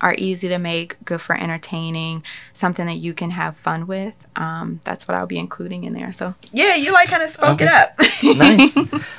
are 0.00 0.16
easy 0.18 0.48
to 0.48 0.58
make, 0.58 0.96
good 1.04 1.20
for 1.20 1.36
entertaining, 1.38 2.22
something 2.52 2.84
that 2.86 2.96
you 2.96 3.14
can 3.14 3.30
have 3.30 3.56
fun 3.56 3.86
with. 3.86 4.26
Um, 4.36 4.80
that's 4.84 5.06
what 5.06 5.16
I'll 5.16 5.26
be 5.28 5.38
including 5.38 5.84
in 5.84 5.92
there. 5.92 6.10
So 6.12 6.34
yeah, 6.52 6.74
you 6.74 6.92
like 6.92 7.08
kind 7.08 7.22
of 7.22 7.30
spoke 7.30 7.60
Okay. 7.62 7.66
it 7.66 7.72
up. 7.72 7.94
nice? 8.36 8.76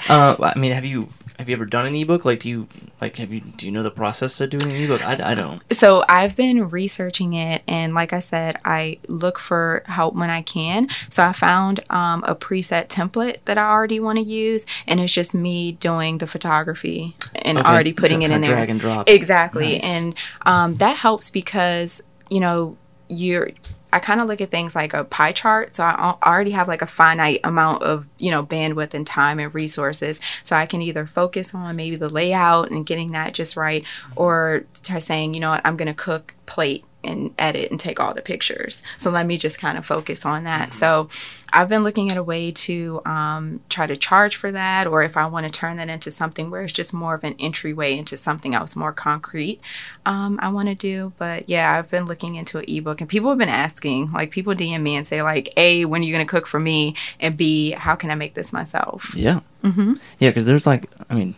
uh, 0.10 0.36
I 0.42 0.60
mean, 0.60 0.74
have 0.74 0.86
you 0.86 1.10
have 1.38 1.50
you 1.50 1.56
ever 1.56 1.66
done 1.66 1.86
an 1.86 1.96
ebook? 1.96 2.24
Like, 2.26 2.40
do 2.40 2.50
you 2.50 2.68
like 3.02 3.18
have 3.18 3.34
you 3.34 3.42
do 3.42 3.66
you 3.66 3.72
know 3.72 3.84
the 3.84 3.92
process 3.92 4.40
of 4.42 4.50
doing 4.50 4.72
an 4.72 4.82
ebook? 4.82 5.06
I, 5.06 5.32
I 5.32 5.36
don't. 5.36 5.62
So 5.74 6.04
I've 6.08 6.36
been 6.36 6.70
researching 6.70 7.34
it, 7.34 7.62
and 7.68 7.94
like 7.94 8.14
I 8.14 8.20
said, 8.20 8.58
I 8.64 9.00
look 9.08 9.38
for 9.40 9.84
help 9.86 10.16
when 10.16 10.30
I 10.30 10.42
can. 10.42 10.88
So 11.10 11.24
I 11.24 11.32
found 11.34 11.82
um, 11.90 12.24
a 12.28 12.36
preset 12.36 12.88
template 12.88 13.38
that 13.46 13.58
I 13.58 13.70
already 13.70 14.00
want 14.00 14.18
to 14.20 14.24
use, 14.24 14.66
and 14.88 15.00
it's 15.00 15.14
just 15.14 15.36
me 15.36 15.74
doing 15.74 16.20
the 16.20 16.28
photography 16.28 17.16
and 17.44 17.58
Okay, 17.58 17.68
already 17.68 17.94
putting 17.94 18.22
it 18.22 18.32
in 18.32 18.42
there. 18.42 18.52
drag 18.52 18.70
and 18.70 18.80
drop. 18.80 19.10
Exactly, 19.10 19.74
Nice. 19.74 19.84
and 19.86 20.16
um, 20.46 20.76
that 20.76 20.98
helps 20.98 21.30
because 21.30 22.02
you 22.30 22.40
know 22.40 22.78
you're. 23.10 23.50
I 23.96 24.00
kind 24.00 24.20
of 24.20 24.28
look 24.28 24.42
at 24.42 24.52
things 24.52 24.76
like 24.76 24.94
a 24.94 25.06
pie 25.06 25.32
chart. 25.32 25.74
So 25.74 25.86
I 25.86 26.16
already 26.22 26.52
have 26.52 26.68
like 26.68 26.82
a 26.82 26.86
finite 26.86 27.40
amount 27.46 27.82
of, 27.82 28.06
you 28.18 28.30
know, 28.30 28.46
bandwidth 28.46 28.94
and 28.94 29.08
time 29.08 29.40
and 29.40 29.56
resources. 29.56 30.20
So 30.44 30.58
I 30.58 30.66
can 30.66 30.82
either 30.82 31.06
focus 31.06 31.56
on 31.56 31.78
maybe 31.78 31.96
the 31.96 32.10
layout 32.10 32.72
and 32.72 32.86
getting 32.86 33.14
that 33.14 33.34
just 33.34 33.56
right 33.56 33.86
or 34.18 34.66
saying, 35.00 35.34
you 35.34 35.40
know 35.40 35.52
what, 35.52 35.62
I'm 35.64 35.78
going 35.78 35.88
to 35.88 35.94
cook 35.94 36.34
plate 36.46 36.84
and 37.06 37.34
edit 37.38 37.72
and 37.72 37.80
take 37.80 38.00
all 38.00 38.14
the 38.14 38.22
pictures. 38.22 38.84
So 38.98 39.10
let 39.10 39.26
me 39.26 39.38
just 39.38 39.60
kind 39.60 39.78
of 39.78 39.86
focus 39.86 40.26
on 40.26 40.44
that. 40.44 40.74
So 40.74 41.10
I've 41.56 41.70
been 41.70 41.84
looking 41.84 42.12
at 42.12 42.18
a 42.18 42.24
way 42.24 42.52
to 42.52 43.02
um, 43.06 43.62
try 43.70 43.88
to 43.88 43.96
charge 43.96 44.36
for 44.36 44.52
that, 44.52 44.88
or 44.88 45.04
if 45.04 45.16
I 45.16 45.26
want 45.26 45.46
to 45.46 45.52
turn 45.52 45.78
that 45.78 45.90
into 45.90 46.12
something 46.12 46.50
where 46.50 46.64
it's 46.64 46.74
just 46.74 46.94
more 46.94 47.16
of 47.16 47.24
an 47.24 47.36
entryway 47.40 47.98
into 47.98 48.18
something 48.18 48.54
else 48.54 48.76
more 48.76 48.92
concrete, 48.92 49.62
um, 50.06 50.38
I 50.42 50.50
want 50.50 50.68
to 50.68 50.76
do. 50.76 51.14
But 51.18 51.48
yeah, 51.50 51.78
I've 51.78 51.90
been 51.90 52.08
looking 52.08 52.36
into 52.36 52.58
an 52.58 52.66
ebook, 52.68 53.00
and 53.00 53.10
people 53.10 53.30
have 53.30 53.40
been 53.40 53.48
asking, 53.48 54.12
like 54.12 54.32
people 54.32 54.54
DM 54.54 54.82
me 54.82 54.96
and 54.96 55.08
say, 55.08 55.22
like, 55.22 55.54
A, 55.56 55.86
when 55.86 56.02
are 56.02 56.06
you 56.06 56.14
going 56.14 56.26
to 56.26 56.30
cook 56.30 56.46
for 56.46 56.60
me? 56.60 56.96
And 57.22 57.38
B, 57.38 57.72
how 57.72 57.96
can 57.96 58.12
I 58.12 58.16
make 58.16 58.34
this 58.34 58.52
myself? 58.52 59.16
Yeah. 59.16 59.40
Mm-hmm. 59.64 59.94
Yeah, 60.20 60.30
because 60.32 60.46
there's 60.46 60.68
like, 60.68 60.90
I 61.10 61.16
mean, 61.16 61.36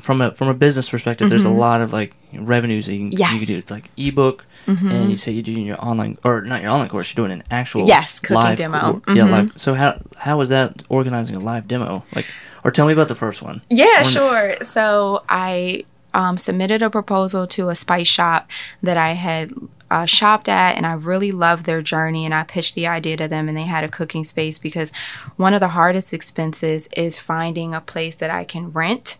from 0.00 0.20
a 0.20 0.32
from 0.32 0.48
a 0.48 0.54
business 0.54 0.88
perspective, 0.90 1.28
there's 1.30 1.44
a 1.44 1.50
lot 1.50 1.80
of 1.80 1.92
like 1.92 2.14
revenues 2.34 2.86
that 2.86 2.94
you 2.94 3.10
can, 3.10 3.12
you 3.12 3.18
Mm-hmm. 3.18 3.36
Can 3.38 3.46
do. 3.46 3.58
It's 3.58 3.70
like 3.70 3.90
ebook, 3.96 4.44
and 4.66 5.10
you 5.10 5.16
say 5.16 5.32
you're 5.32 5.42
doing 5.42 5.64
your 5.64 5.82
online 5.84 6.18
or 6.24 6.42
not 6.42 6.62
your 6.62 6.70
online 6.70 6.88
course, 6.88 7.14
you're 7.14 7.26
doing 7.26 7.38
an 7.40 7.44
actual 7.50 7.86
Yes, 7.88 8.18
cooking 8.20 8.34
live 8.36 8.58
demo. 8.58 9.00
Yeah, 9.08 9.24
Mhm. 9.24 9.30
live. 9.30 9.52
So 9.56 9.74
how 9.74 9.98
how 10.16 10.38
was 10.38 10.48
that 10.50 10.82
organizing 10.88 11.36
a 11.36 11.40
live 11.40 11.66
demo? 11.66 12.04
Like, 12.14 12.26
or 12.64 12.70
tell 12.70 12.86
me 12.86 12.92
about 12.92 13.08
the 13.08 13.14
first 13.14 13.40
one. 13.42 13.62
Yeah, 13.70 14.02
sure. 14.02 14.56
So 14.62 15.22
I 15.28 15.84
um, 16.18 16.36
submitted 16.36 16.82
a 16.82 16.90
proposal 16.90 17.46
to 17.46 17.68
a 17.68 17.76
spice 17.76 18.08
shop 18.08 18.50
that 18.82 18.96
I 18.96 19.10
had 19.10 19.52
uh, 19.88 20.04
shopped 20.04 20.48
at, 20.48 20.76
and 20.76 20.84
I 20.84 20.94
really 20.94 21.30
loved 21.30 21.64
their 21.64 21.80
journey. 21.80 22.24
And 22.24 22.34
I 22.34 22.42
pitched 22.42 22.74
the 22.74 22.88
idea 22.88 23.16
to 23.18 23.28
them, 23.28 23.48
and 23.48 23.56
they 23.56 23.62
had 23.62 23.84
a 23.84 23.88
cooking 23.88 24.24
space 24.24 24.58
because 24.58 24.92
one 25.36 25.54
of 25.54 25.60
the 25.60 25.68
hardest 25.68 26.12
expenses 26.12 26.88
is 26.96 27.20
finding 27.20 27.72
a 27.72 27.80
place 27.80 28.16
that 28.16 28.30
I 28.30 28.42
can 28.42 28.72
rent. 28.72 29.16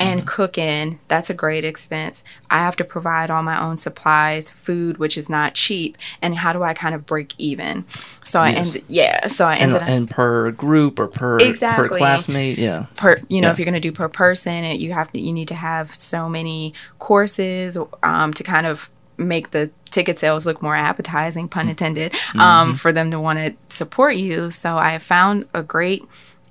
And 0.00 0.26
cook 0.26 0.56
in, 0.58 0.98
that's 1.08 1.28
a 1.30 1.34
great 1.34 1.64
expense. 1.64 2.24
I 2.50 2.58
have 2.60 2.74
to 2.76 2.84
provide 2.84 3.30
all 3.30 3.42
my 3.42 3.60
own 3.62 3.76
supplies, 3.76 4.50
food, 4.50 4.96
which 4.98 5.18
is 5.18 5.28
not 5.28 5.54
cheap. 5.54 5.96
And 6.22 6.36
how 6.36 6.52
do 6.52 6.62
I 6.62 6.72
kind 6.74 6.94
of 6.94 7.04
break 7.06 7.34
even? 7.38 7.84
So 8.24 8.40
I 8.40 8.50
Yes. 8.50 8.68
ended, 8.74 8.84
yeah. 8.88 9.26
So 9.28 9.46
I 9.46 9.52
And, 9.54 9.62
ended 9.62 9.82
up 9.82 9.88
and 9.88 10.10
per 10.10 10.50
group 10.52 10.98
or 10.98 11.06
per 11.06 11.38
per 11.38 11.44
Exactly. 11.44 11.98
classmate, 11.98 12.58
yeah. 12.58 12.86
per 12.96 13.18
you 13.28 13.40
know 13.40 13.48
Yeah. 13.48 13.52
if 13.52 13.58
you're 13.58 13.64
going 13.66 13.74
to 13.74 13.80
do 13.80 13.92
per 13.92 14.08
person 14.08 14.64
it, 14.64 14.80
you 14.80 14.92
have 14.92 15.12
to 15.12 15.20
you 15.20 15.32
need 15.32 15.48
to 15.48 15.54
have 15.54 15.92
so 15.94 16.28
many 16.28 16.72
courses 16.98 17.76
um, 18.02 18.32
to 18.32 18.42
kind 18.42 18.66
of 18.66 18.90
make 19.18 19.50
the 19.50 19.70
ticket 19.90 20.18
sales 20.18 20.46
look 20.46 20.62
more 20.62 20.76
appetizing 20.76 21.46
pun 21.48 21.68
intended 21.68 22.14
um, 22.38 22.74
for 22.74 22.90
them 22.92 23.10
to 23.10 23.20
want 23.20 23.38
to 23.38 23.52
support 23.68 24.14
you 24.16 24.50
so 24.50 24.78
i 24.78 24.96
found 24.98 25.46
a 25.52 25.62
great 25.62 26.02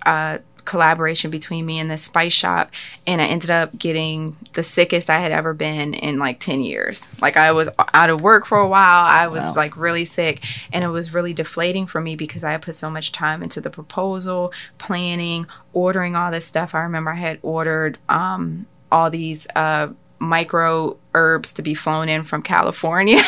uh, 0.06 0.38
collaboration 0.70 1.32
between 1.32 1.66
me 1.66 1.80
and 1.80 1.90
this 1.90 2.04
spice 2.04 2.32
shop 2.32 2.70
and 3.08 3.22
i 3.22 3.26
ended 3.26 3.50
up 3.50 3.76
getting 3.78 4.38
the 4.54 4.62
sickest 4.62 5.10
i 5.10 5.18
had 5.18 5.32
ever 5.32 5.54
been 5.54 5.94
in 5.96 6.20
like 6.20 6.40
10 6.40 6.62
years. 6.62 7.08
Like 7.22 7.36
i 7.38 7.52
was 7.52 7.70
out 7.94 8.10
of 8.12 8.22
work 8.22 8.46
for 8.46 8.60
a 8.60 8.68
while. 8.68 9.04
I 9.06 9.26
was 9.28 9.46
Wow. 9.50 9.54
like 9.56 9.76
really 9.76 10.06
sick 10.06 10.44
and 10.72 10.84
it 10.84 10.90
was 10.90 11.14
really 11.14 11.34
deflating 11.34 11.88
for 11.88 12.00
me 12.00 12.16
because 12.16 12.44
i 12.44 12.52
had 12.52 12.62
put 12.62 12.76
so 12.76 12.90
much 12.90 13.12
time 13.12 13.42
into 13.42 13.60
the 13.60 13.70
proposal 13.72 14.54
planning 14.78 15.48
ordering 15.74 16.16
all 16.16 16.32
this 16.32 16.46
stuff. 16.46 16.76
I 16.76 16.82
remember 16.82 17.12
i 17.12 17.16
had 17.16 17.40
ordered 17.42 17.98
um, 18.08 18.68
all 18.92 19.10
these 19.10 19.48
uh, 19.56 19.90
micro 20.20 20.96
herbs 21.16 21.54
to 21.54 21.62
be 21.62 21.74
flown 21.74 22.08
in 22.10 22.24
from 22.24 22.42
california 22.42 23.18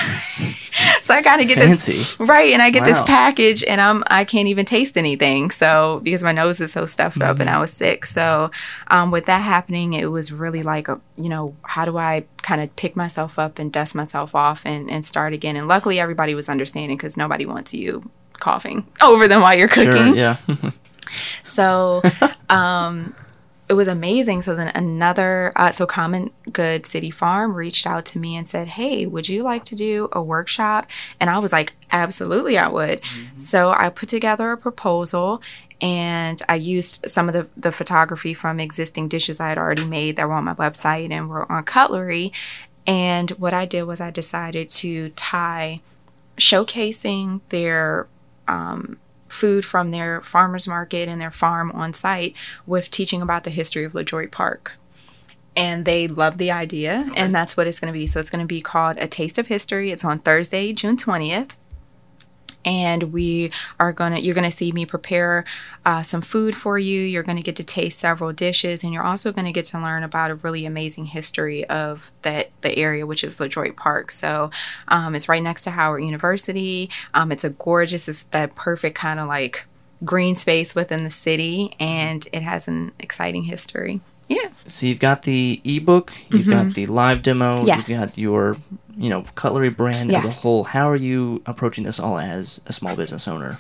so 1.02 1.14
i 1.14 1.22
kind 1.22 1.42
of 1.42 1.48
get 1.48 1.58
Fancy. 1.58 1.94
this 1.94 2.20
right 2.20 2.52
and 2.54 2.62
i 2.62 2.70
get 2.70 2.84
this 2.84 3.02
package 3.04 3.64
and 3.64 3.80
i'm 3.82 4.04
i 4.08 4.24
can't 4.24 4.48
even 4.48 4.66
taste 4.66 4.98
anything 4.98 5.50
so 5.52 6.00
because 6.04 6.24
my 6.24 6.32
nose 6.32 6.60
is 6.62 6.72
so 6.72 6.86
stuffed 6.86 7.22
up 7.22 7.40
and 7.40 7.48
Mm-hmm. 7.50 7.58
i 7.58 7.60
was 7.62 7.72
sick 7.72 8.06
so 8.06 8.52
um, 8.90 9.10
with 9.10 9.26
that 9.26 9.40
happening 9.40 9.94
it 9.94 10.12
was 10.12 10.32
really 10.32 10.64
like 10.64 10.88
a, 10.90 11.00
you 11.18 11.30
know 11.30 11.56
how 11.64 11.86
do 11.86 11.98
i 11.98 12.24
kind 12.42 12.62
of 12.62 12.74
pick 12.76 12.96
myself 12.96 13.40
up 13.40 13.58
and 13.58 13.72
dust 13.72 13.96
myself 13.96 14.36
off 14.36 14.66
and, 14.66 14.92
and 14.92 15.06
start 15.06 15.34
again 15.34 15.56
and 15.56 15.68
luckily 15.68 16.00
everybody 16.00 16.36
was 16.36 16.50
understanding 16.50 16.98
because 16.98 17.18
nobody 17.18 17.46
wants 17.46 17.74
you 17.74 18.02
coughing 18.34 18.86
over 19.02 19.28
them 19.28 19.42
while 19.42 19.56
you're 19.58 19.68
cooking 19.68 20.14
Sure, 20.14 20.16
yeah. 20.16 20.38
so 21.44 22.02
um, 22.50 23.14
it 23.72 23.76
was 23.76 23.88
amazing. 23.88 24.42
So 24.42 24.54
then 24.54 24.70
another, 24.76 25.54
uh, 25.56 25.72
so 25.72 25.86
Common 25.86 26.32
Good 26.52 26.86
City 26.86 27.10
Farm 27.10 27.54
reached 27.54 27.88
out 27.88 28.04
to 28.08 28.20
me 28.20 28.36
and 28.36 28.46
said, 28.46 28.68
Hey, 28.68 29.06
would 29.06 29.30
you 29.30 29.44
like 29.44 29.64
to 29.64 29.78
do 29.78 30.10
a 30.12 30.22
workshop? 30.22 30.88
And 31.22 31.30
I 31.30 31.40
was 31.40 31.54
like, 31.54 31.72
Absolutely, 31.90 32.58
I 32.58 32.68
would. 32.68 33.00
So 33.38 33.72
I 33.72 33.88
put 33.88 34.10
together 34.10 34.52
a 34.52 34.58
proposal 34.58 35.42
and 35.80 36.42
I 36.50 36.56
used 36.56 37.08
some 37.08 37.30
of 37.30 37.34
the, 37.34 37.48
the 37.56 37.72
photography 37.72 38.34
from 38.34 38.60
existing 38.60 39.08
dishes 39.08 39.40
I 39.40 39.48
had 39.48 39.58
already 39.58 39.86
made 39.86 40.18
that 40.18 40.28
were 40.28 40.34
on 40.34 40.44
my 40.44 40.56
website 40.56 41.10
and 41.10 41.30
were 41.30 41.50
on 41.50 41.64
Kutlery. 41.64 42.34
And 42.86 43.30
what 43.32 43.54
I 43.54 43.66
did 43.66 43.84
was 43.84 44.02
I 44.02 44.12
decided 44.12 44.68
to 44.68 45.12
tie 45.12 45.80
showcasing 46.36 47.40
their 47.48 48.10
um, 48.50 48.98
food 49.32 49.66
from 49.66 49.92
their 49.92 50.22
farmers 50.22 50.68
market 50.68 51.08
and 51.08 51.20
their 51.20 51.32
farm 51.32 51.72
on 51.72 51.94
site 51.94 52.36
with 52.66 52.92
teaching 52.92 53.22
about 53.22 53.44
the 53.44 53.50
history 53.50 53.84
of 53.84 53.96
LeDroit 53.96 54.32
Park. 54.32 54.74
And 55.56 55.84
they 55.84 56.08
love 56.08 56.38
the 56.38 56.52
idea, 56.52 57.12
and 57.16 57.36
that's 57.36 57.58
what 57.58 57.68
it's 57.68 57.80
going 57.80 57.92
to 57.92 58.00
be. 58.00 58.08
So 58.08 58.20
it's 58.20 58.30
going 58.30 58.42
to 58.42 58.48
be 58.48 58.62
called 58.62 58.98
A 58.98 59.08
Taste 59.08 59.38
of 59.38 59.48
History. 59.48 59.92
It's 59.92 60.06
on 60.06 60.20
Thursday, 60.20 60.72
June 60.72 60.96
20th. 60.96 61.58
And 62.64 63.12
we 63.12 63.52
are 63.80 63.92
going 63.92 64.14
to, 64.14 64.22
you're 64.22 64.36
going 64.36 64.50
to 64.50 64.56
see 64.56 64.72
me 64.72 64.86
prepare 64.86 65.46
uh, 65.86 66.04
some 66.04 66.22
food 66.22 66.56
for 66.56 66.78
you. 66.78 67.02
You're 67.02 67.24
going 67.24 67.38
to 67.38 67.44
get 67.44 67.56
to 67.58 67.64
taste 67.64 68.00
several 68.00 68.32
dishes, 68.34 68.84
and 68.84 68.94
you're 68.94 69.04
also 69.04 69.32
going 69.32 69.46
to 69.46 69.52
get 69.52 69.66
to 69.66 69.80
learn 69.80 70.04
about 70.04 70.32
a 70.32 70.36
really 70.36 70.66
amazing 70.66 71.06
history 71.06 71.66
of 71.66 72.12
that 72.22 72.52
the 72.62 72.78
area, 72.78 73.06
which 73.06 73.24
is 73.24 73.40
LeDroit 73.40 73.76
Park. 73.76 74.12
So 74.12 74.52
um, 74.88 75.16
it's 75.16 75.28
right 75.28 75.42
next 75.44 75.62
to 75.62 75.72
Howard 75.72 76.04
University. 76.04 76.90
Um, 77.14 77.32
it's 77.32 77.44
a 77.44 77.50
gorgeous, 77.50 78.08
it's 78.08 78.26
that 78.26 78.56
perfect 78.56 78.96
kind 78.96 79.20
of 79.20 79.28
like 79.28 79.66
green 80.04 80.36
space 80.36 80.74
within 80.76 81.04
the 81.04 81.10
city, 81.10 81.76
and 81.80 82.28
it 82.34 82.42
has 82.44 82.68
an 82.68 82.92
exciting 83.00 83.44
history. 83.44 84.02
Yeah. 84.28 84.48
So 84.66 84.86
you've 84.86 85.00
got 85.00 85.24
the 85.24 85.60
ebook, 85.66 86.14
you've 86.30 86.48
got 86.48 86.74
the 86.74 86.86
live 86.86 87.22
demo, 87.22 87.58
Mm-hmm. 87.58 87.68
Yes. 87.68 87.90
you've 87.90 88.00
got 88.00 88.18
your, 88.18 88.56
you 88.98 89.10
know, 89.10 89.24
Kutlery 89.36 89.76
brand 89.76 90.14
as 90.14 90.26
a 90.26 90.30
whole. 90.30 90.64
How 90.64 90.90
are 90.90 90.96
you 90.96 91.42
approaching 91.46 91.84
this 91.84 92.00
all 92.00 92.18
as 92.18 92.62
a 92.68 92.74
small 92.74 92.96
business 92.96 93.28
owner? 93.28 93.58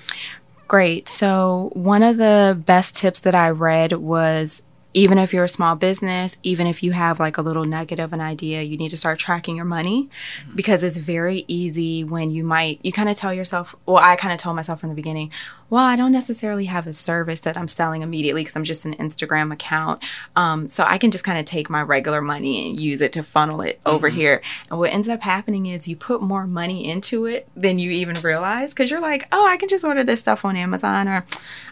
Great. 0.67 1.09
So, 1.09 1.71
one 1.73 2.01
of 2.01 2.17
the 2.17 2.61
best 2.65 2.95
tips 2.95 3.19
that 3.21 3.35
I 3.35 3.49
read 3.49 3.93
was 3.93 4.63
even 4.93 5.17
if 5.17 5.33
you're 5.33 5.45
a 5.45 5.49
small 5.49 5.75
business, 5.75 6.37
even 6.43 6.67
if 6.67 6.83
you 6.83 6.91
have 6.91 7.19
like 7.19 7.37
a 7.37 7.41
little 7.41 7.65
nugget 7.65 7.99
of 7.99 8.13
an 8.13 8.21
idea, 8.21 8.61
you 8.61 8.77
need 8.77 8.89
to 8.89 8.97
start 8.97 9.19
tracking 9.19 9.55
your 9.55 9.65
money 9.65 10.09
because 10.53 10.83
it's 10.83 10.97
very 10.97 11.45
easy 11.47 12.03
when 12.03 12.29
you 12.29 12.43
might, 12.43 12.79
you 12.83 12.91
kind 12.91 13.09
of 13.09 13.15
tell 13.15 13.33
yourself, 13.33 13.75
well, 13.85 13.97
I 13.97 14.15
kind 14.15 14.33
of 14.33 14.39
told 14.39 14.55
myself 14.55 14.81
from 14.81 14.89
the 14.89 14.95
beginning, 14.95 15.31
well, 15.71 15.85
I 15.85 15.95
don't 15.95 16.11
necessarily 16.11 16.65
have 16.65 16.85
a 16.85 16.91
service 16.91 17.39
that 17.39 17.55
I'm 17.55 17.69
selling 17.69 18.01
immediately 18.01 18.41
because 18.41 18.57
I'm 18.57 18.65
just 18.65 18.83
an 18.83 18.93
Instagram 18.95 19.53
account. 19.53 20.03
Um, 20.35 20.67
so 20.67 20.83
I 20.85 20.97
can 20.97 21.11
just 21.11 21.23
kind 21.23 21.39
of 21.39 21.45
take 21.45 21.69
my 21.69 21.81
regular 21.81 22.21
money 22.21 22.67
and 22.67 22.77
use 22.77 22.99
it 22.99 23.13
to 23.13 23.23
funnel 23.23 23.61
it 23.61 23.79
over 23.85 24.09
here. 24.09 24.41
And 24.69 24.79
what 24.79 24.91
ends 24.91 25.07
up 25.07 25.21
happening 25.21 25.67
is 25.67 25.87
you 25.87 25.95
put 25.95 26.21
more 26.21 26.45
money 26.45 26.85
into 26.85 27.25
it 27.25 27.47
than 27.55 27.79
you 27.79 27.89
even 27.89 28.17
realize 28.21 28.71
because 28.71 28.91
you're 28.91 28.99
like, 28.99 29.29
oh, 29.31 29.47
I 29.47 29.55
can 29.55 29.69
just 29.69 29.85
order 29.85 30.03
this 30.03 30.19
stuff 30.19 30.43
on 30.43 30.57
Amazon 30.57 31.07
or, 31.07 31.25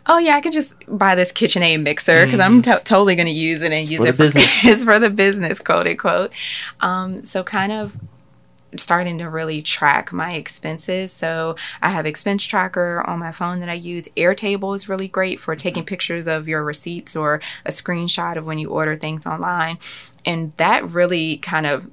oh, 0.05 0.17
yeah, 0.17 0.37
I 0.37 0.39
can 0.41 0.53
just 0.53 0.75
buy 0.87 1.15
this 1.15 1.33
KitchenAid 1.33 1.83
mixer 1.83 2.23
because 2.25 2.39
I'm 2.39 2.61
to- 2.61 2.81
totally 2.85 3.17
going 3.17 3.27
to 3.27 3.33
use 3.33 3.61
it 3.61 3.73
and 3.73 3.85
use 3.85 3.99
for 3.99 4.07
it 4.07 4.11
the 4.13 4.17
business. 4.23 4.65
it's 4.65 4.85
for 4.85 4.97
the 4.97 5.09
business, 5.09 5.59
quote 5.59 5.87
unquote. 5.87 6.31
Um, 6.79 7.25
so 7.25 7.43
kind 7.43 7.73
of 7.73 7.97
starting 8.75 9.17
to 9.17 9.29
really 9.29 9.61
track 9.61 10.11
my 10.11 10.33
expenses. 10.33 11.11
So 11.11 11.55
I 11.81 11.89
have 11.89 12.05
expense 12.05 12.45
tracker 12.45 13.03
on 13.07 13.19
my 13.19 13.31
phone 13.31 13.59
that 13.61 13.69
I 13.69 13.73
use. 13.73 14.07
Airtable 14.09 14.75
is 14.75 14.89
really 14.89 15.07
great 15.07 15.39
for 15.39 15.53
mm-hmm. 15.53 15.61
taking 15.61 15.85
pictures 15.85 16.27
of 16.27 16.47
your 16.47 16.63
receipts 16.63 17.15
or 17.15 17.41
a 17.65 17.71
screenshot 17.71 18.37
of 18.37 18.45
when 18.45 18.59
you 18.59 18.69
order 18.69 18.95
things 18.95 19.25
online. 19.25 19.77
And 20.25 20.51
that 20.53 20.89
really 20.89 21.37
kind 21.37 21.65
of 21.65 21.89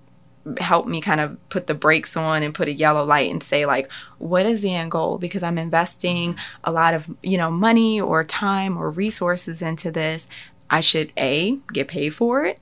helped 0.59 0.89
me 0.89 1.01
kind 1.01 1.21
of 1.21 1.49
put 1.49 1.67
the 1.67 1.75
brakes 1.75 2.17
on 2.17 2.43
and 2.43 2.55
put 2.55 2.69
a 2.69 2.73
yellow 2.73 3.05
light 3.05 3.31
and 3.31 3.43
say 3.43 3.67
like 3.67 3.91
what 4.19 4.47
is 4.47 4.63
the 4.63 4.73
end 4.73 4.93
goal 4.93 5.19
because 5.19 5.43
i'm 5.43 5.59
investing 5.59 6.35
mm-hmm. 6.35 6.61
a 6.63 6.71
lot 6.71 6.95
of 6.95 7.13
you 7.21 7.37
know 7.37 7.51
money 7.51 8.01
or 8.01 8.23
time 8.23 8.77
or 8.77 8.89
resources 8.89 9.61
into 9.61 9.91
this 9.91 10.29
i 10.71 10.81
should 10.81 11.11
a 11.19 11.59
get 11.73 11.89
paid 11.89 12.15
for 12.15 12.45
it 12.45 12.61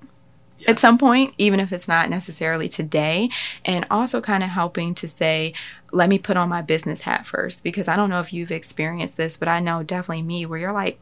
at 0.66 0.78
some 0.78 0.98
point, 0.98 1.34
even 1.38 1.60
if 1.60 1.72
it's 1.72 1.88
not 1.88 2.10
necessarily 2.10 2.68
today, 2.68 3.30
and 3.64 3.86
also 3.90 4.20
kind 4.20 4.42
of 4.42 4.50
helping 4.50 4.94
to 4.94 5.08
say, 5.08 5.52
let 5.92 6.08
me 6.08 6.18
put 6.18 6.36
on 6.36 6.48
my 6.48 6.62
business 6.62 7.02
hat 7.02 7.26
first, 7.26 7.62
because 7.62 7.88
I 7.88 7.96
don't 7.96 8.10
know 8.10 8.20
if 8.20 8.32
you've 8.32 8.50
experienced 8.50 9.16
this, 9.16 9.36
but 9.36 9.48
I 9.48 9.60
know 9.60 9.82
definitely 9.82 10.22
me 10.22 10.46
where 10.46 10.58
you're 10.58 10.72
like, 10.72 10.98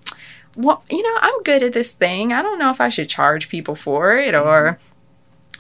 well, 0.55 0.85
you 0.91 1.03
know, 1.03 1.19
I'm 1.21 1.43
good 1.45 1.63
at 1.63 1.73
this 1.73 1.93
thing. 1.93 2.33
I 2.33 2.43
don't 2.43 2.59
know 2.59 2.71
if 2.71 2.81
I 2.81 2.91
should 2.91 3.09
charge 3.09 3.49
people 3.49 3.75
for 3.75 4.17
it 4.19 4.35
mm-hmm. 4.35 4.47
or, 4.47 4.79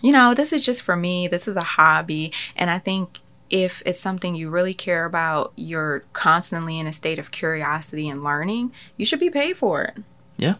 you 0.02 0.12
know, 0.12 0.34
this 0.34 0.52
is 0.52 0.66
just 0.66 0.82
for 0.82 0.96
me. 0.96 1.28
This 1.28 1.48
is 1.48 1.56
a 1.56 1.62
hobby. 1.62 2.32
And 2.56 2.68
I 2.70 2.78
think 2.78 3.20
if 3.48 3.82
it's 3.86 4.00
something 4.00 4.34
you 4.34 4.50
really 4.50 4.74
care 4.74 5.04
about, 5.04 5.52
you're 5.56 6.04
constantly 6.12 6.78
in 6.78 6.86
a 6.86 6.92
state 6.92 7.18
of 7.18 7.30
curiosity 7.30 8.08
and 8.08 8.22
learning, 8.22 8.72
you 8.96 9.04
should 9.06 9.20
be 9.20 9.30
paid 9.30 9.56
for 9.56 9.82
it. 9.82 9.98
Yeah. 10.36 10.54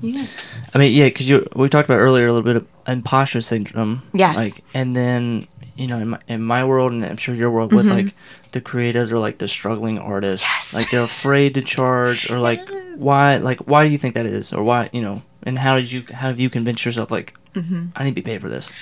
Yeah. 0.00 0.26
I 0.74 0.78
mean, 0.78 0.92
yeah, 0.92 1.06
because 1.06 1.28
you 1.28 1.46
we 1.54 1.68
talked 1.68 1.88
about 1.88 1.98
earlier 1.98 2.26
a 2.26 2.32
little 2.32 2.44
bit 2.44 2.56
of 2.56 2.66
imposter 2.86 3.40
syndrome. 3.40 4.02
Yes. 4.12 4.36
Like, 4.36 4.64
and 4.74 4.94
then 4.94 5.46
you 5.76 5.86
know, 5.86 5.98
in 5.98 6.08
my, 6.08 6.18
in 6.26 6.42
my 6.42 6.64
world, 6.64 6.92
and 6.92 7.04
I'm 7.04 7.16
sure 7.16 7.34
your 7.34 7.50
world, 7.52 7.72
with 7.72 7.86
like 7.86 8.12
the 8.50 8.60
creatives 8.60 9.12
or 9.12 9.18
like 9.20 9.38
the 9.38 9.46
struggling 9.46 9.98
artists, 9.98 10.44
Yes. 10.46 10.74
like 10.74 10.90
they're 10.90 11.04
afraid 11.04 11.54
to 11.54 11.62
charge, 11.62 12.28
or 12.30 12.40
like 12.40 12.60
why, 12.96 13.36
like 13.36 13.68
why 13.68 13.84
do 13.86 13.90
you 13.92 13.98
think 13.98 14.14
that 14.14 14.26
is, 14.26 14.52
or 14.52 14.64
why, 14.64 14.90
you 14.92 15.00
know, 15.00 15.22
and 15.44 15.56
how 15.56 15.76
did 15.76 15.92
you, 15.92 16.02
how 16.12 16.28
have 16.28 16.40
you 16.40 16.50
convinced 16.50 16.84
yourself, 16.84 17.12
like, 17.12 17.34
I 17.54 18.02
need 18.04 18.10
to 18.10 18.14
be 18.14 18.22
paid 18.22 18.40
for 18.40 18.48
this? 18.48 18.72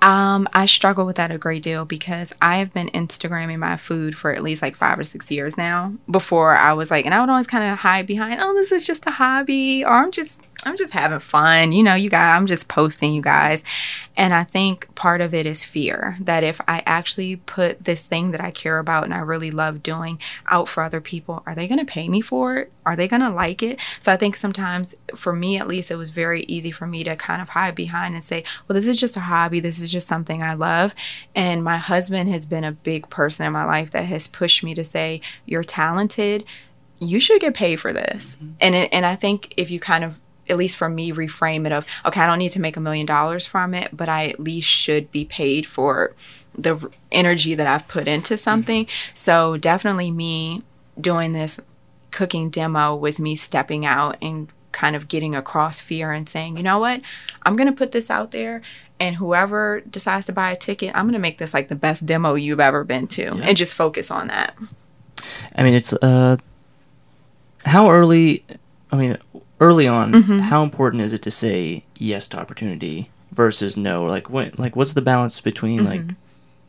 Um, 0.00 0.48
I 0.54 0.64
struggle 0.66 1.04
with 1.04 1.16
that 1.16 1.30
a 1.30 1.38
great 1.38 1.62
deal 1.62 1.84
because 1.84 2.34
I 2.40 2.58
have 2.58 2.72
been 2.72 2.88
Instagramming 2.90 3.58
my 3.58 3.76
food 3.76 4.16
for 4.16 4.32
at 4.32 4.42
least 4.42 4.62
like 4.62 4.76
five 4.76 4.98
or 4.98 5.04
six 5.04 5.30
years 5.30 5.58
now. 5.58 5.92
Before 6.10 6.54
I 6.56 6.72
was 6.72 6.90
like, 6.90 7.04
and 7.04 7.12
I 7.12 7.20
would 7.20 7.28
always 7.28 7.46
kind 7.48 7.70
of 7.70 7.78
hide 7.78 8.06
behind, 8.06 8.38
oh, 8.40 8.54
this 8.54 8.70
is 8.72 8.86
just 8.86 9.06
a 9.06 9.10
hobby, 9.10 9.84
or 9.84 9.90
I'm 9.92 10.12
just, 10.12 10.47
I'm 10.66 10.76
just 10.76 10.92
having 10.92 11.20
fun. 11.20 11.72
You 11.72 11.82
know, 11.82 11.94
you 11.94 12.10
guys, 12.10 12.36
I'm 12.36 12.46
just 12.46 12.68
posting, 12.68 13.12
you 13.12 13.22
guys. 13.22 13.62
And 14.16 14.34
I 14.34 14.42
think 14.42 14.92
part 14.96 15.20
of 15.20 15.32
it 15.32 15.46
is 15.46 15.64
fear 15.64 16.16
that 16.20 16.42
if 16.42 16.60
I 16.66 16.82
actually 16.84 17.36
put 17.36 17.84
this 17.84 18.06
thing 18.06 18.32
that 18.32 18.40
I 18.40 18.50
care 18.50 18.78
about 18.78 19.04
and 19.04 19.14
I 19.14 19.18
really 19.18 19.52
love 19.52 19.82
doing 19.82 20.20
out 20.50 20.68
for 20.68 20.82
other 20.82 21.00
people, 21.00 21.44
are 21.46 21.54
they 21.54 21.68
going 21.68 21.78
to 21.78 21.86
pay 21.86 22.08
me 22.08 22.20
for 22.20 22.56
it? 22.56 22.72
Are 22.84 22.96
they 22.96 23.06
going 23.06 23.22
to 23.22 23.30
like 23.30 23.62
it? 23.62 23.80
So 24.00 24.12
I 24.12 24.16
think 24.16 24.34
sometimes, 24.34 24.96
for 25.14 25.32
me 25.32 25.58
at 25.58 25.68
least, 25.68 25.92
it 25.92 25.96
was 25.96 26.10
very 26.10 26.42
easy 26.44 26.72
for 26.72 26.86
me 26.86 27.04
to 27.04 27.14
kind 27.14 27.40
of 27.40 27.50
hide 27.50 27.76
behind 27.76 28.14
and 28.14 28.24
say, 28.24 28.42
well, 28.66 28.74
this 28.74 28.88
is 28.88 28.98
just 28.98 29.16
a 29.16 29.20
hobby. 29.20 29.60
This 29.60 29.80
is 29.80 29.92
just 29.92 30.08
something 30.08 30.42
I 30.42 30.54
love. 30.54 30.94
And 31.36 31.62
my 31.62 31.76
husband 31.76 32.30
has 32.30 32.46
been 32.46 32.64
a 32.64 32.72
big 32.72 33.08
person 33.10 33.46
in 33.46 33.52
my 33.52 33.64
life 33.64 33.92
that 33.92 34.06
has 34.06 34.26
pushed 34.26 34.64
me 34.64 34.74
to 34.74 34.82
say, 34.82 35.20
you're 35.46 35.64
talented. 35.64 36.44
You 36.98 37.20
should 37.20 37.40
get 37.40 37.54
paid 37.54 37.76
for 37.76 37.92
this. 37.92 38.34
Mm-hmm. 38.36 38.52
And, 38.60 38.74
it, 38.74 38.88
and 38.92 39.06
I 39.06 39.14
think 39.14 39.54
if 39.56 39.70
you 39.70 39.78
kind 39.78 40.02
of 40.02 40.18
at 40.48 40.56
least 40.56 40.76
for 40.76 40.88
me, 40.88 41.12
reframe 41.12 41.66
it 41.66 41.72
of, 41.72 41.86
okay, 42.04 42.20
I 42.20 42.26
don't 42.26 42.38
need 42.38 42.52
to 42.52 42.60
make 42.60 42.76
a 42.76 42.80
million 42.80 43.06
dollars 43.06 43.46
from 43.46 43.74
it, 43.74 43.96
but 43.96 44.08
I 44.08 44.26
at 44.26 44.40
least 44.40 44.68
should 44.68 45.10
be 45.12 45.24
paid 45.24 45.66
for 45.66 46.14
the 46.54 46.92
energy 47.12 47.54
that 47.54 47.66
I've 47.66 47.88
put 47.88 48.08
into 48.08 48.36
something. 48.36 48.86
So 49.14 49.56
definitely 49.56 50.10
me 50.10 50.62
doing 51.00 51.32
this 51.32 51.60
cooking 52.10 52.50
demo 52.50 52.96
was 52.96 53.20
me 53.20 53.36
stepping 53.36 53.86
out 53.86 54.16
and 54.20 54.48
kind 54.72 54.96
of 54.96 55.08
getting 55.08 55.34
across 55.34 55.80
fear 55.80 56.12
and 56.12 56.28
saying, 56.28 56.56
you 56.56 56.62
know 56.62 56.78
what, 56.78 57.00
I'm 57.44 57.56
going 57.56 57.68
to 57.68 57.72
put 57.72 57.92
this 57.92 58.10
out 58.10 58.32
there. 58.32 58.62
And 59.00 59.16
whoever 59.16 59.80
decides 59.82 60.26
to 60.26 60.32
buy 60.32 60.50
a 60.50 60.56
ticket, 60.56 60.90
I'm 60.94 61.04
going 61.04 61.12
to 61.12 61.20
make 61.20 61.38
this 61.38 61.54
like 61.54 61.68
the 61.68 61.76
best 61.76 62.04
demo 62.04 62.34
you've 62.34 62.58
ever 62.58 62.82
been 62.82 63.06
to 63.08 63.26
and 63.28 63.56
just 63.56 63.74
focus 63.74 64.10
on 64.10 64.26
that. 64.26 64.56
I 65.54 65.62
mean, 65.62 65.74
it's 65.74 65.92
uh, 65.92 66.36
how 67.64 67.90
early? 67.90 68.44
I 68.90 68.96
mean, 68.96 69.18
early 69.60 69.86
on, 69.88 70.12
Mm-hmm. 70.12 70.38
how 70.40 70.62
important 70.62 71.02
is 71.02 71.12
it 71.12 71.22
to 71.22 71.30
say 71.30 71.84
yes 71.98 72.28
to 72.28 72.38
opportunity 72.38 73.10
versus 73.32 73.76
no? 73.76 74.04
Like, 74.04 74.30
what? 74.30 74.58
Like, 74.58 74.76
what's 74.76 74.92
the 74.94 75.02
balance 75.02 75.40
between 75.40 75.84
like, 75.84 76.02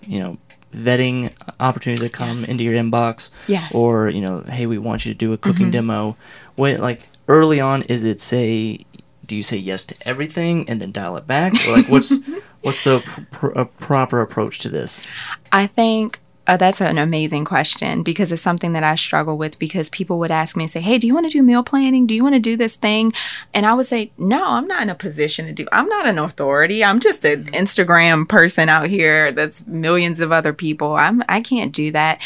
you 0.07 0.19
know, 0.19 0.37
vetting 0.73 1.31
opportunities 1.59 2.03
that 2.03 2.13
come 2.13 2.29
Mm-hmm. 2.29 2.39
Yes. 2.41 2.49
into 2.49 2.63
your 2.63 2.73
inbox, 2.75 3.31
Yes. 3.47 3.73
or 3.73 4.09
you 4.09 4.21
know, 4.21 4.41
hey, 4.41 4.65
we 4.65 4.77
want 4.77 5.05
you 5.05 5.13
to 5.13 5.17
do 5.17 5.33
a 5.33 5.37
cooking 5.37 5.67
Mm-hmm. 5.67 5.71
demo. 5.71 6.17
When 6.55 6.79
like 6.81 7.01
early 7.27 7.59
on, 7.59 7.81
is 7.83 8.03
it 8.05 8.19
say? 8.21 8.85
Do 9.25 9.35
you 9.35 9.43
say 9.43 9.57
yes 9.57 9.85
to 9.85 9.95
everything 10.07 10.67
and 10.67 10.81
then 10.81 10.91
dial 10.91 11.15
it 11.15 11.27
back, 11.27 11.53
or 11.67 11.73
like 11.77 11.87
what's 11.89 12.11
what's 12.61 12.83
the 12.83 13.01
pr- 13.31 13.49
pr- 13.49 13.63
proper 13.77 14.21
approach 14.21 14.57
to 14.59 14.69
this? 14.69 15.05
I 15.51 15.67
think 15.67 16.19
uh, 16.49 16.57
that's 16.57 16.81
an 16.81 16.97
amazing 16.97 17.45
question 17.45 18.01
because 18.01 18.31
it's 18.31 18.41
something 18.41 18.73
that 18.73 18.81
I 18.81 18.95
struggle 18.95 19.37
with 19.37 19.59
because 19.59 19.87
people 19.91 20.17
would 20.17 20.31
ask 20.31 20.57
me 20.57 20.63
and 20.63 20.71
say, 20.71 20.81
Hey, 20.81 20.97
do 20.97 21.05
you 21.05 21.13
want 21.13 21.27
to 21.27 21.31
do 21.31 21.43
meal 21.43 21.61
planning? 21.61 22.07
Do 22.07 22.15
you 22.15 22.23
want 22.23 22.33
to 22.33 22.41
do 22.41 22.57
this 22.57 22.75
thing? 22.75 23.13
And 23.53 23.67
I 23.67 23.75
would 23.75 23.85
say, 23.85 24.11
No, 24.17 24.43
I'm 24.43 24.67
not 24.67 24.81
in 24.81 24.89
a 24.89 24.95
position 24.95 25.45
to 25.45 25.53
do 25.53 25.67
I'm 25.71 25.85
not 25.85 26.07
an 26.07 26.17
authority. 26.17 26.83
I'm 26.83 26.99
just 26.99 27.23
an 27.23 27.43
Instagram 27.45 28.27
person 28.27 28.67
out 28.67 28.87
here 28.87 29.31
that's 29.31 29.67
millions 29.67 30.19
of 30.19 30.31
other 30.31 30.51
people. 30.51 30.95
I'm 30.95 31.21
I 31.29 31.39
can't 31.39 31.71
do 31.71 31.91
that. 31.91 32.19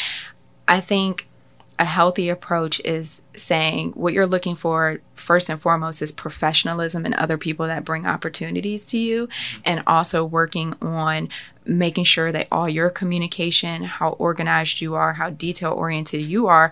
I 0.70 0.80
think 0.80 1.28
a 1.78 1.84
healthy 1.86 2.30
approach 2.30 2.80
is 2.86 3.24
saying 3.36 3.92
what 3.92 4.14
you're 4.14 4.26
looking 4.26 4.56
for 4.56 5.02
first 5.16 5.50
and 5.50 5.60
foremost 5.60 6.02
is 6.02 6.14
professionalism 6.14 7.04
and 7.04 7.16
other 7.16 7.38
people 7.38 7.66
that 7.66 7.84
bring 7.84 8.06
opportunities 8.06 8.86
to 8.86 8.98
you 8.98 9.28
and 9.66 9.84
also 9.86 10.24
working 10.24 10.76
on 10.82 11.28
making 11.66 12.04
sure 12.04 12.32
that 12.32 12.48
all 12.52 12.68
your 12.68 12.90
communication 12.90 13.84
how 13.84 14.10
organized 14.12 14.82
you 14.82 14.96
are 14.96 15.14
how 15.14 15.30
detail 15.30 15.72
oriented 15.72 16.22
you 16.22 16.48
are 16.48 16.72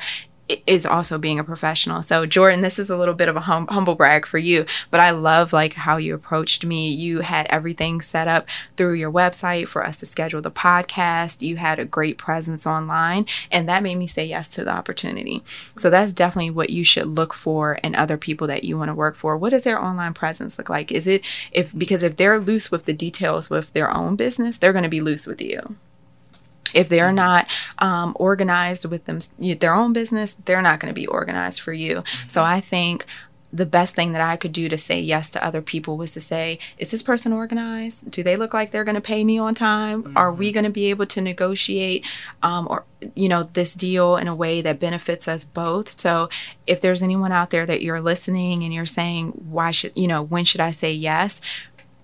is 0.68 0.86
also 0.86 1.18
being 1.18 1.39
a 1.39 1.43
professional. 1.43 2.02
So 2.02 2.26
Jordan, 2.26 2.62
this 2.62 2.80
is 2.80 2.89
a 2.89 2.97
little 2.97 3.14
bit 3.14 3.30
of 3.30 3.36
a 3.36 3.41
hum- 3.41 3.68
humble 3.68 3.95
brag 3.95 4.26
for 4.26 4.38
you, 4.38 4.66
but 4.89 4.99
I 4.99 5.12
love 5.12 5.54
like 5.54 5.74
how 5.74 5.97
you 5.97 6.16
approached 6.16 6.66
me. 6.66 6.91
You 6.91 7.22
had 7.22 7.47
everything 7.47 8.02
set 8.02 8.28
up 8.28 8.47
through 8.78 8.93
your 8.93 9.12
website 9.12 9.68
for 9.68 9.86
us 9.86 9.97
to 9.97 10.06
schedule 10.06 10.41
the 10.41 10.52
podcast. 10.52 11.41
You 11.41 11.58
had 11.58 11.80
a 11.80 11.86
great 11.86 12.18
presence 12.18 12.66
online, 12.66 13.26
and 13.52 13.68
that 13.68 13.84
made 13.84 13.95
me 13.95 14.08
say 14.08 14.26
yes 14.26 14.47
to 14.49 14.64
the 14.64 14.74
opportunity. 14.74 15.43
So 15.78 15.89
that's 15.89 16.14
definitely 16.14 16.52
what 16.52 16.70
you 16.70 16.84
should 16.84 17.08
look 17.08 17.34
for 17.34 17.76
in 17.76 17.95
other 17.95 18.18
people 18.18 18.47
that 18.47 18.64
you 18.64 18.78
want 18.78 18.89
to 18.89 18.95
work 18.95 19.16
for. 19.16 19.38
What 19.38 19.52
does 19.52 19.64
their 19.64 19.82
online 19.82 20.14
presence 20.14 20.58
look 20.58 20.70
like? 20.70 20.91
Is 20.91 21.08
it 21.08 21.24
if 21.52 21.78
because 21.78 22.04
if 22.04 22.18
they're 22.18 22.39
loose 22.39 22.72
with 22.72 22.86
the 22.86 22.93
details 22.93 23.49
with 23.49 23.74
their 23.74 23.91
own 23.91 24.16
business, 24.16 24.58
they're 24.58 24.74
going 24.74 24.84
to 24.84 24.89
be 24.89 25.02
loose 25.02 25.28
with 25.28 25.41
you 25.41 25.78
if 26.74 26.89
they're 26.89 27.11
not 27.11 27.47
um, 27.80 28.15
organized 28.19 28.86
with 28.86 29.05
them 29.05 29.19
their 29.59 29.74
own 29.74 29.93
business 29.93 30.34
they're 30.45 30.61
not 30.61 30.80
going 30.80 30.93
to 30.93 30.99
be 30.99 31.07
organized 31.07 31.61
for 31.61 31.74
you. 31.74 32.03
So 32.28 32.43
i 32.43 32.59
think 32.59 33.05
the 33.53 33.65
best 33.65 33.95
thing 33.95 34.13
that 34.13 34.22
i 34.22 34.38
could 34.38 34.53
do 34.53 34.69
to 34.69 34.78
say 34.78 34.99
yes 34.99 35.30
to 35.30 35.45
other 35.45 35.61
people 35.61 35.97
was 35.97 36.11
to 36.11 36.22
say 36.22 36.57
is 36.78 36.91
this 36.91 37.03
person 37.03 37.34
organized? 37.34 38.09
Do 38.09 38.24
they 38.24 38.38
look 38.38 38.53
like 38.53 38.72
they're 38.72 38.84
going 38.84 38.95
to 38.95 39.01
pay 39.01 39.24
me 39.24 39.38
on 39.38 39.53
time? 39.53 40.13
Are 40.15 40.32
we 40.32 40.51
going 40.51 40.63
to 40.63 40.72
be 40.72 40.86
able 40.86 41.05
to 41.07 41.22
negotiate 41.22 42.05
um, 42.41 42.67
or 42.69 42.86
you 43.15 43.28
know 43.28 43.43
this 43.43 43.74
deal 43.74 44.15
in 44.15 44.28
a 44.28 44.36
way 44.36 44.61
that 44.61 44.80
benefits 44.80 45.28
us 45.28 45.43
both? 45.43 45.89
So 45.89 46.30
if 46.65 46.82
there's 46.82 47.01
anyone 47.01 47.32
out 47.32 47.49
there 47.49 47.65
that 47.65 47.82
you're 47.82 48.01
listening 48.01 48.63
and 48.63 48.74
you're 48.74 48.86
saying 48.86 49.30
why 49.30 49.72
should 49.72 49.91
you 49.95 50.07
know 50.07 50.22
when 50.24 50.45
should 50.45 50.61
i 50.61 50.72
say 50.72 50.93
yes? 50.93 51.41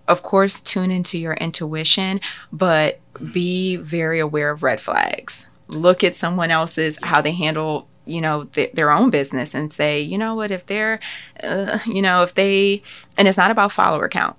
Of 0.08 0.24
course 0.24 0.60
tune 0.60 0.92
into 0.92 1.18
your 1.18 1.34
intuition 1.34 2.20
but 2.52 3.00
be 3.32 3.76
very 3.76 4.20
aware 4.20 4.52
of 4.52 4.64
red 4.64 4.80
flags. 4.80 5.50
Look 5.68 6.04
at 6.04 6.16
someone 6.16 6.52
else's 6.52 7.00
how 7.04 7.22
they 7.22 7.34
handle 7.34 7.88
you 8.06 8.22
know 8.22 8.46
th- 8.46 8.72
their 8.72 8.90
own 8.90 9.10
business 9.10 9.54
and 9.54 9.72
say 9.72 10.02
you 10.02 10.18
know 10.18 10.36
what? 10.36 10.52
If 10.52 10.66
they're 10.66 11.00
uh, 11.44 11.80
you 11.86 12.02
know 12.02 12.24
if 12.24 12.34
they 12.34 12.82
and 13.18 13.28
it's 13.28 13.38
not 13.38 13.52
about 13.52 13.72
follower 13.72 14.10
count. 14.10 14.38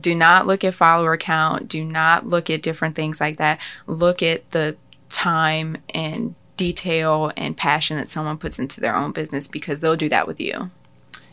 Do 0.00 0.14
not 0.14 0.46
look 0.46 0.64
at 0.64 0.72
follower 0.72 1.18
count. 1.18 1.68
Do 1.68 1.84
not 1.84 2.26
look 2.26 2.48
at 2.48 2.62
different 2.62 2.96
things 2.96 3.20
like 3.20 3.36
that. 3.36 3.60
Look 3.86 4.22
at 4.22 4.52
the 4.52 4.74
time 5.10 5.76
and 5.92 6.34
detail 6.56 7.30
and 7.36 7.56
passion 7.56 7.98
that 7.98 8.08
someone 8.08 8.38
puts 8.38 8.58
into 8.58 8.80
their 8.80 8.96
own 8.96 9.12
business 9.12 9.48
because 9.48 9.80
they'll 9.80 9.96
do 9.96 10.08
that 10.08 10.26
with 10.26 10.40
you. 10.40 10.70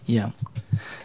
Yeah, 0.06 0.32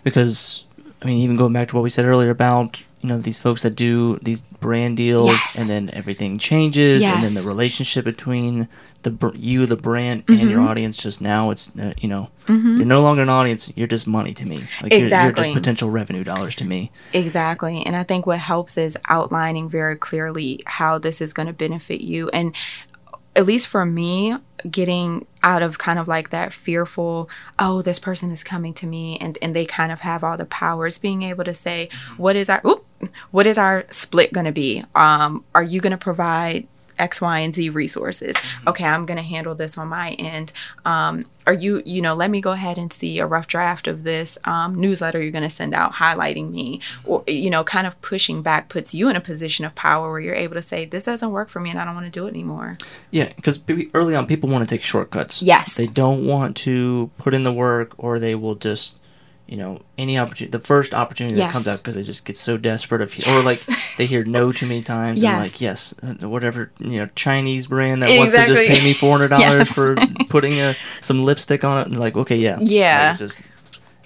because 0.03 0.67
I 1.01 1.07
mean, 1.07 1.19
even 1.19 1.37
going 1.37 1.53
back 1.53 1.69
to 1.69 1.77
what 1.77 1.83
we 1.83 1.91
said 1.91 2.05
earlier 2.05 2.31
about 2.31 2.83
you 3.03 3.09
know 3.09 3.19
these 3.19 3.39
folks 3.39 3.63
that 3.63 3.75
do 3.75 4.19
these 4.23 4.43
brand 4.43 4.97
deals, 4.97 5.27
Yes. 5.27 5.59
and 5.59 5.69
then 5.69 5.91
everything 5.93 6.39
changes, 6.39 7.03
and 7.03 7.23
then 7.25 7.35
the 7.35 7.43
relationship 7.43 8.05
between 8.05 8.69
the 9.03 9.11
br- 9.11 9.35
you, 9.35 9.67
the 9.67 9.77
brand, 9.77 10.23
and 10.29 10.39
Mm-hmm. 10.39 10.49
your 10.51 10.61
audience. 10.61 10.97
Just 10.97 11.21
now, 11.21 11.51
it's 11.51 11.71
uh, 11.79 11.93
you 12.01 12.09
know 12.09 12.29
you're 12.49 12.85
no 12.87 13.03
longer 13.03 13.23
an 13.23 13.29
audience. 13.29 13.73
You're 13.77 13.89
just 13.89 14.07
money 14.07 14.33
to 14.35 14.47
me. 14.47 14.59
Like 14.83 14.93
you're, 14.93 15.01
you're 15.01 15.07
Exactly. 15.09 15.45
just 15.45 15.55
potential 15.57 15.91
revenue 15.91 16.25
dollars 16.25 16.55
to 16.57 16.65
me. 16.65 16.91
Exactly. 17.13 17.83
And 17.85 17.97
I 17.97 18.05
think 18.05 18.27
what 18.27 18.39
helps 18.39 18.79
is 18.79 18.97
outlining 19.09 19.69
very 19.69 19.97
clearly 19.97 20.61
how 20.67 20.99
this 20.99 21.21
is 21.21 21.33
going 21.33 21.49
to 21.49 21.53
benefit 21.53 22.01
you. 22.03 22.29
And 22.33 22.55
at 23.35 23.47
least 23.47 23.67
for 23.69 23.85
me, 23.87 24.37
getting 24.71 25.27
out 25.43 25.63
of 25.63 25.79
kind 25.79 25.99
of 25.99 26.09
like 26.09 26.31
that 26.31 26.53
fearful, 26.53 27.29
oh, 27.59 27.83
this 27.83 27.99
person 27.99 28.31
is 28.31 28.45
coming 28.45 28.75
to 28.75 28.87
me 28.87 29.19
and, 29.21 29.39
and 29.43 29.55
they 29.55 29.65
kind 29.65 29.93
of 29.93 30.01
have 30.01 30.23
all 30.23 30.37
the 30.37 30.47
powers, 30.47 30.99
being 30.99 31.23
able 31.23 31.45
to 31.45 31.55
say, 31.55 31.89
what 32.17 32.37
is 32.37 32.49
our 32.49 32.61
oop, 32.67 32.85
what 33.31 33.47
is 33.47 33.59
our 33.59 33.85
split 33.89 34.33
gonna 34.33 34.53
be? 34.53 34.85
Um, 34.95 35.45
are 35.55 35.63
you 35.63 35.81
gonna 35.81 35.99
provide 35.99 36.67
X, 37.03 37.21
Y, 37.21 37.39
and 37.41 37.55
Z 37.55 37.69
resources. 37.71 38.35
Okay, 38.67 38.85
I'm 38.85 39.05
gonna 39.05 39.23
handle 39.23 39.55
this 39.55 39.77
on 39.77 39.89
my 39.89 40.11
end. 40.13 40.53
Um, 40.85 41.25
are 41.47 41.53
you, 41.53 41.83
you 41.85 42.01
know, 42.01 42.15
let 42.15 42.31
me 42.31 42.41
go 42.41 42.53
ahead 42.53 42.79
and 42.79 42.93
see 42.93 43.19
a 43.19 43.27
rough 43.27 43.49
draft 43.49 43.89
of 43.89 44.05
this 44.05 44.39
um, 44.45 44.75
newsletter 44.77 45.21
you're 45.21 45.33
gonna 45.33 45.51
send 45.51 45.75
out 45.75 45.95
highlighting 45.95 46.51
me, 46.51 46.81
or 47.05 47.25
you 47.27 47.51
know, 47.51 47.65
kind 47.65 47.87
of 47.87 48.01
pushing 48.01 48.43
back 48.43 48.69
puts 48.69 48.95
you 48.95 49.09
in 49.09 49.17
a 49.17 49.21
position 49.21 49.65
of 49.65 49.75
power 49.75 50.11
where 50.11 50.21
you're 50.21 50.35
able 50.35 50.55
to 50.55 50.63
say, 50.63 50.85
this 50.85 51.05
doesn't 51.05 51.33
work 51.33 51.49
for 51.49 51.61
me, 51.61 51.71
and 51.71 51.79
I 51.79 51.85
don't 51.85 51.95
want 51.95 52.07
to 52.07 52.21
do 52.21 52.27
it 52.27 52.31
anymore. 52.31 52.79
Yeah, 53.11 53.33
because 53.35 53.61
early 53.93 54.15
on, 54.15 54.27
people 54.27 54.49
want 54.49 54.67
to 54.67 54.75
take 54.75 54.85
shortcuts. 54.85 55.43
Yes. 55.43 55.75
They 55.75 55.89
don't 55.89 56.25
want 56.27 56.57
to 56.59 57.11
put 57.19 57.35
in 57.35 57.43
the 57.43 57.53
work, 57.53 57.93
or 57.99 58.19
they 58.19 58.35
will 58.35 58.55
just, 58.55 58.97
you 59.53 59.59
know 59.59 59.83
any 59.99 60.17
opportunity, 60.19 60.51
the 60.51 60.65
first 60.65 60.95
opportunity 60.95 61.37
that 61.37 61.53
comes 61.53 61.69
up 61.69 61.81
because 61.81 61.95
they 61.95 62.03
just 62.03 62.25
get 62.25 62.39
so 62.39 62.57
desperate 62.57 63.03
of, 63.03 63.15
or 63.29 63.43
like 63.43 63.59
they 63.99 64.07
hear 64.07 64.25
no 64.25 64.51
too 64.51 64.67
many 64.67 64.83
times, 64.83 65.23
and 65.23 65.43
like 65.43 65.61
yes, 65.61 65.95
uh, 66.03 66.27
whatever 66.27 66.71
you 66.79 66.97
know 66.97 67.07
Chinese 67.15 67.67
brand 67.67 68.03
that 68.03 68.09
wants 68.19 68.33
to 68.35 68.47
just 68.47 68.63
pay 68.63 68.83
me 68.83 68.95
four 68.95 69.19
hundred 69.19 69.29
dollars 69.29 69.45
Yes. 69.69 69.73
for 69.75 69.95
putting 70.31 70.55
a 70.55 70.75
some 71.03 71.23
lipstick 71.23 71.65
on 71.65 71.83
it, 71.83 71.87
and 71.89 72.01
like 72.01 72.17
okay, 72.17 72.37
yeah, 72.37 72.57
Yeah. 72.61 73.11
Like, 73.11 73.19
just 73.19 73.43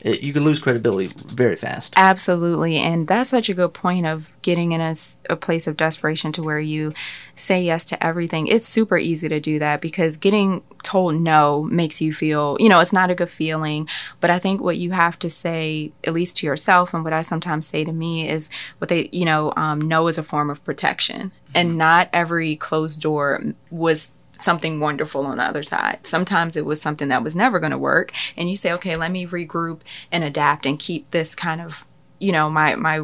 it, 0.02 0.22
you 0.22 0.32
can 0.32 0.44
lose 0.44 0.58
credibility 0.58 1.10
very 1.16 1.56
fast. 1.56 1.94
Absolutely. 1.96 2.76
And 2.76 3.08
that's 3.08 3.30
such 3.30 3.48
a 3.48 3.54
good 3.54 3.74
point 3.74 4.06
of 4.06 4.32
getting 4.42 4.72
in 4.72 4.80
a, 4.80 4.94
a 5.30 5.36
place 5.36 5.66
of 5.66 5.76
desperation 5.76 6.32
to 6.32 6.42
where 6.42 6.60
you 6.60 6.92
say 7.34 7.62
yes 7.62 7.84
to 7.84 8.04
everything. 8.04 8.46
It's 8.46 8.66
super 8.66 8.98
easy 8.98 9.28
to 9.28 9.40
do 9.40 9.58
that 9.58 9.80
because 9.80 10.16
getting 10.16 10.62
told 10.82 11.14
no 11.16 11.64
makes 11.64 12.00
you 12.00 12.14
feel, 12.14 12.56
you 12.60 12.68
know, 12.68 12.80
it's 12.80 12.92
not 12.92 13.10
a 13.10 13.14
good 13.14 13.30
feeling. 13.30 13.88
But 14.20 14.30
I 14.30 14.38
think 14.38 14.60
what 14.60 14.76
you 14.76 14.92
have 14.92 15.18
to 15.20 15.30
say, 15.30 15.92
at 16.04 16.12
least 16.12 16.36
to 16.38 16.46
yourself, 16.46 16.94
and 16.94 17.02
what 17.02 17.12
I 17.12 17.22
sometimes 17.22 17.66
say 17.66 17.84
to 17.84 17.92
me 17.92 18.28
is 18.28 18.50
what 18.78 18.88
they, 18.88 19.08
you 19.12 19.24
know, 19.24 19.52
um, 19.56 19.80
no 19.80 20.06
is 20.06 20.18
a 20.18 20.22
form 20.22 20.50
of 20.50 20.62
protection. 20.64 21.32
And 21.54 21.78
not 21.78 22.10
every 22.12 22.54
closed 22.54 23.00
door 23.00 23.40
was 23.70 24.12
something 24.36 24.80
wonderful 24.80 25.26
on 25.26 25.38
the 25.38 25.44
other 25.44 25.62
side. 25.62 26.06
Sometimes 26.06 26.56
it 26.56 26.64
was 26.66 26.80
something 26.80 27.08
that 27.08 27.22
was 27.22 27.34
never 27.36 27.58
going 27.58 27.72
to 27.72 27.78
work 27.78 28.12
and 28.36 28.48
you 28.50 28.56
say, 28.56 28.72
"Okay, 28.72 28.96
let 28.96 29.10
me 29.10 29.26
regroup 29.26 29.80
and 30.12 30.22
adapt 30.24 30.66
and 30.66 30.78
keep 30.78 31.10
this 31.10 31.34
kind 31.34 31.60
of, 31.60 31.84
you 32.20 32.32
know, 32.32 32.48
my 32.50 32.74
my 32.76 33.02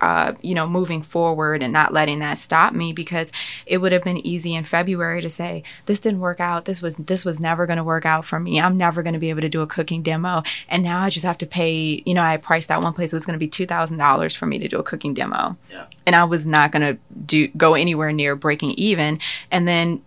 uh, 0.00 0.34
you 0.42 0.54
know, 0.54 0.68
moving 0.68 1.00
forward 1.00 1.62
and 1.62 1.72
not 1.72 1.90
letting 1.92 2.18
that 2.18 2.36
stop 2.36 2.74
me 2.74 2.92
because 2.92 3.32
it 3.64 3.78
would 3.78 3.92
have 3.92 4.02
been 4.04 4.18
easy 4.26 4.54
in 4.54 4.62
February 4.62 5.22
to 5.22 5.30
say 5.30 5.62
this 5.86 5.98
didn't 6.00 6.20
work 6.20 6.40
out. 6.40 6.66
This 6.66 6.82
was 6.82 6.98
this 6.98 7.24
was 7.24 7.40
never 7.40 7.64
going 7.64 7.78
to 7.78 7.84
work 7.84 8.04
out 8.04 8.24
for 8.26 8.38
me. 8.38 8.60
I'm 8.60 8.76
never 8.76 9.02
going 9.02 9.14
to 9.14 9.20
be 9.20 9.30
able 9.30 9.40
to 9.40 9.48
do 9.48 9.62
a 9.62 9.66
cooking 9.66 10.02
demo, 10.02 10.42
and 10.68 10.82
now 10.82 11.00
I 11.00 11.08
just 11.08 11.24
have 11.24 11.38
to 11.38 11.46
pay. 11.46 12.02
You 12.04 12.12
know, 12.12 12.22
I 12.22 12.36
priced 12.36 12.70
out 12.70 12.82
one 12.82 12.92
place 12.92 13.14
it 13.14 13.16
was 13.16 13.24
going 13.24 13.38
to 13.38 13.44
be 13.44 13.48
two 13.48 13.64
thousand 13.66 13.96
dollars 13.96 14.36
for 14.36 14.44
me 14.44 14.58
to 14.58 14.68
do 14.68 14.78
a 14.78 14.82
cooking 14.82 15.14
demo, 15.14 15.56
Yeah. 15.70 15.86
and 16.06 16.14
I 16.14 16.24
was 16.24 16.44
not 16.44 16.70
going 16.70 16.82
to 16.82 16.98
do 17.24 17.48
go 17.56 17.72
anywhere 17.72 18.12
near 18.12 18.36
breaking 18.36 18.72
even. 18.72 19.20
And 19.50 19.66
then 19.66 20.02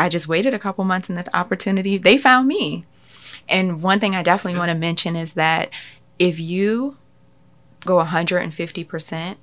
I 0.00 0.08
just 0.08 0.28
waited 0.28 0.54
a 0.54 0.58
couple 0.58 0.82
months, 0.84 1.08
and 1.08 1.18
this 1.18 1.28
opportunity 1.34 1.98
they 1.98 2.16
found 2.16 2.48
me. 2.48 2.86
And 3.48 3.82
one 3.82 4.00
thing 4.00 4.14
I 4.14 4.22
definitely 4.22 4.58
want 4.58 4.70
to 4.70 4.76
mention 4.76 5.14
is 5.14 5.34
that 5.34 5.70
if 6.18 6.40
you 6.40 6.96
go 7.84 8.02
150%, 8.02 9.36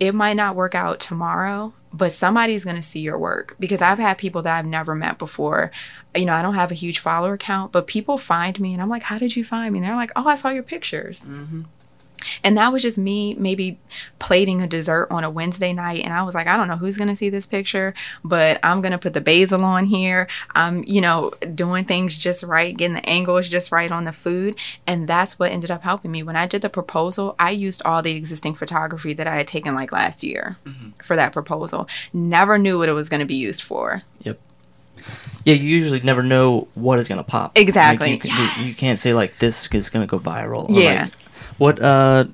it 0.00 0.14
might 0.14 0.36
not 0.36 0.56
work 0.56 0.74
out 0.74 1.00
tomorrow, 1.00 1.74
but 1.92 2.12
somebody's 2.12 2.64
going 2.64 2.76
to 2.76 2.82
see 2.82 3.00
your 3.00 3.18
work 3.18 3.56
because 3.58 3.82
I've 3.82 3.98
had 3.98 4.16
people 4.16 4.42
that 4.42 4.56
I've 4.56 4.66
never 4.66 4.94
met 4.94 5.18
before. 5.18 5.70
You 6.14 6.24
know, 6.24 6.34
I 6.34 6.42
don't 6.42 6.54
have 6.54 6.70
a 6.70 6.74
huge 6.74 7.00
follower 7.00 7.36
count, 7.36 7.72
but 7.72 7.86
people 7.86 8.16
find 8.16 8.58
me 8.60 8.72
and 8.72 8.80
I'm 8.80 8.88
like, 8.88 9.04
How 9.04 9.18
did 9.18 9.36
you 9.36 9.44
find 9.44 9.72
me? 9.72 9.80
And 9.80 9.86
they're 9.86 9.96
like, 9.96 10.12
Oh, 10.16 10.28
I 10.28 10.34
saw 10.34 10.48
your 10.48 10.62
pictures. 10.62 11.20
Mm-hmm. 11.20 11.62
And 12.44 12.56
that 12.56 12.72
was 12.72 12.82
just 12.82 12.98
me 12.98 13.34
maybe 13.34 13.78
plating 14.18 14.60
a 14.62 14.66
dessert 14.66 15.08
on 15.10 15.24
a 15.24 15.30
Wednesday 15.30 15.72
night. 15.72 16.04
And 16.04 16.12
I 16.12 16.22
was 16.22 16.34
like, 16.34 16.46
I 16.46 16.56
don't 16.56 16.68
know 16.68 16.76
who's 16.76 16.96
going 16.96 17.08
to 17.08 17.16
see 17.16 17.28
this 17.30 17.46
picture, 17.46 17.94
but 18.24 18.58
I'm 18.62 18.80
going 18.80 18.92
to 18.92 18.98
put 18.98 19.14
the 19.14 19.20
basil 19.20 19.64
on 19.64 19.86
here. 19.86 20.28
I'm, 20.54 20.84
you 20.86 21.00
know, 21.00 21.32
doing 21.54 21.84
things 21.84 22.18
just 22.18 22.42
right, 22.44 22.76
getting 22.76 22.94
the 22.94 23.08
angles 23.08 23.48
just 23.48 23.72
right 23.72 23.90
on 23.90 24.04
the 24.04 24.12
food. 24.12 24.56
And 24.86 25.08
that's 25.08 25.38
what 25.38 25.50
ended 25.52 25.70
up 25.70 25.82
helping 25.82 26.10
me. 26.10 26.22
When 26.22 26.36
I 26.36 26.46
did 26.46 26.62
the 26.62 26.68
proposal, 26.68 27.34
I 27.38 27.50
used 27.50 27.82
all 27.84 28.02
the 28.02 28.16
existing 28.16 28.54
photography 28.54 29.12
that 29.14 29.26
I 29.26 29.36
had 29.36 29.46
taken 29.46 29.74
like 29.74 29.92
last 29.92 30.22
year 30.22 30.56
mm-hmm. 30.64 30.90
for 31.02 31.16
that 31.16 31.32
proposal. 31.32 31.88
Never 32.12 32.58
knew 32.58 32.78
what 32.78 32.88
it 32.88 32.92
was 32.92 33.08
going 33.08 33.20
to 33.20 33.26
be 33.26 33.34
used 33.36 33.62
for. 33.62 34.02
Yep. 34.22 34.38
Yeah, 35.44 35.54
you 35.54 35.68
usually 35.68 36.00
never 36.00 36.22
know 36.22 36.68
what 36.74 36.98
is 36.98 37.08
gonna 37.08 37.22
pop. 37.22 37.56
Like, 37.56 37.62
Exactly. 37.62 38.12
you, 38.12 38.18
can- 38.18 38.60
you- 38.60 38.66
you 38.66 38.74
can't 38.74 38.98
say 38.98 39.14
like 39.14 39.38
this 39.38 39.72
is 39.72 39.88
gonna 39.88 40.06
go 40.06 40.18
viral. 40.18 40.68
or, 40.68 40.72
Yeah. 40.72 41.04
like, 41.04 41.12
what 41.58 41.80
uh, 41.80 42.24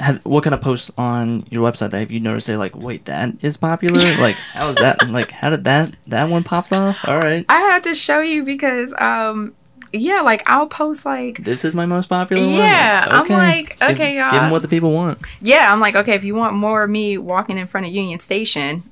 have, 0.00 0.24
what 0.24 0.44
kind 0.44 0.54
of 0.54 0.60
posts 0.60 0.90
on 0.98 1.46
your 1.50 1.70
website 1.70 1.90
that 1.90 2.00
have 2.00 2.10
you 2.10 2.20
noticed? 2.20 2.46
Say 2.46 2.56
like, 2.56 2.76
wait, 2.76 3.04
that 3.06 3.34
is 3.42 3.56
popular. 3.56 3.98
like, 4.20 4.34
how 4.34 4.66
is 4.68 4.74
that? 4.76 5.08
Like, 5.10 5.30
how 5.30 5.50
did 5.50 5.64
that 5.64 5.94
that 6.08 6.28
one 6.28 6.42
pops 6.42 6.72
off? 6.72 6.98
All 7.06 7.18
right, 7.18 7.44
I 7.48 7.60
have 7.60 7.82
to 7.82 7.94
show 7.94 8.20
you 8.20 8.44
because, 8.44 8.94
um, 8.98 9.54
yeah, 9.92 10.20
like 10.22 10.42
I'll 10.48 10.66
post 10.66 11.04
like 11.06 11.44
this 11.44 11.64
is 11.64 11.74
my 11.74 11.86
most 11.86 12.08
popular 12.08 12.42
one. 12.42 12.56
Yeah, 12.56 13.06
I'm 13.10 13.28
like, 13.28 13.76
okay, 13.82 13.94
give 13.94 14.14
y'all. 14.16 14.30
Give 14.32 14.42
them 14.42 14.50
what 14.50 14.62
the 14.62 14.68
people 14.68 14.90
want. 14.90 15.18
Yeah, 15.40 15.72
I'm 15.72 15.80
like, 15.80 15.94
okay, 15.94 16.14
if 16.14 16.24
you 16.24 16.34
want 16.34 16.54
more 16.54 16.82
of 16.82 16.90
me 16.90 17.18
walking 17.18 17.58
in 17.58 17.66
front 17.66 17.86
of 17.86 17.92
Union 17.92 18.18
Station 18.18 18.82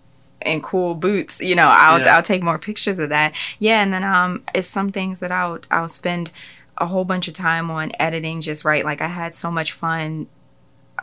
in 0.44 0.62
cool 0.62 0.94
boots, 0.94 1.40
you 1.40 1.54
know, 1.54 1.68
I'll 1.68 2.00
Yeah. 2.00 2.16
I'll 2.16 2.22
take 2.22 2.42
more 2.42 2.58
pictures 2.58 2.98
of 2.98 3.08
that. 3.08 3.32
Yeah, 3.58 3.82
and 3.82 3.92
then 3.92 4.04
um 4.04 4.42
it's 4.54 4.68
some 4.68 4.90
things 4.90 5.20
that 5.20 5.32
I'll 5.32 5.58
I'll 5.70 5.88
spend 5.88 6.30
a 6.80 6.86
whole 6.86 7.04
bunch 7.04 7.28
of 7.28 7.34
time 7.34 7.70
on 7.70 7.92
editing 8.00 8.40
just 8.40 8.64
right. 8.64 8.84
Like 8.84 9.00
I 9.00 9.08
had 9.08 9.34
so 9.34 9.50
much 9.50 9.72
fun 9.72 10.26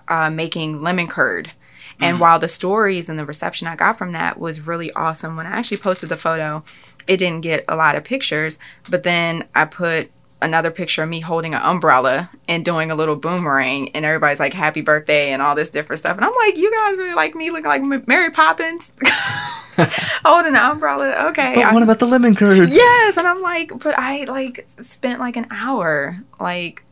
uh 0.07 0.29
making 0.29 0.81
lemon 0.81 1.07
curd. 1.07 1.51
And 1.99 2.19
while 2.19 2.37
the 2.37 2.47
stories 2.47 3.09
and 3.09 3.17
the 3.17 3.25
reception 3.25 3.67
I 3.67 3.75
got 3.75 3.97
from 3.97 4.11
that 4.11 4.39
was 4.39 4.67
really 4.67 4.91
awesome, 4.93 5.35
when 5.35 5.47
I 5.47 5.51
actually 5.51 5.77
posted 5.77 6.09
the 6.09 6.15
photo, 6.17 6.63
it 7.07 7.17
didn't 7.17 7.41
get 7.41 7.65
a 7.67 7.75
lot 7.75 7.95
of 7.95 8.03
pictures. 8.03 8.59
But 8.91 9.01
then 9.01 9.47
I 9.55 9.65
put 9.65 10.11
another 10.39 10.69
picture 10.69 11.01
of 11.01 11.09
me 11.09 11.21
holding 11.21 11.55
an 11.55 11.61
umbrella 11.63 12.29
and 12.47 12.63
doing 12.63 12.91
a 12.91 12.95
little 12.95 13.15
boomerang, 13.15 13.89
and 13.95 14.05
everybody's 14.05 14.39
like, 14.39 14.53
"Happy 14.53 14.81
birthday!" 14.81 15.31
and 15.31 15.41
all 15.41 15.55
this 15.55 15.71
different 15.71 15.99
stuff. 15.99 16.17
And 16.17 16.25
I'm 16.25 16.33
like, 16.45 16.57
"You 16.57 16.69
guys 16.71 16.97
really 16.97 17.15
like 17.15 17.33
me 17.33 17.49
looking 17.49 17.65
like 17.67 17.81
M- 17.81 18.03
Mary 18.05 18.29
Poppins 18.29 18.93
holding 20.25 20.55
an 20.55 20.59
umbrella?" 20.71 21.27
Okay. 21.29 21.53
But 21.55 21.63
I- 21.65 21.73
what 21.73 21.83
about 21.83 21.99
the 21.99 22.05
lemon 22.07 22.35
curds? 22.35 22.75
yes, 22.75 23.17
and 23.17 23.27
I'm 23.27 23.41
like, 23.41 23.71
but 23.83 23.97
I 23.97 24.23
like 24.25 24.65
spent 24.67 25.19
like 25.19 25.35
an 25.37 25.47
hour 25.51 26.17
like 26.39 26.83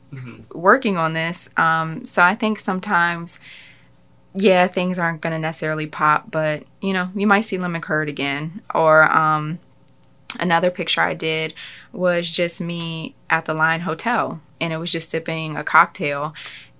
working 0.54 0.96
on 0.98 1.14
this. 1.14 1.50
Um, 1.58 2.06
so 2.06 2.24
I 2.24 2.36
think 2.36 2.58
sometimes, 2.60 3.40
yeah, 4.34 4.66
things 4.68 4.98
aren't 4.98 5.20
gonna 5.22 5.40
necessarily 5.40 5.88
pop, 5.88 6.32
but 6.32 6.64
you 6.82 6.94
know, 6.94 7.10
you 7.16 7.28
might 7.28 7.42
see 7.42 7.58
lemon 7.58 7.82
curd 7.82 8.08
again. 8.08 8.62
Or 8.74 9.12
um, 9.12 9.60
another 10.40 10.72
picture 10.72 11.02
I 11.02 11.14
did 11.16 11.54
was 11.92 12.30
just 12.30 12.62
me 12.62 13.16
at 13.30 13.46
the 13.46 13.54
Line 13.54 13.82
Hotel, 13.82 14.40
and 14.62 14.72
it 14.72 14.78
was 14.78 14.92
just 14.92 15.10
sipping 15.10 15.58
a 15.58 15.64
cocktail. 15.64 16.34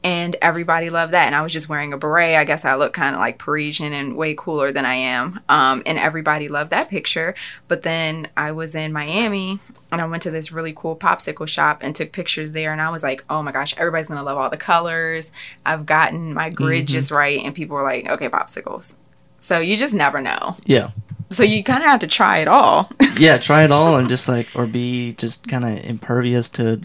And 0.06 0.36
everybody 0.40 0.92
loved 0.92 1.14
that. 1.14 1.26
And 1.26 1.34
I 1.34 1.42
was 1.42 1.52
just 1.52 1.68
wearing 1.68 1.92
a 1.92 1.98
beret. 1.98 2.36
I 2.36 2.44
guess 2.44 2.64
I 2.64 2.76
look 2.76 2.94
kind 2.94 3.16
of 3.16 3.20
like 3.20 3.40
Parisian 3.40 3.92
and 3.92 4.16
way 4.16 4.36
cooler 4.38 4.72
than 4.72 4.86
I 4.86 4.94
am. 4.94 5.40
Um, 5.50 5.82
and 5.88 5.98
everybody 5.98 6.48
loved 6.48 6.70
that 6.70 6.90
picture. 6.90 7.34
But 7.68 7.82
then 7.82 8.28
I 8.38 8.52
was 8.52 8.76
in 8.76 8.94
Miami 8.94 9.60
and 9.92 10.00
I 10.00 10.06
went 10.06 10.22
to 10.22 10.30
this 10.30 10.52
really 10.52 10.74
cool 10.76 10.96
popsicle 10.96 11.48
shop 11.48 11.80
and 11.82 11.96
took 11.96 12.12
pictures 12.12 12.52
there. 12.52 12.72
And 12.72 12.82
I 12.82 12.92
was 12.92 13.02
like, 13.02 13.26
oh 13.32 13.42
my 13.42 13.52
gosh, 13.52 13.76
everybody's 13.78 14.08
going 14.08 14.20
to 14.20 14.24
love 14.24 14.38
all 14.38 14.52
the 14.52 14.58
colors. 14.58 15.32
I've 15.66 15.88
gotten 15.88 16.36
my 16.36 16.52
grid 16.52 16.88
just 16.88 17.10
right. 17.10 17.44
And 17.44 17.56
people 17.56 17.76
were 17.76 17.82
like, 17.82 18.08
okay, 18.08 18.30
popsicles. 18.30 18.98
So 19.40 19.60
you 19.60 19.76
just 19.76 19.96
never 19.96 20.22
know. 20.22 20.58
Yeah. 20.66 20.92
So 21.32 21.42
you 21.42 21.64
kind 21.64 21.84
of 21.84 21.90
have 21.90 22.02
to 22.02 22.08
try 22.08 22.38
it 22.38 22.48
all. 22.48 22.92
Yeah, 23.18 23.38
try 23.38 23.64
it 23.64 23.72
all 23.72 23.96
and 23.96 24.08
just 24.08 24.28
like, 24.28 24.50
or 24.56 24.68
be 24.68 25.14
just 25.14 25.48
kind 25.48 25.66
of 25.66 25.84
impervious 25.84 26.50
to 26.52 26.80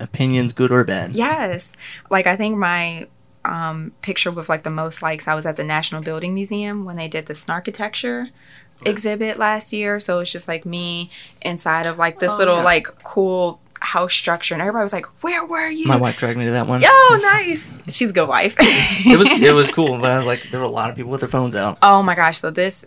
opinions, 0.00 0.52
good 0.52 0.70
or 0.70 0.84
bad. 0.84 1.14
yes. 1.14 1.74
Like 2.10 2.26
I 2.26 2.36
think 2.36 2.56
my 2.56 3.06
um, 3.44 3.92
picture 4.02 4.30
with 4.30 4.48
like 4.48 4.62
the 4.64 4.70
most 4.70 5.02
likes, 5.02 5.28
I 5.28 5.34
was 5.34 5.46
at 5.46 5.56
the 5.56 5.64
National 5.64 6.02
Building 6.02 6.34
Museum 6.34 6.84
when 6.84 6.96
they 6.96 7.08
did 7.08 7.26
the 7.26 7.32
Snarkitecture 7.34 8.30
exhibit 8.84 9.38
last 9.38 9.72
year. 9.72 10.00
So 10.00 10.20
it's 10.20 10.32
just 10.32 10.48
like 10.48 10.66
me 10.66 11.10
inside 11.42 11.86
of 11.86 11.98
like 11.98 12.18
this 12.18 12.32
Oh, 12.32 12.36
little 12.38 12.56
yeah. 12.58 12.62
like 12.64 12.86
cool 13.04 13.60
house 13.80 14.12
structure. 14.12 14.54
And 14.54 14.60
everybody 14.62 14.82
was 14.82 14.92
like, 14.92 15.06
where 15.22 15.44
were 15.46 15.68
you? 15.68 15.86
My 15.86 15.96
wife 15.96 16.18
dragged 16.18 16.38
me 16.38 16.44
to 16.46 16.50
that 16.52 16.66
one. 16.66 16.80
Oh, 16.84 17.18
nice. 17.34 17.72
She's 17.88 18.10
a 18.10 18.12
good 18.12 18.28
wife. 18.28 18.56
It 19.06 19.18
was 19.18 19.30
it 19.30 19.54
was 19.54 19.70
cool, 19.70 19.98
but 19.98 20.10
I 20.10 20.16
was 20.16 20.26
like, 20.26 20.42
there 20.44 20.58
were 20.60 20.66
a 20.66 20.70
lot 20.70 20.90
of 20.90 20.96
people 20.96 21.10
with 21.12 21.20
their 21.20 21.30
phones 21.30 21.54
out. 21.54 21.78
Oh 21.82 22.02
my 22.02 22.14
gosh. 22.16 22.38
So 22.38 22.50
this 22.50 22.84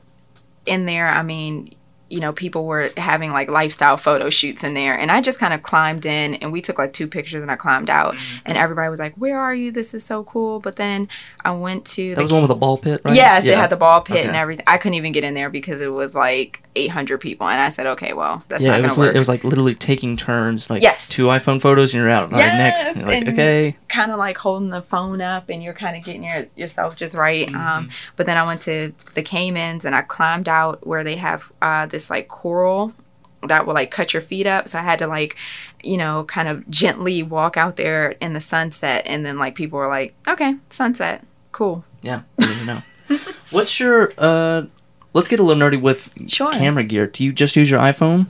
in 0.65 0.85
there, 0.85 1.07
I 1.07 1.23
mean, 1.23 1.69
you 2.09 2.19
know, 2.19 2.33
people 2.33 2.65
were 2.65 2.89
having 2.97 3.31
like 3.31 3.49
lifestyle 3.51 3.97
photo 3.97 4.29
shoots 4.29 4.63
in 4.63 4.73
there. 4.73 4.97
And 4.97 5.11
I 5.11 5.21
just 5.21 5.39
kind 5.39 5.53
of 5.53 5.63
climbed 5.63 6.05
in 6.05 6.35
and 6.35 6.51
we 6.51 6.61
took 6.61 6.79
like 6.79 6.93
two 6.93 7.07
pictures 7.07 7.41
and 7.41 7.51
I 7.51 7.55
climbed 7.55 7.89
out. 7.89 8.15
Mm-hmm. 8.15 8.47
And 8.47 8.57
everybody 8.57 8.89
was 8.89 8.99
like, 8.99 9.15
Where 9.15 9.39
are 9.39 9.53
you? 9.53 9.71
This 9.71 9.93
is 9.93 10.03
so 10.03 10.23
cool. 10.23 10.59
But 10.59 10.75
then 10.75 11.07
I 11.45 11.51
went 11.51 11.85
to 11.87 12.15
That 12.15 12.21
was 12.21 12.29
the 12.29 12.35
one 12.35 12.43
with 12.43 12.49
the 12.49 12.55
ball 12.55 12.77
pit, 12.77 13.01
right? 13.05 13.15
Yes, 13.15 13.45
it 13.45 13.57
had 13.57 13.69
the 13.69 13.77
ball 13.77 14.01
pit 14.01 14.25
and 14.25 14.35
everything. 14.35 14.65
I 14.67 14.77
couldn't 14.77 14.95
even 14.95 15.11
get 15.11 15.23
in 15.23 15.33
there 15.33 15.49
because 15.49 15.81
it 15.81 15.91
was 15.91 16.15
like 16.15 16.63
800 16.75 17.19
people. 17.19 17.47
And 17.47 17.59
I 17.59 17.69
said, 17.69 17.85
Okay, 17.87 18.13
well, 18.13 18.43
that's 18.47 18.63
Yeah, 18.63 18.71
not 18.71 18.79
it 18.79 18.81
going 18.81 18.89
was 18.89 18.97
work. 18.97 19.15
it 19.15 19.19
was 19.19 19.27
like 19.29 19.43
literally 19.43 19.75
taking 19.75 20.15
turns, 20.17 20.69
like 20.69 20.81
Yes. 20.81 21.09
two 21.09 21.25
iPhone 21.25 21.59
photos, 21.61 21.93
and 21.93 22.01
you're 22.01 22.09
out. 22.11 22.31
All 22.31 22.39
right, 22.39 22.45
next. 22.57 22.81
Yes, 22.83 22.95
You're 22.97 23.05
like, 23.07 23.17
and- 23.21 23.29
okay, 23.29 23.77
kind 23.87 24.11
of 24.11 24.17
like 24.17 24.37
holding 24.37 24.69
the 24.69 24.81
phone 24.81 25.21
up 25.21 25.49
and 25.49 25.63
you're 25.63 25.73
kind 25.73 25.97
of 25.97 26.03
getting 26.03 26.23
your 26.23 26.45
yourself 26.55 26.95
just 26.95 27.15
right. 27.15 27.47
Mm-hmm. 27.47 27.55
Um, 27.55 27.89
but 28.15 28.25
then 28.25 28.37
I 28.37 28.45
went 28.45 28.61
to 28.61 28.93
the 29.15 29.21
Caymans 29.23 29.83
and 29.85 29.95
I 29.95 30.01
climbed 30.03 30.47
out 30.47 30.85
where 30.85 31.03
they 31.03 31.15
have 31.15 31.51
uh, 31.61 31.85
this 31.87 32.09
like 32.09 32.27
coral 32.27 32.93
that 33.47 33.65
will 33.65 33.73
like 33.73 33.89
cut 33.89 34.13
your 34.13 34.21
feet 34.21 34.45
up. 34.45 34.67
So 34.67 34.77
I 34.79 34.81
had 34.81 34.99
to 34.99 35.07
like, 35.07 35.37
you 35.83 35.97
know, 35.97 36.25
kind 36.25 36.47
of 36.49 36.69
gently 36.69 37.23
walk 37.23 37.55
out 37.57 37.77
there 37.77 38.09
in 38.19 38.33
the 38.33 38.41
sunset. 38.41 39.03
And 39.05 39.25
then 39.25 39.37
like 39.39 39.55
people 39.55 39.79
were 39.79 39.87
like, 39.87 40.13
okay, 40.27 40.55
sunset, 40.69 41.25
cool. 41.53 41.83
yeah, 42.01 42.21
didn't 42.37 42.65
know. 42.67 42.79
What's 43.51 43.79
your 43.79 44.11
uh, 44.17 44.63
let's 45.13 45.27
get 45.27 45.39
a 45.39 45.43
little 45.43 45.61
nerdy 45.61 45.81
with 45.81 46.13
Sure. 46.27 46.51
camera 46.51 46.83
gear. 46.83 47.07
Do 47.07 47.23
you 47.23 47.33
just 47.33 47.55
use 47.55 47.69
your 47.69 47.79
iPhone, 47.79 48.27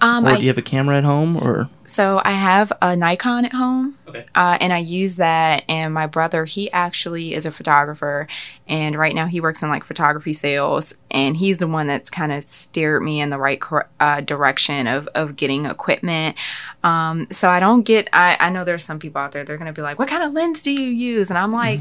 Um, 0.00 0.24
or 0.26 0.30
I, 0.30 0.36
do 0.36 0.42
you 0.42 0.48
have 0.48 0.58
a 0.58 0.62
camera 0.62 0.96
at 0.98 1.04
home, 1.04 1.36
or 1.36 1.68
so 1.84 2.22
I 2.24 2.30
have 2.32 2.72
a 2.80 2.96
Nikon 2.96 3.44
at 3.44 3.52
home. 3.52 3.98
Okay. 4.08 4.24
Uh, 4.34 4.56
and 4.60 4.72
I 4.72 4.78
use 4.78 5.16
that. 5.16 5.62
And 5.68 5.92
my 5.92 6.06
brother, 6.06 6.46
he 6.46 6.70
actually 6.72 7.34
is 7.34 7.44
a 7.44 7.50
photographer, 7.52 8.26
and 8.66 8.96
right 8.96 9.14
now 9.14 9.26
he 9.26 9.40
works 9.40 9.62
in 9.62 9.68
like 9.68 9.84
photography 9.84 10.32
sales. 10.32 10.94
And 11.10 11.36
he's 11.36 11.58
the 11.58 11.66
one 11.68 11.86
that's 11.86 12.08
kind 12.08 12.32
of 12.32 12.42
steered 12.44 13.02
me 13.02 13.20
in 13.20 13.28
the 13.28 13.38
right 13.38 13.60
cor- 13.60 13.88
uh, 14.00 14.22
direction 14.22 14.86
of 14.86 15.08
of 15.14 15.36
getting 15.36 15.66
equipment. 15.66 16.36
Um, 16.82 17.26
so 17.30 17.50
I 17.50 17.60
don't 17.60 17.82
get. 17.82 18.08
I 18.12 18.36
I 18.40 18.48
know 18.48 18.64
there's 18.64 18.84
some 18.84 18.98
people 18.98 19.20
out 19.20 19.32
there. 19.32 19.44
They're 19.44 19.58
gonna 19.58 19.72
be 19.74 19.82
like, 19.82 19.98
"What 19.98 20.08
kind 20.08 20.22
of 20.22 20.32
lens 20.32 20.62
do 20.62 20.70
you 20.72 20.88
use?" 20.88 21.28
And 21.30 21.38
I'm 21.38 21.52
like. 21.52 21.80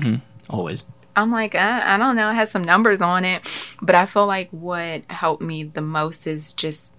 always? 0.49 0.89
I'm 1.16 1.32
like, 1.32 1.55
I, 1.55 1.95
I 1.95 1.97
don't 1.97 2.16
know. 2.16 2.30
It 2.30 2.36
has 2.36 2.51
some 2.51 2.64
numbers 2.64 3.01
on 3.01 3.26
it, 3.26 3.76
but 3.82 3.95
I 3.95 4.05
feel 4.05 4.26
like 4.26 4.49
what 4.51 5.03
helped 5.09 5.41
me 5.41 5.64
the 5.64 5.82
most 5.82 6.26
is 6.28 6.53
just, 6.53 6.93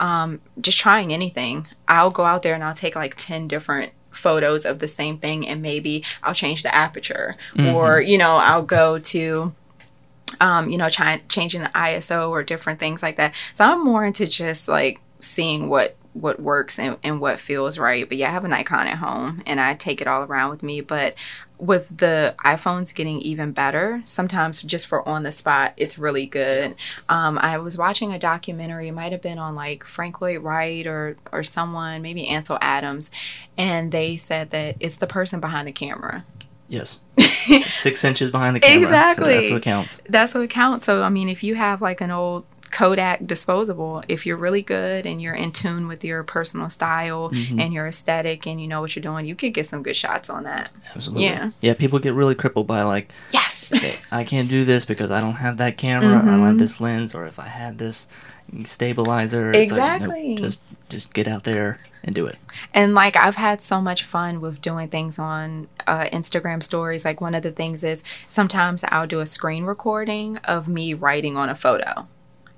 um, 0.00 0.40
just 0.60 0.78
trying 0.78 1.12
anything. 1.12 1.68
I'll 1.86 2.10
go 2.10 2.24
out 2.24 2.42
there 2.42 2.54
and 2.54 2.64
I'll 2.64 2.74
take 2.74 2.96
like 2.96 3.14
ten 3.14 3.46
different 3.48 3.92
photos 4.10 4.64
of 4.64 4.78
the 4.78 4.88
same 4.88 5.18
thing, 5.18 5.46
and 5.46 5.62
maybe 5.62 6.04
I'll 6.22 6.34
change 6.34 6.62
the 6.62 6.74
aperture, 6.74 7.36
or 7.74 8.00
you 8.00 8.18
know, 8.18 8.36
I'll 8.36 8.62
go 8.64 8.98
to. 8.98 9.54
Um, 10.40 10.68
you 10.68 10.78
know, 10.78 10.88
trying 10.88 11.20
changing 11.28 11.60
the 11.60 11.68
ISO 11.68 12.28
or 12.28 12.42
different 12.42 12.80
things 12.80 13.04
like 13.04 13.16
that. 13.16 13.34
So 13.52 13.64
I'm 13.64 13.84
more 13.84 14.04
into 14.04 14.26
just 14.26 14.66
like 14.68 15.00
seeing 15.20 15.68
what 15.68 15.96
what 16.12 16.40
works 16.40 16.78
and, 16.78 16.96
and 17.04 17.20
what 17.20 17.38
feels 17.38 17.78
right. 17.78 18.08
But 18.08 18.18
yeah, 18.18 18.28
I 18.28 18.32
have 18.32 18.44
a 18.44 18.48
Nikon 18.48 18.86
at 18.86 18.98
home 18.98 19.42
and 19.46 19.60
I 19.60 19.74
take 19.74 20.00
it 20.00 20.06
all 20.06 20.22
around 20.22 20.50
with 20.50 20.62
me. 20.62 20.80
But 20.80 21.14
with 21.58 21.98
the 21.98 22.34
iPhones 22.44 22.94
getting 22.94 23.20
even 23.20 23.52
better, 23.52 24.02
sometimes 24.04 24.62
just 24.62 24.86
for 24.86 25.06
on 25.08 25.22
the 25.22 25.32
spot, 25.32 25.72
it's 25.76 25.98
really 25.98 26.26
good. 26.26 26.74
Um, 27.08 27.38
I 27.40 27.58
was 27.58 27.78
watching 27.78 28.12
a 28.12 28.18
documentary, 28.18 28.88
it 28.88 28.92
might 28.92 29.12
have 29.12 29.22
been 29.22 29.38
on 29.38 29.54
like 29.54 29.84
Frank 29.84 30.20
Lloyd 30.20 30.42
Wright 30.42 30.86
or 30.86 31.16
or 31.32 31.42
someone, 31.42 32.02
maybe 32.02 32.26
Ansel 32.28 32.58
Adams, 32.60 33.10
and 33.56 33.92
they 33.92 34.16
said 34.16 34.50
that 34.50 34.76
it's 34.80 34.96
the 34.96 35.06
person 35.06 35.40
behind 35.40 35.68
the 35.68 35.72
camera. 35.72 36.24
Yes. 36.68 37.02
Six 37.18 38.04
inches 38.04 38.30
behind 38.30 38.56
the 38.56 38.60
camera. 38.60 38.82
so 38.82 38.88
Exactly. 38.88 39.34
that's 39.34 39.50
what 39.50 39.62
counts. 39.62 40.02
That's 40.08 40.34
what 40.34 40.50
counts. 40.50 40.84
So 40.86 41.02
I 41.02 41.08
mean, 41.08 41.28
if 41.28 41.44
you 41.44 41.54
have 41.54 41.80
like 41.82 42.00
an 42.00 42.10
old 42.10 42.46
Kodak 42.74 43.24
disposable, 43.26 44.02
if 44.08 44.26
you're 44.26 44.36
really 44.36 44.62
good 44.62 45.06
and 45.06 45.22
you're 45.22 45.34
in 45.34 45.52
tune 45.52 45.86
with 45.86 46.04
your 46.04 46.24
personal 46.24 46.68
style 46.68 47.30
and 47.58 47.72
your 47.72 47.86
aesthetic 47.86 48.46
and 48.48 48.60
you 48.60 48.66
know 48.66 48.80
what 48.80 48.96
you're 48.96 49.02
doing, 49.02 49.26
you 49.26 49.36
could 49.36 49.54
get 49.54 49.66
some 49.66 49.82
good 49.84 49.94
shots 49.96 50.28
on 50.28 50.42
that. 50.42 50.72
Absolutely. 50.94 51.24
Yeah. 51.24 51.50
Yeah. 51.60 51.74
People 51.74 52.00
get 52.00 52.14
really 52.14 52.34
crippled 52.34 52.66
by 52.66 52.82
like, 52.82 53.10
Yes. 53.32 53.72
okay, 53.72 53.94
I 54.20 54.24
can't 54.24 54.48
do 54.48 54.64
this 54.64 54.84
because 54.86 55.10
I 55.12 55.20
don't 55.20 55.36
have 55.36 55.56
that 55.58 55.76
camera. 55.76 56.14
I 56.16 56.18
Mm-hmm. 56.18 56.26
don't 56.26 56.40
have 56.46 56.58
this 56.58 56.80
lens, 56.80 57.14
or 57.14 57.26
if 57.28 57.38
I 57.38 57.46
had 57.46 57.78
this 57.78 58.10
stabilizer, 58.64 59.52
it's 59.52 59.70
like, 59.72 59.80
Exactly. 59.80 60.34
just 60.36 60.62
just 60.88 61.14
get 61.14 61.26
out 61.28 61.44
there 61.44 61.78
and 62.02 62.14
do 62.14 62.26
it. 62.26 62.36
And 62.74 62.94
like 62.94 63.16
I've 63.16 63.36
had 63.36 63.60
so 63.60 63.80
much 63.80 64.02
fun 64.04 64.40
with 64.40 64.60
doing 64.60 64.88
things 64.88 65.18
on 65.18 65.68
uh, 65.86 66.06
Instagram 66.12 66.62
stories. 66.62 67.04
Like 67.04 67.20
one 67.20 67.34
of 67.34 67.42
the 67.42 67.50
things 67.52 67.82
is 67.84 68.02
sometimes 68.28 68.84
I'll 68.88 69.06
do 69.06 69.20
a 69.20 69.26
screen 69.26 69.64
recording 69.64 70.38
of 70.38 70.68
me 70.68 70.92
writing 70.94 71.36
on 71.36 71.48
a 71.48 71.54
photo. 71.54 72.06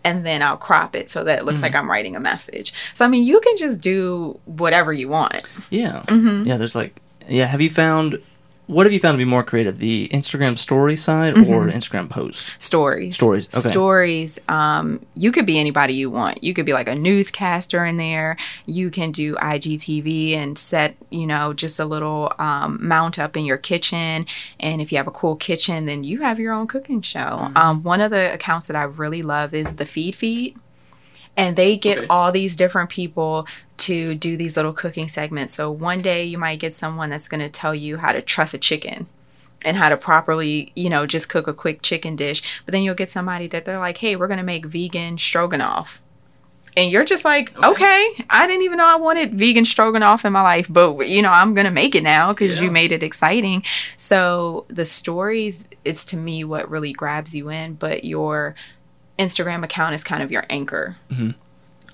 And 0.06 0.24
then 0.24 0.40
I'll 0.40 0.56
crop 0.56 0.94
it 0.94 1.10
so 1.10 1.24
that 1.24 1.40
it 1.40 1.44
looks 1.44 1.62
like 1.62 1.74
I'm 1.74 1.90
writing 1.90 2.14
a 2.14 2.20
message. 2.20 2.72
So 2.94 3.04
I 3.04 3.08
mean, 3.08 3.24
you 3.24 3.40
can 3.40 3.56
just 3.56 3.80
do 3.80 4.38
whatever 4.44 4.92
you 4.92 5.08
want. 5.08 5.42
Yeah. 5.68 6.04
Mm-hmm. 6.06 6.46
Yeah. 6.46 6.56
There's 6.58 6.76
like, 6.76 6.94
yeah. 7.28 7.46
Have 7.46 7.60
you 7.60 7.68
found? 7.68 8.22
What 8.66 8.84
have 8.84 8.92
you 8.92 8.98
found 8.98 9.14
to 9.14 9.18
be 9.24 9.24
more 9.30 9.44
creative, 9.44 9.78
the 9.78 10.08
Instagram 10.08 10.58
story 10.58 10.96
side 10.96 11.34
Mm-hmm. 11.36 11.52
or 11.52 11.68
Instagram 11.70 12.10
post? 12.10 12.44
stories 12.60 13.14
Stories, 13.16 13.48
okay. 13.56 13.68
stories 13.70 14.38
um 14.48 15.00
you 15.14 15.30
could 15.32 15.46
be 15.46 15.58
anybody 15.58 15.94
you 15.94 16.10
want 16.10 16.42
you 16.42 16.52
could 16.54 16.66
be 16.66 16.72
like 16.72 16.88
a 16.88 16.94
newscaster 16.94 17.84
in 17.84 17.96
there 17.96 18.36
you 18.66 18.90
can 18.90 19.10
do 19.12 19.34
igtv 19.36 20.34
and 20.36 20.56
set 20.58 20.96
you 21.10 21.26
know 21.26 21.52
just 21.52 21.78
a 21.78 21.84
little 21.84 22.32
um, 22.38 22.78
mount 22.80 23.18
up 23.18 23.36
in 23.36 23.44
your 23.44 23.56
kitchen 23.58 24.26
and 24.60 24.80
if 24.80 24.90
you 24.92 24.98
have 24.98 25.06
a 25.06 25.10
cool 25.12 25.36
kitchen 25.36 25.86
then 25.86 26.02
you 26.04 26.22
have 26.22 26.38
your 26.40 26.52
own 26.52 26.66
cooking 26.66 27.02
show 27.02 27.16
Mm-hmm. 27.16 27.56
um, 27.56 27.82
one 27.82 28.00
of 28.00 28.10
the 28.10 28.32
accounts 28.32 28.66
that 28.68 28.76
i 28.76 28.82
really 28.82 29.22
love 29.22 29.52
is 29.54 29.76
the 29.76 29.84
Feedfeed 29.84 30.56
and 31.36 31.56
they 31.56 31.76
get 31.76 31.98
Okay. 31.98 32.06
all 32.08 32.32
these 32.32 32.56
different 32.56 32.90
people 32.90 33.46
to 33.78 34.14
do 34.14 34.36
these 34.36 34.56
little 34.56 34.72
cooking 34.72 35.08
segments. 35.08 35.52
So 35.52 35.70
one 35.70 36.00
day 36.00 36.24
you 36.24 36.38
might 36.38 36.58
get 36.58 36.72
someone 36.74 37.10
that's 37.10 37.28
going 37.28 37.40
to 37.42 37.48
tell 37.48 37.74
you 37.74 37.98
how 37.98 38.12
to 38.12 38.22
truss 38.22 38.54
a 38.54 38.58
chicken 38.58 39.06
and 39.62 39.76
how 39.76 39.88
to 39.90 39.96
properly, 39.96 40.72
you 40.74 40.88
know, 40.88 41.06
just 41.06 41.28
cook 41.28 41.46
a 41.46 41.52
quick 41.52 41.82
chicken 41.82 42.16
dish. 42.16 42.60
But 42.64 42.72
then 42.72 42.82
you'll 42.82 42.94
get 42.94 43.10
somebody 43.10 43.46
that 43.48 43.64
they're 43.64 43.78
like, 43.78 43.98
"Hey, 43.98 44.16
we're 44.16 44.28
going 44.28 44.38
to 44.38 44.44
make 44.44 44.64
vegan 44.66 45.18
stroganoff." 45.18 46.00
And 46.78 46.90
you're 46.90 47.06
just 47.06 47.24
like, 47.24 47.56
Okay. 47.56 47.68
okay. 47.68 48.24
I 48.28 48.46
didn't 48.46 48.62
even 48.62 48.76
know 48.76 48.86
I 48.86 48.96
wanted 48.96 49.32
vegan 49.34 49.64
stroganoff 49.64 50.26
in 50.26 50.32
my 50.34 50.42
life, 50.42 50.66
but 50.68 51.08
you 51.08 51.22
know, 51.22 51.32
I'm 51.32 51.54
gonna 51.54 51.70
make 51.70 51.94
it 51.94 52.02
now 52.02 52.34
because 52.34 52.60
you 52.60 52.70
made 52.70 52.92
it 52.92 53.02
exciting. 53.02 53.64
So 53.96 54.66
the 54.68 54.84
stories 54.84 55.70
it's 55.86 56.04
to 56.06 56.18
me 56.18 56.44
what 56.44 56.68
really 56.70 56.92
grabs 56.92 57.34
you 57.34 57.48
in, 57.50 57.74
but 57.76 58.04
your 58.04 58.54
Instagram 59.18 59.62
account 59.64 59.94
is 59.94 60.04
kind 60.04 60.22
of 60.22 60.30
your 60.30 60.44
anchor. 60.50 60.96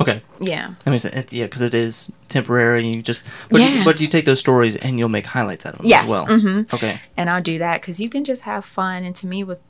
Okay. 0.00 0.22
Yeah. 0.40 0.74
I 0.86 0.90
mean, 0.90 0.98
sense. 0.98 1.14
It- 1.14 1.32
Yeah, 1.32 1.44
because 1.44 1.60
it 1.62 1.74
is 1.74 2.10
temporary. 2.28 2.86
You 2.88 3.02
just, 3.02 3.24
but, 3.50 3.60
Yeah. 3.60 3.84
but 3.84 4.00
you 4.00 4.08
take 4.08 4.24
those 4.24 4.40
stories 4.40 4.74
and 4.76 4.98
you'll 4.98 5.08
make 5.10 5.26
highlights 5.26 5.66
out 5.66 5.74
of 5.74 5.78
them 5.78 5.86
Yes. 5.88 6.04
as 6.04 6.10
well. 6.10 6.26
mhm. 6.26 6.74
Okay. 6.74 7.00
and 7.16 7.28
I'll 7.30 7.42
do 7.42 7.58
that 7.58 7.80
because 7.80 8.00
you 8.00 8.08
can 8.08 8.24
just 8.24 8.42
have 8.44 8.64
fun. 8.64 9.04
And 9.04 9.14
to 9.16 9.26
me, 9.26 9.44
with 9.44 9.62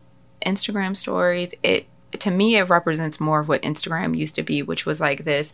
Instagram 0.47 0.97
stories, 0.97 1.55
it 1.63 1.87
to 2.21 2.31
me 2.31 2.57
it 2.57 2.69
represents 2.69 3.19
more 3.21 3.41
of 3.41 3.49
what 3.49 3.63
Instagram 3.63 4.17
used 4.17 4.35
to 4.37 4.43
be, 4.43 4.63
which 4.63 4.85
was 4.87 5.01
like 5.01 5.25
this 5.25 5.53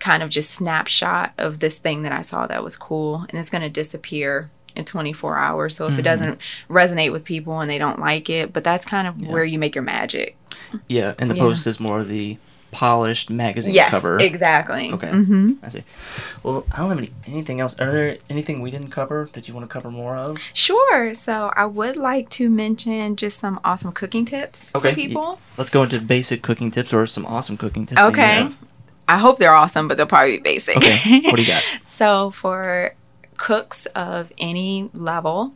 kind 0.00 0.22
of 0.22 0.28
just 0.28 0.50
snapshot 0.50 1.32
of 1.38 1.60
this 1.60 1.78
thing 1.78 2.02
that 2.02 2.12
I 2.12 2.20
saw 2.22 2.46
that 2.46 2.64
was 2.64 2.76
cool, 2.76 3.26
and 3.28 3.38
it's 3.38 3.50
going 3.50 3.62
to 3.62 3.68
disappear 3.68 4.50
in 4.76 4.84
24 4.84 5.36
hours. 5.36 5.76
So 5.76 5.88
if 5.88 5.98
it 5.98 6.02
doesn't 6.02 6.40
resonate 6.68 7.12
with 7.12 7.24
people 7.24 7.60
and 7.60 7.68
they 7.70 7.78
don't 7.78 7.98
like 7.98 8.28
it, 8.30 8.52
but 8.52 8.64
that's 8.64 8.84
kind 8.84 9.06
of 9.08 9.20
where 9.26 9.44
you 9.44 9.58
make 9.58 9.74
your 9.74 9.84
magic. 9.84 10.36
Yeah, 10.88 11.14
and 11.18 11.30
the 11.30 11.34
Yeah. 11.34 11.42
post 11.42 11.66
is 11.66 11.80
more 11.80 12.00
of 12.00 12.08
the 12.08 12.36
polished 12.72 13.30
magazine 13.30 13.74
Yes, 13.74 13.90
cover. 13.90 14.20
exactly. 14.20 14.92
Okay. 14.92 15.10
hmm 15.10 15.54
I 15.60 15.68
see. 15.68 15.82
Well, 16.44 16.64
I 16.72 16.76
don't 16.78 16.88
have 16.90 16.98
any, 16.98 17.10
anything 17.26 17.60
else. 17.60 17.76
Are 17.80 17.90
there 17.90 18.18
anything 18.28 18.60
we 18.60 18.70
didn't 18.70 18.90
cover 18.90 19.28
that 19.32 19.48
you 19.48 19.54
want 19.54 19.68
to 19.68 19.72
cover 19.72 19.90
more 19.90 20.16
of? 20.16 20.38
Sure. 20.54 21.12
So 21.12 21.52
I 21.56 21.66
would 21.66 21.96
like 21.96 22.28
to 22.30 22.48
mention 22.48 23.16
just 23.16 23.38
some 23.40 23.58
awesome 23.64 23.90
cooking 23.90 24.24
tips 24.24 24.70
Okay. 24.74 24.90
for 24.90 24.94
people. 24.94 25.40
Let's 25.58 25.70
go 25.70 25.82
into 25.82 26.00
basic 26.00 26.42
cooking 26.42 26.70
tips 26.70 26.92
or 26.92 27.06
some 27.08 27.26
awesome 27.26 27.56
cooking 27.56 27.86
tips. 27.86 28.00
Okay. 28.00 28.48
I 29.08 29.18
hope 29.18 29.38
they're 29.38 29.52
awesome, 29.54 29.88
but 29.88 29.96
they'll 29.96 30.06
probably 30.06 30.36
be 30.36 30.42
basic. 30.42 30.76
Okay. 30.76 31.22
What 31.22 31.34
do 31.36 31.42
you 31.42 31.48
got? 31.48 31.64
So, 31.84 32.30
for 32.30 32.94
cooks 33.40 33.86
of 33.86 34.32
any 34.38 34.90
level, 34.92 35.54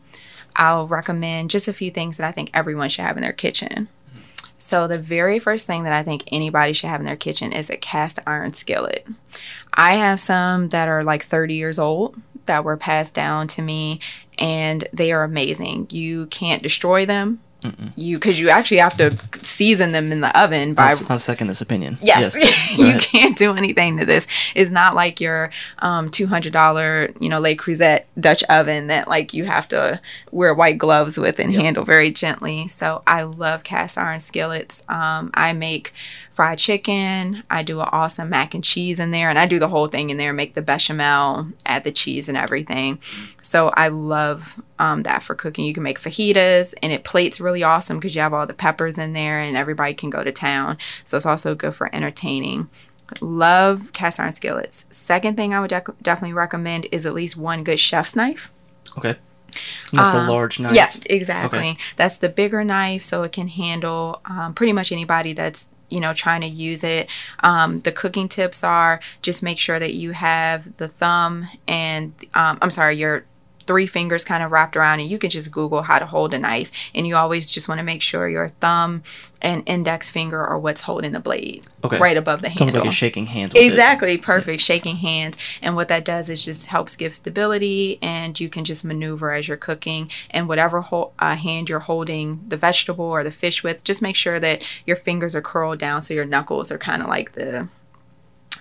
I'll 0.55 0.87
recommend 0.87 1.51
just 1.51 1.67
a 1.67 1.73
few 1.73 1.91
things 1.91 2.17
that 2.17 2.27
I 2.27 2.31
think 2.31 2.49
everyone 2.53 2.89
should 2.89 3.05
have 3.05 3.15
in 3.15 3.21
their 3.21 3.31
kitchen. 3.31 3.87
So, 4.57 4.87
the 4.87 4.97
very 4.97 5.37
first 5.37 5.67
thing 5.67 5.83
that 5.83 5.93
I 5.93 6.01
think 6.01 6.23
anybody 6.31 6.73
should 6.73 6.89
have 6.89 6.99
in 6.99 7.05
their 7.05 7.15
kitchen 7.15 7.53
is 7.53 7.69
a 7.69 7.77
cast 7.77 8.17
iron 8.25 8.53
skillet. 8.53 9.07
I 9.73 9.93
have 9.93 10.19
some 10.19 10.69
that 10.69 10.87
are 10.87 11.03
like 11.03 11.23
30 11.23 11.53
years 11.53 11.77
old 11.77 12.15
that 12.45 12.63
were 12.63 12.75
passed 12.75 13.13
down 13.13 13.47
to 13.49 13.61
me, 13.61 13.99
and 14.39 14.87
they 14.91 15.11
are 15.11 15.23
amazing. 15.23 15.87
You 15.91 16.25
can't 16.27 16.63
destroy 16.63 17.05
them. 17.05 17.41
You 17.95 18.17
because 18.17 18.39
you 18.39 18.49
actually 18.49 18.77
have 18.77 18.97
to 18.97 19.11
season 19.43 19.91
them 19.91 20.11
in 20.11 20.21
the 20.21 20.37
oven 20.39 20.73
by 20.73 20.89
I'll, 20.91 20.97
I'll 21.09 21.19
second 21.19 21.47
this 21.47 21.61
opinion. 21.61 21.97
Yes, 22.01 22.35
Go 22.77 22.83
you 22.85 22.97
can't 22.99 23.37
do 23.37 23.53
anything 23.55 23.97
to 23.97 24.05
this. 24.05 24.27
It's 24.55 24.71
not 24.71 24.95
like 24.95 25.19
your 25.21 25.49
um, 25.79 26.09
two 26.09 26.27
hundred 26.27 26.53
dollar, 26.53 27.09
you 27.19 27.29
know, 27.29 27.39
Le 27.39 27.55
Creuset 27.55 28.03
Dutch 28.19 28.43
oven 28.45 28.87
that 28.87 29.07
like 29.07 29.33
you 29.33 29.45
have 29.45 29.67
to 29.69 29.99
wear 30.31 30.53
white 30.53 30.77
gloves 30.77 31.17
with 31.17 31.39
and 31.39 31.53
Yep. 31.53 31.61
handle 31.61 31.85
very 31.85 32.11
gently. 32.11 32.67
So 32.67 33.01
I 33.07 33.23
love 33.23 33.63
cast 33.63 33.97
iron 33.97 34.19
skillets. 34.19 34.83
Um, 34.89 35.31
I 35.33 35.53
make 35.53 35.93
fried 36.35 36.59
chicken. 36.59 37.43
I 37.49 37.63
do 37.63 37.79
an 37.79 37.87
awesome 37.93 38.29
mac 38.29 38.53
and 38.53 38.61
cheese 38.61 38.99
in 38.99 39.11
there, 39.11 39.29
and 39.29 39.39
I 39.39 39.45
do 39.45 39.57
the 39.57 39.69
whole 39.69 39.87
thing 39.87 40.09
in 40.09 40.17
there. 40.17 40.33
Make 40.33 40.53
the 40.53 40.61
bechamel, 40.61 41.47
add 41.65 41.85
the 41.85 41.93
cheese 41.93 42.27
and 42.27 42.37
everything. 42.37 42.99
So 43.41 43.69
I 43.69 43.87
love 43.87 44.61
um, 44.77 45.03
that 45.03 45.23
for 45.23 45.33
cooking. 45.33 45.63
You 45.63 45.73
can 45.73 45.83
make 45.83 45.97
fajitas, 45.97 46.73
and 46.83 46.91
it 46.91 47.05
plates 47.05 47.39
really 47.39 47.63
awesome 47.63 47.99
because 47.99 48.15
you 48.15 48.21
have 48.21 48.33
all 48.33 48.45
the 48.45 48.53
peppers 48.53 48.97
in 48.97 49.13
there, 49.13 49.39
and 49.39 49.55
everybody 49.55 49.93
can 49.93 50.09
go 50.09 50.25
to 50.25 50.31
town. 50.33 50.77
So 51.05 51.15
it's 51.15 51.25
also 51.25 51.55
good 51.55 51.73
for 51.73 51.89
entertaining. 51.95 52.69
Love 53.21 53.93
cast 53.93 54.19
iron 54.19 54.33
skillets. 54.33 54.87
Second 54.89 55.37
thing 55.37 55.53
I 55.53 55.61
would 55.61 55.71
dec- 55.71 55.95
definitely 56.01 56.33
recommend 56.33 56.87
is 56.91 57.05
at 57.05 57.13
least 57.13 57.37
one 57.37 57.63
good 57.63 57.79
chef's 57.79 58.13
knife. 58.13 58.51
Okay. 58.97 59.15
And 59.91 59.99
that's 59.99 60.13
Uh, 60.13 60.25
a 60.27 60.29
large 60.29 60.59
knife. 60.59 60.73
Yeah, 60.73 60.91
exactly. 61.09 61.77
That's 61.95 62.17
the 62.17 62.27
bigger 62.27 62.65
knife, 62.65 63.03
so 63.03 63.23
it 63.23 63.31
can 63.31 63.47
handle 63.47 64.19
um, 64.25 64.53
pretty 64.53 64.73
much 64.73 64.91
anybody 64.91 65.31
that's 65.31 65.69
you 65.95 66.01
know 66.01 66.13
trying 66.13 66.41
to 66.41 66.47
use 66.47 66.83
it. 66.83 67.07
Um, 67.39 67.79
the 67.79 67.91
cooking 67.91 68.27
tips 68.27 68.63
are 68.63 68.99
just 69.21 69.41
make 69.41 69.57
sure 69.57 69.79
that 69.79 69.93
you 69.93 70.11
have 70.11 70.75
the 70.75 70.89
thumb 70.89 71.47
and 71.67 72.13
um, 72.33 72.59
I'm 72.61 72.69
sorry, 72.69 72.97
your 72.97 73.23
three 73.65 73.87
fingers 73.87 74.23
kind 74.23 74.43
of 74.43 74.51
wrapped 74.51 74.75
around 74.77 74.99
and 74.99 75.09
you 75.09 75.17
can 75.19 75.29
just 75.29 75.51
google 75.51 75.81
how 75.83 75.99
to 75.99 76.05
hold 76.05 76.33
a 76.33 76.39
knife 76.39 76.89
and 76.95 77.05
you 77.07 77.15
always 77.15 77.45
just 77.49 77.67
want 77.67 77.79
to 77.79 77.85
make 77.85 78.01
sure 78.01 78.29
your 78.29 78.47
thumb 78.47 79.03
and 79.41 79.61
index 79.67 80.09
finger 80.09 80.43
are 80.43 80.57
what's 80.57 80.81
holding 80.81 81.11
the 81.11 81.19
blade 81.19 81.65
Okay. 81.83 81.99
right 81.99 82.17
above 82.17 82.41
the 82.41 82.47
Sounds 82.47 82.59
handle 82.59 82.75
like 82.79 82.83
you're 82.85 82.91
shaking 82.93 83.27
hands. 83.27 83.53
With 83.53 83.61
it. 83.61 83.65
Exactly, 83.67 84.17
perfect. 84.17 84.59
Shaking 84.61 84.95
hands. 84.95 85.37
And 85.61 85.75
what 85.75 85.87
that 85.89 86.03
does 86.03 86.29
is 86.29 86.43
just 86.43 86.65
helps 86.65 86.95
give 86.95 87.13
stability, 87.13 87.99
and 88.01 88.39
you 88.39 88.49
can 88.49 88.63
just 88.63 88.83
maneuver 88.83 89.31
as 89.33 89.47
you're 89.47 89.55
cooking. 89.57 90.09
And 90.31 90.47
whatever 90.47 90.81
ho- 90.81 91.11
uh, 91.19 91.35
hand 91.35 91.69
you're 91.69 91.81
holding 91.81 92.43
the 92.47 92.57
vegetable 92.57 93.05
or 93.05 93.23
the 93.23 93.29
fish 93.29 93.63
with, 93.63 93.83
just 93.83 94.01
make 94.01 94.15
sure 94.15 94.39
that 94.39 94.63
your 94.87 94.95
fingers 94.95 95.35
are 95.35 95.41
curled 95.43 95.77
down 95.77 96.01
so 96.01 96.15
your 96.15 96.25
knuckles 96.25 96.71
are 96.71 96.79
kind 96.79 97.03
of 97.03 97.07
like 97.07 97.33
the 97.33 97.69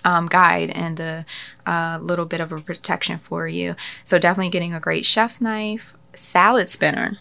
um, 0.05 0.27
guide 0.27 0.71
and 0.71 0.97
the 0.97 1.25
uh, 1.67 1.99
little 2.01 2.27
bit 2.27 2.41
of 2.41 2.53
a 2.53 2.59
protection 2.59 3.19
for 3.19 3.49
you. 3.49 3.75
So 4.05 4.19
definitely 4.19 4.51
getting 4.51 4.75
a 4.75 4.81
great 4.81 5.05
chef's 5.05 5.41
knife, 5.41 5.95
salad 6.15 6.69
spinner. 6.69 7.19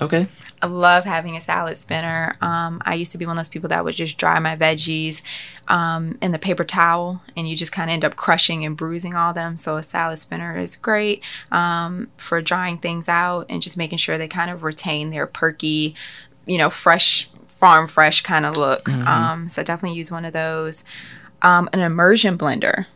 Okay. 0.00 0.26
I 0.62 0.66
love 0.66 1.04
having 1.04 1.36
a 1.36 1.40
salad 1.40 1.76
spinner. 1.76 2.36
Um, 2.40 2.80
I 2.84 2.94
used 2.94 3.12
to 3.12 3.18
be 3.18 3.26
one 3.26 3.36
of 3.36 3.38
those 3.38 3.48
people 3.48 3.68
that 3.70 3.84
would 3.84 3.94
just 3.94 4.18
dry 4.18 4.38
my 4.38 4.54
veggies 4.56 5.22
um, 5.68 6.16
in 6.22 6.32
the 6.32 6.38
paper 6.38 6.64
towel, 6.64 7.22
and 7.36 7.48
you 7.48 7.56
just 7.56 7.72
kind 7.72 7.90
of 7.90 7.94
end 7.94 8.04
up 8.04 8.14
crushing 8.14 8.64
and 8.64 8.76
bruising 8.76 9.14
all 9.14 9.32
them. 9.32 9.56
So 9.56 9.76
a 9.76 9.82
salad 9.82 10.18
spinner 10.18 10.56
is 10.56 10.76
great 10.76 11.22
um, 11.50 12.10
for 12.16 12.40
drying 12.40 12.78
things 12.78 13.08
out 13.08 13.46
and 13.48 13.62
just 13.62 13.76
making 13.76 13.98
sure 13.98 14.16
they 14.16 14.28
kind 14.28 14.50
of 14.50 14.62
retain 14.62 15.10
their 15.10 15.26
perky, 15.26 15.94
you 16.46 16.58
know, 16.58 16.70
fresh 16.70 17.28
farm 17.46 17.86
fresh 17.86 18.22
kind 18.22 18.46
of 18.46 18.56
look. 18.56 18.88
Um, 18.88 19.48
so 19.48 19.62
definitely 19.62 19.98
use 19.98 20.10
one 20.10 20.24
of 20.24 20.32
those. 20.32 20.84
Um, 21.42 21.68
an 21.72 21.80
immersion 21.80 22.36
blender. 22.36 22.86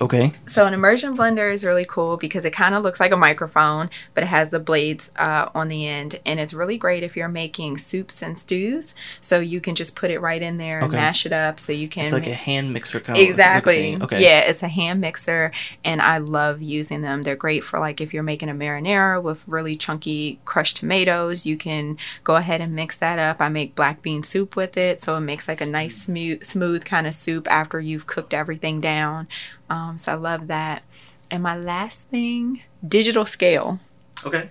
Okay. 0.00 0.32
So 0.46 0.66
an 0.66 0.74
immersion 0.74 1.16
blender 1.16 1.52
is 1.52 1.64
really 1.64 1.84
cool 1.84 2.16
because 2.16 2.44
it 2.44 2.52
kind 2.52 2.74
of 2.74 2.82
looks 2.82 3.00
like 3.00 3.12
a 3.12 3.16
microphone, 3.16 3.88
but 4.14 4.22
it 4.24 4.28
has 4.28 4.50
the 4.50 4.60
blades 4.60 5.10
uh, 5.16 5.48
on 5.54 5.68
the 5.68 5.86
end, 5.88 6.20
and 6.26 6.38
it's 6.38 6.52
really 6.52 6.76
great 6.76 7.02
if 7.02 7.16
you're 7.16 7.28
making 7.28 7.78
soups 7.78 8.22
and 8.22 8.38
stews. 8.38 8.94
So 9.20 9.40
you 9.40 9.60
can 9.60 9.74
just 9.74 9.96
put 9.96 10.10
it 10.10 10.20
right 10.20 10.42
in 10.42 10.58
there 10.58 10.78
and 10.80 10.88
Okay. 10.88 10.96
mash 10.96 11.24
it 11.26 11.32
up. 11.32 11.58
So 11.58 11.72
you 11.72 11.88
can 11.88 12.04
It's 12.04 12.12
like 12.12 12.26
a 12.26 12.34
hand 12.34 12.72
mixer 12.72 13.00
kind 13.00 13.18
of 13.18 13.24
exactly. 13.28 13.96
Okay. 14.00 14.22
Yeah, 14.22 14.40
it's 14.40 14.62
a 14.62 14.68
hand 14.68 15.00
mixer, 15.00 15.50
and 15.84 16.02
I 16.02 16.18
love 16.18 16.60
using 16.62 17.00
them. 17.02 17.22
They're 17.22 17.36
great 17.36 17.64
for 17.64 17.78
like 17.78 18.00
if 18.00 18.12
you're 18.12 18.22
making 18.22 18.48
a 18.50 18.54
marinara 18.54 19.22
with 19.22 19.46
really 19.48 19.76
chunky 19.76 20.38
crushed 20.44 20.76
tomatoes. 20.76 21.46
You 21.46 21.56
can 21.56 21.96
go 22.24 22.36
ahead 22.36 22.60
and 22.60 22.74
mix 22.74 22.96
that 22.98 23.18
up. 23.18 23.40
I 23.40 23.48
make 23.48 23.74
black 23.74 24.02
bean 24.02 24.22
soup 24.22 24.56
with 24.56 24.76
it, 24.76 25.00
so 25.00 25.16
it 25.16 25.20
makes 25.20 25.48
like 25.48 25.60
a 25.60 25.66
nice 25.66 25.96
smooth, 26.02 26.44
smooth 26.44 26.84
kind 26.84 27.06
of 27.06 27.14
soup 27.14 27.50
after 27.50 27.80
you've 27.80 28.06
cooked 28.06 28.34
everything 28.34 28.80
down. 28.80 29.26
Um, 29.68 29.98
so 29.98 30.12
I 30.12 30.14
love 30.14 30.46
that. 30.48 30.82
And 31.30 31.42
my 31.42 31.56
last 31.56 32.08
thing, 32.08 32.62
digital 32.86 33.24
scale 33.26 33.80
Okay. 34.24 34.48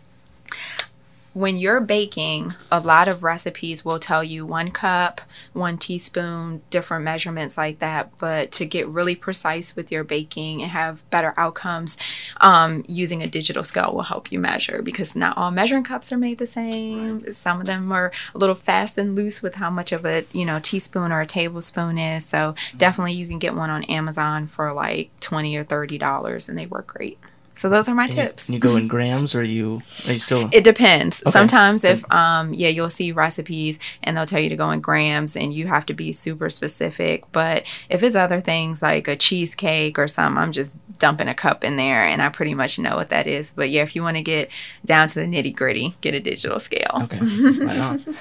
When 1.36 1.57
you're 1.57 1.81
baking, 1.81 2.53
a 2.71 2.79
lot 2.79 3.09
of 3.09 3.21
recipes 3.21 3.83
will 3.83 3.99
tell 3.99 4.23
you 4.23 4.45
one 4.45 4.71
cup, 4.71 5.19
one 5.51 5.77
teaspoon, 5.77 6.61
different 6.69 7.03
measurements 7.03 7.57
like 7.57 7.79
that. 7.79 8.17
But 8.17 8.51
to 8.53 8.65
get 8.65 8.88
really 8.88 9.15
precise 9.15 9.75
with 9.75 9.91
your 9.91 10.05
baking 10.05 10.61
and 10.61 10.71
have 10.71 11.07
better 11.09 11.33
outcomes, 11.36 11.97
um, 12.39 12.86
using 12.88 13.21
a 13.21 13.27
digital 13.27 13.65
scale 13.65 13.91
will 13.93 14.03
help 14.03 14.31
you 14.31 14.39
measure 14.39 14.81
because 14.81 15.13
not 15.13 15.38
all 15.38 15.51
measuring 15.51 15.83
cups 15.83 16.13
are 16.13 16.17
made 16.17 16.38
the 16.38 16.47
same. 16.47 17.19
Some 17.33 17.59
of 17.59 17.67
them 17.67 17.91
are 17.91 18.13
a 18.33 18.38
little 18.38 18.55
fast 18.55 18.97
and 18.97 19.13
loose 19.13 19.43
with 19.43 19.55
how 19.55 19.69
much 19.69 19.91
of 19.91 20.05
a 20.05 20.23
you 20.31 20.45
know 20.45 20.59
teaspoon 20.59 21.11
or 21.11 21.19
a 21.19 21.27
tablespoon 21.27 21.97
is. 21.97 22.25
So 22.25 22.55
definitely 22.77 23.11
you 23.13 23.27
can 23.27 23.39
get 23.39 23.55
one 23.55 23.69
on 23.69 23.83
Amazon 23.83 24.47
for 24.47 24.71
like 24.71 25.11
twenty 25.19 25.57
or 25.57 25.65
thirty 25.65 25.97
dollars, 25.97 26.47
and 26.47 26.57
they 26.57 26.65
work 26.65 26.88
great. 26.88 27.19
So 27.57 27.69
those 27.69 27.87
are 27.87 27.95
my 27.95 28.05
And 28.05 28.13
you- 28.13 28.21
tips. 28.23 28.47
and 28.49 28.53
You, 28.53 28.59
go 28.59 28.75
in 28.75 28.87
grams, 28.87 29.33
or 29.33 29.43
you 29.43 29.81
are 30.07 30.13
you 30.13 30.19
still? 30.19 30.49
It 30.51 30.63
depends. 30.63 31.21
Okay. 31.23 31.31
Sometimes 31.31 31.83
if 31.83 32.03
um 32.11 32.53
yeah, 32.53 32.67
you'll 32.69 32.89
see 32.89 33.11
recipes 33.11 33.79
and 34.03 34.15
they'll 34.15 34.25
tell 34.25 34.39
you 34.41 34.49
to 34.49 34.55
go 34.55 34.69
in 34.71 34.81
grams 34.81 35.35
and 35.37 35.53
you 35.53 35.67
have 35.67 35.85
to 35.87 35.93
be 35.93 36.11
super 36.11 36.49
specific. 36.49 37.23
But 37.31 37.63
if 37.89 38.03
it's 38.03 38.15
other 38.15 38.41
things 38.41 38.81
like 38.81 39.07
a 39.07 39.15
cheesecake 39.15 39.97
or 39.97 40.07
something, 40.07 40.37
I'm 40.37 40.51
just 40.51 40.77
dumping 40.99 41.27
a 41.27 41.33
cup 41.33 41.63
in 41.63 41.75
there 41.77 42.03
and 42.03 42.21
I 42.21 42.29
pretty 42.29 42.53
much 42.55 42.77
know 42.79 42.95
what 42.95 43.09
that 43.09 43.27
is. 43.27 43.51
But 43.53 43.69
yeah, 43.69 43.83
if 43.83 43.95
you 43.95 44.01
want 44.03 44.17
to 44.17 44.23
get 44.23 44.49
down 44.85 45.07
to 45.09 45.15
the 45.19 45.25
nitty 45.25 45.55
gritty, 45.55 45.95
get 46.01 46.13
a 46.13 46.19
digital 46.19 46.59
scale. 46.59 47.01
Okay. 47.03 47.19
right 47.19 47.79
on. 47.79 48.01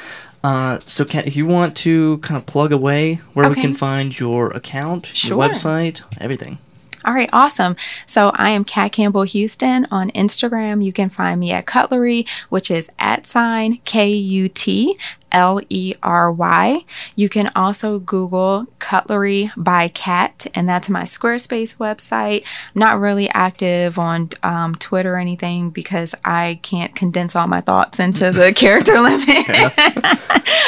Uh, 0.44 0.78
so, 0.80 1.06
Kat, 1.06 1.26
if 1.26 1.36
you 1.36 1.46
want 1.46 1.74
to 1.74 2.18
kind 2.18 2.36
of 2.36 2.44
plug 2.44 2.70
away 2.70 3.14
where 3.32 3.48
we 3.48 3.54
can 3.54 3.72
find 3.72 4.20
your 4.20 4.50
account, 4.50 5.06
Sure. 5.06 5.38
your 5.38 5.48
website, 5.48 6.02
everything. 6.20 6.58
All 7.04 7.12
right, 7.12 7.28
awesome. 7.34 7.76
So 8.06 8.32
I 8.34 8.50
am 8.50 8.64
Kat 8.64 8.92
Campbell 8.92 9.24
Houston 9.24 9.86
on 9.90 10.10
Instagram. 10.12 10.82
You 10.82 10.92
can 10.92 11.10
find 11.10 11.38
me 11.38 11.52
at 11.52 11.66
Kutlery, 11.66 12.26
which 12.48 12.70
is 12.70 12.90
at 12.98 13.26
sign 13.26 13.78
K 13.84 14.08
U 14.08 14.48
T 14.48 14.96
L 15.30 15.60
E 15.68 15.92
R 16.02 16.32
Y. 16.32 16.80
You 17.14 17.28
can 17.28 17.50
also 17.54 17.98
Google 17.98 18.66
Kutlery 18.94 19.50
by 19.56 19.88
Kat, 19.88 20.46
and 20.54 20.68
that's 20.68 20.88
my 20.88 21.02
Squarespace 21.02 21.76
website. 21.78 22.44
I'm 22.74 22.80
not 22.80 23.00
really 23.00 23.28
active 23.30 23.98
on 23.98 24.28
um, 24.44 24.76
Twitter 24.76 25.14
or 25.14 25.18
anything 25.18 25.70
because 25.70 26.14
I 26.24 26.60
can't 26.62 26.94
condense 26.94 27.34
all 27.34 27.48
my 27.48 27.60
thoughts 27.60 27.98
into 27.98 28.30
the 28.30 28.52
character 28.56 28.92
limit. 29.00 29.24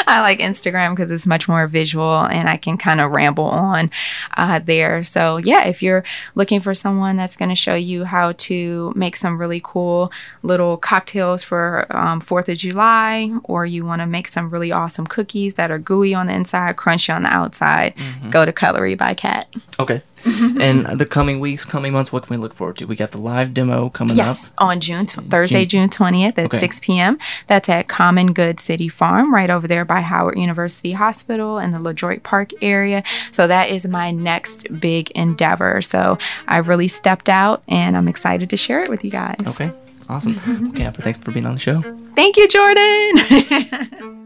I 0.09 0.21
like 0.23 0.41
Instagram 0.41 0.97
because 0.97 1.11
it's 1.11 1.27
much 1.27 1.49
more 1.49 1.67
visual 1.69 2.27
and 2.27 2.49
I 2.49 2.57
can 2.57 2.77
kind 2.77 3.01
of 3.01 3.13
ramble 3.13 3.45
on 3.47 3.91
uh, 4.37 4.59
there. 4.59 5.03
So, 5.03 5.37
yeah, 5.39 5.67
if 5.67 5.83
you're 5.83 6.05
looking 6.35 6.61
for 6.61 6.75
someone 6.75 7.17
that's 7.17 7.37
going 7.37 7.49
to 7.49 7.55
show 7.55 7.75
you 7.75 8.05
how 8.05 8.33
to 8.33 8.93
make 8.97 9.17
some 9.17 9.39
really 9.39 9.61
cool 9.63 10.11
little 10.43 10.77
cocktails 10.77 11.43
for 11.43 11.87
um, 11.91 12.21
4th 12.21 12.49
of 12.49 12.59
July, 12.59 13.33
or 13.45 13.67
you 13.67 13.85
want 13.85 14.01
to 14.01 14.07
make 14.07 14.27
some 14.29 14.51
really 14.51 14.73
awesome 14.73 15.07
cookies 15.07 15.55
that 15.55 15.71
are 15.71 15.79
gooey 15.79 16.15
on 16.15 16.27
the 16.27 16.35
inside, 16.35 16.77
crunchy 16.77 17.15
on 17.15 17.23
the 17.23 17.29
outside, 17.29 17.95
Mm-hmm. 18.17 18.31
go 18.31 18.45
to 18.45 18.53
Kutlery 18.53 18.97
by 18.97 19.15
Kat. 19.15 19.49
Okay. 19.79 20.03
Mm-hmm. 20.25 20.61
and 20.61 20.99
the 20.99 21.07
coming 21.07 21.39
weeks, 21.39 21.65
coming 21.65 21.93
months, 21.93 22.13
what 22.13 22.25
can 22.25 22.35
we 22.35 22.43
look 22.43 22.53
forward 22.53 22.77
to? 22.79 22.85
We 22.87 22.97
got 22.97 23.13
the 23.13 23.19
live 23.19 23.55
demo 23.55 23.89
coming 23.91 24.17
Yes, 24.17 24.51
up. 24.59 24.65
on 24.65 24.81
June 24.81 25.07
Thursday, 25.07 25.65
June 25.65 25.89
twentieth 25.89 26.37
at 26.39 26.47
Okay. 26.47 26.59
six 26.59 26.81
p.m. 26.81 27.19
That's 27.47 27.69
at 27.69 27.87
Common 27.87 28.33
Good 28.33 28.59
City 28.59 28.89
Farm, 28.89 29.33
right 29.33 29.51
over 29.51 29.69
there 29.69 29.85
by 29.85 30.01
Howard 30.01 30.37
University 30.37 30.93
Hospital 30.93 31.59
in 31.61 31.71
the 31.71 31.79
LeDroit 31.79 32.25
Park 32.25 32.51
area. 32.61 33.05
So 33.31 33.47
that 33.47 33.69
is 33.71 33.87
my 33.87 34.11
next 34.11 34.67
big 34.81 35.11
endeavor. 35.13 35.81
So 35.81 36.19
I 36.49 36.57
really 36.59 36.89
stepped 36.89 37.29
out, 37.29 37.63
and 37.69 37.97
I'm 37.97 38.09
excited 38.09 38.51
to 38.51 38.57
share 38.57 38.83
it 38.83 38.89
with 38.89 39.05
you 39.05 39.13
guys. 39.13 39.37
Okay. 39.47 39.71
Awesome. 40.09 40.69
okay, 40.71 40.91
thanks 40.93 41.19
for 41.21 41.31
being 41.31 41.47
on 41.47 41.55
the 41.55 41.61
show. 41.61 41.83
Thank 42.17 42.37
you, 42.37 42.49
Jordan. 42.49 44.17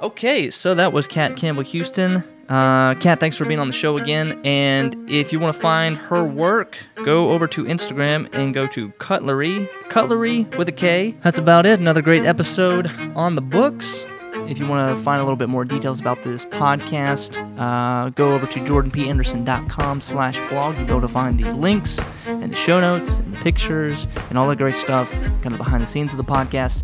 Okay, 0.00 0.48
so 0.50 0.74
that 0.74 0.94
was 0.94 1.06
Kat 1.06 1.36
Campbell 1.36 1.62
Houston. 1.62 2.24
Uh, 2.48 2.94
Kat, 2.94 3.20
thanks 3.20 3.36
for 3.36 3.44
being 3.44 3.60
on 3.60 3.66
the 3.66 3.72
show 3.72 3.98
again. 3.98 4.40
And 4.44 5.08
if 5.10 5.30
you 5.30 5.38
want 5.38 5.54
to 5.54 5.60
find 5.60 5.96
her 5.96 6.24
work, 6.24 6.78
go 7.04 7.30
over 7.30 7.46
to 7.48 7.64
Instagram 7.64 8.28
and 8.32 8.54
go 8.54 8.66
to 8.68 8.88
Kutlery. 8.92 9.68
Cutlery 9.90 10.44
with 10.56 10.68
a 10.68 10.72
K. 10.72 11.16
That's 11.20 11.38
about 11.38 11.66
it. 11.66 11.78
Another 11.78 12.00
great 12.00 12.24
episode 12.24 12.90
on 13.14 13.34
the 13.34 13.42
books. 13.42 14.04
If 14.50 14.58
you 14.58 14.66
want 14.66 14.94
to 14.94 15.00
find 15.00 15.20
a 15.20 15.24
little 15.24 15.36
bit 15.36 15.48
more 15.48 15.64
details 15.64 16.00
about 16.00 16.24
this 16.24 16.44
podcast, 16.44 17.36
uh, 17.56 18.10
go 18.10 18.34
over 18.34 18.48
to 18.48 18.58
jordanpanderson.com 18.58 20.00
slash 20.00 20.38
blog. 20.50 20.76
You'll 20.76 20.86
be 20.86 20.90
able 20.90 21.02
to 21.02 21.08
find 21.08 21.38
the 21.38 21.52
links 21.52 22.00
and 22.26 22.50
the 22.50 22.56
show 22.56 22.80
notes 22.80 23.18
and 23.18 23.32
the 23.32 23.38
pictures 23.38 24.08
and 24.28 24.36
all 24.36 24.48
that 24.48 24.56
great 24.56 24.74
stuff, 24.74 25.12
kind 25.12 25.52
of 25.52 25.58
behind 25.58 25.84
the 25.84 25.86
scenes 25.86 26.12
of 26.12 26.16
the 26.16 26.24
podcast. 26.24 26.82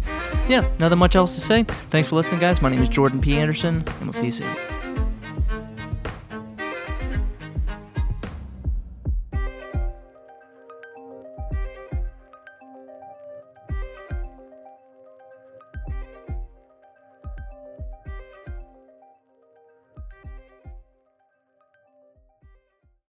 Yeah, 0.48 0.70
nothing 0.78 0.98
much 0.98 1.16
else 1.16 1.34
to 1.34 1.40
say. 1.40 1.64
Thanks 1.64 2.08
for 2.08 2.14
listening, 2.14 2.40
guys. 2.40 2.62
My 2.62 2.68
name 2.68 2.82
is 2.82 2.88
Jordan 2.88 3.20
P. 3.20 3.36
Anderson, 3.36 3.82
and 3.86 4.02
we'll 4.02 4.12
see 4.12 4.26
you 4.26 4.32
soon. 4.32 4.75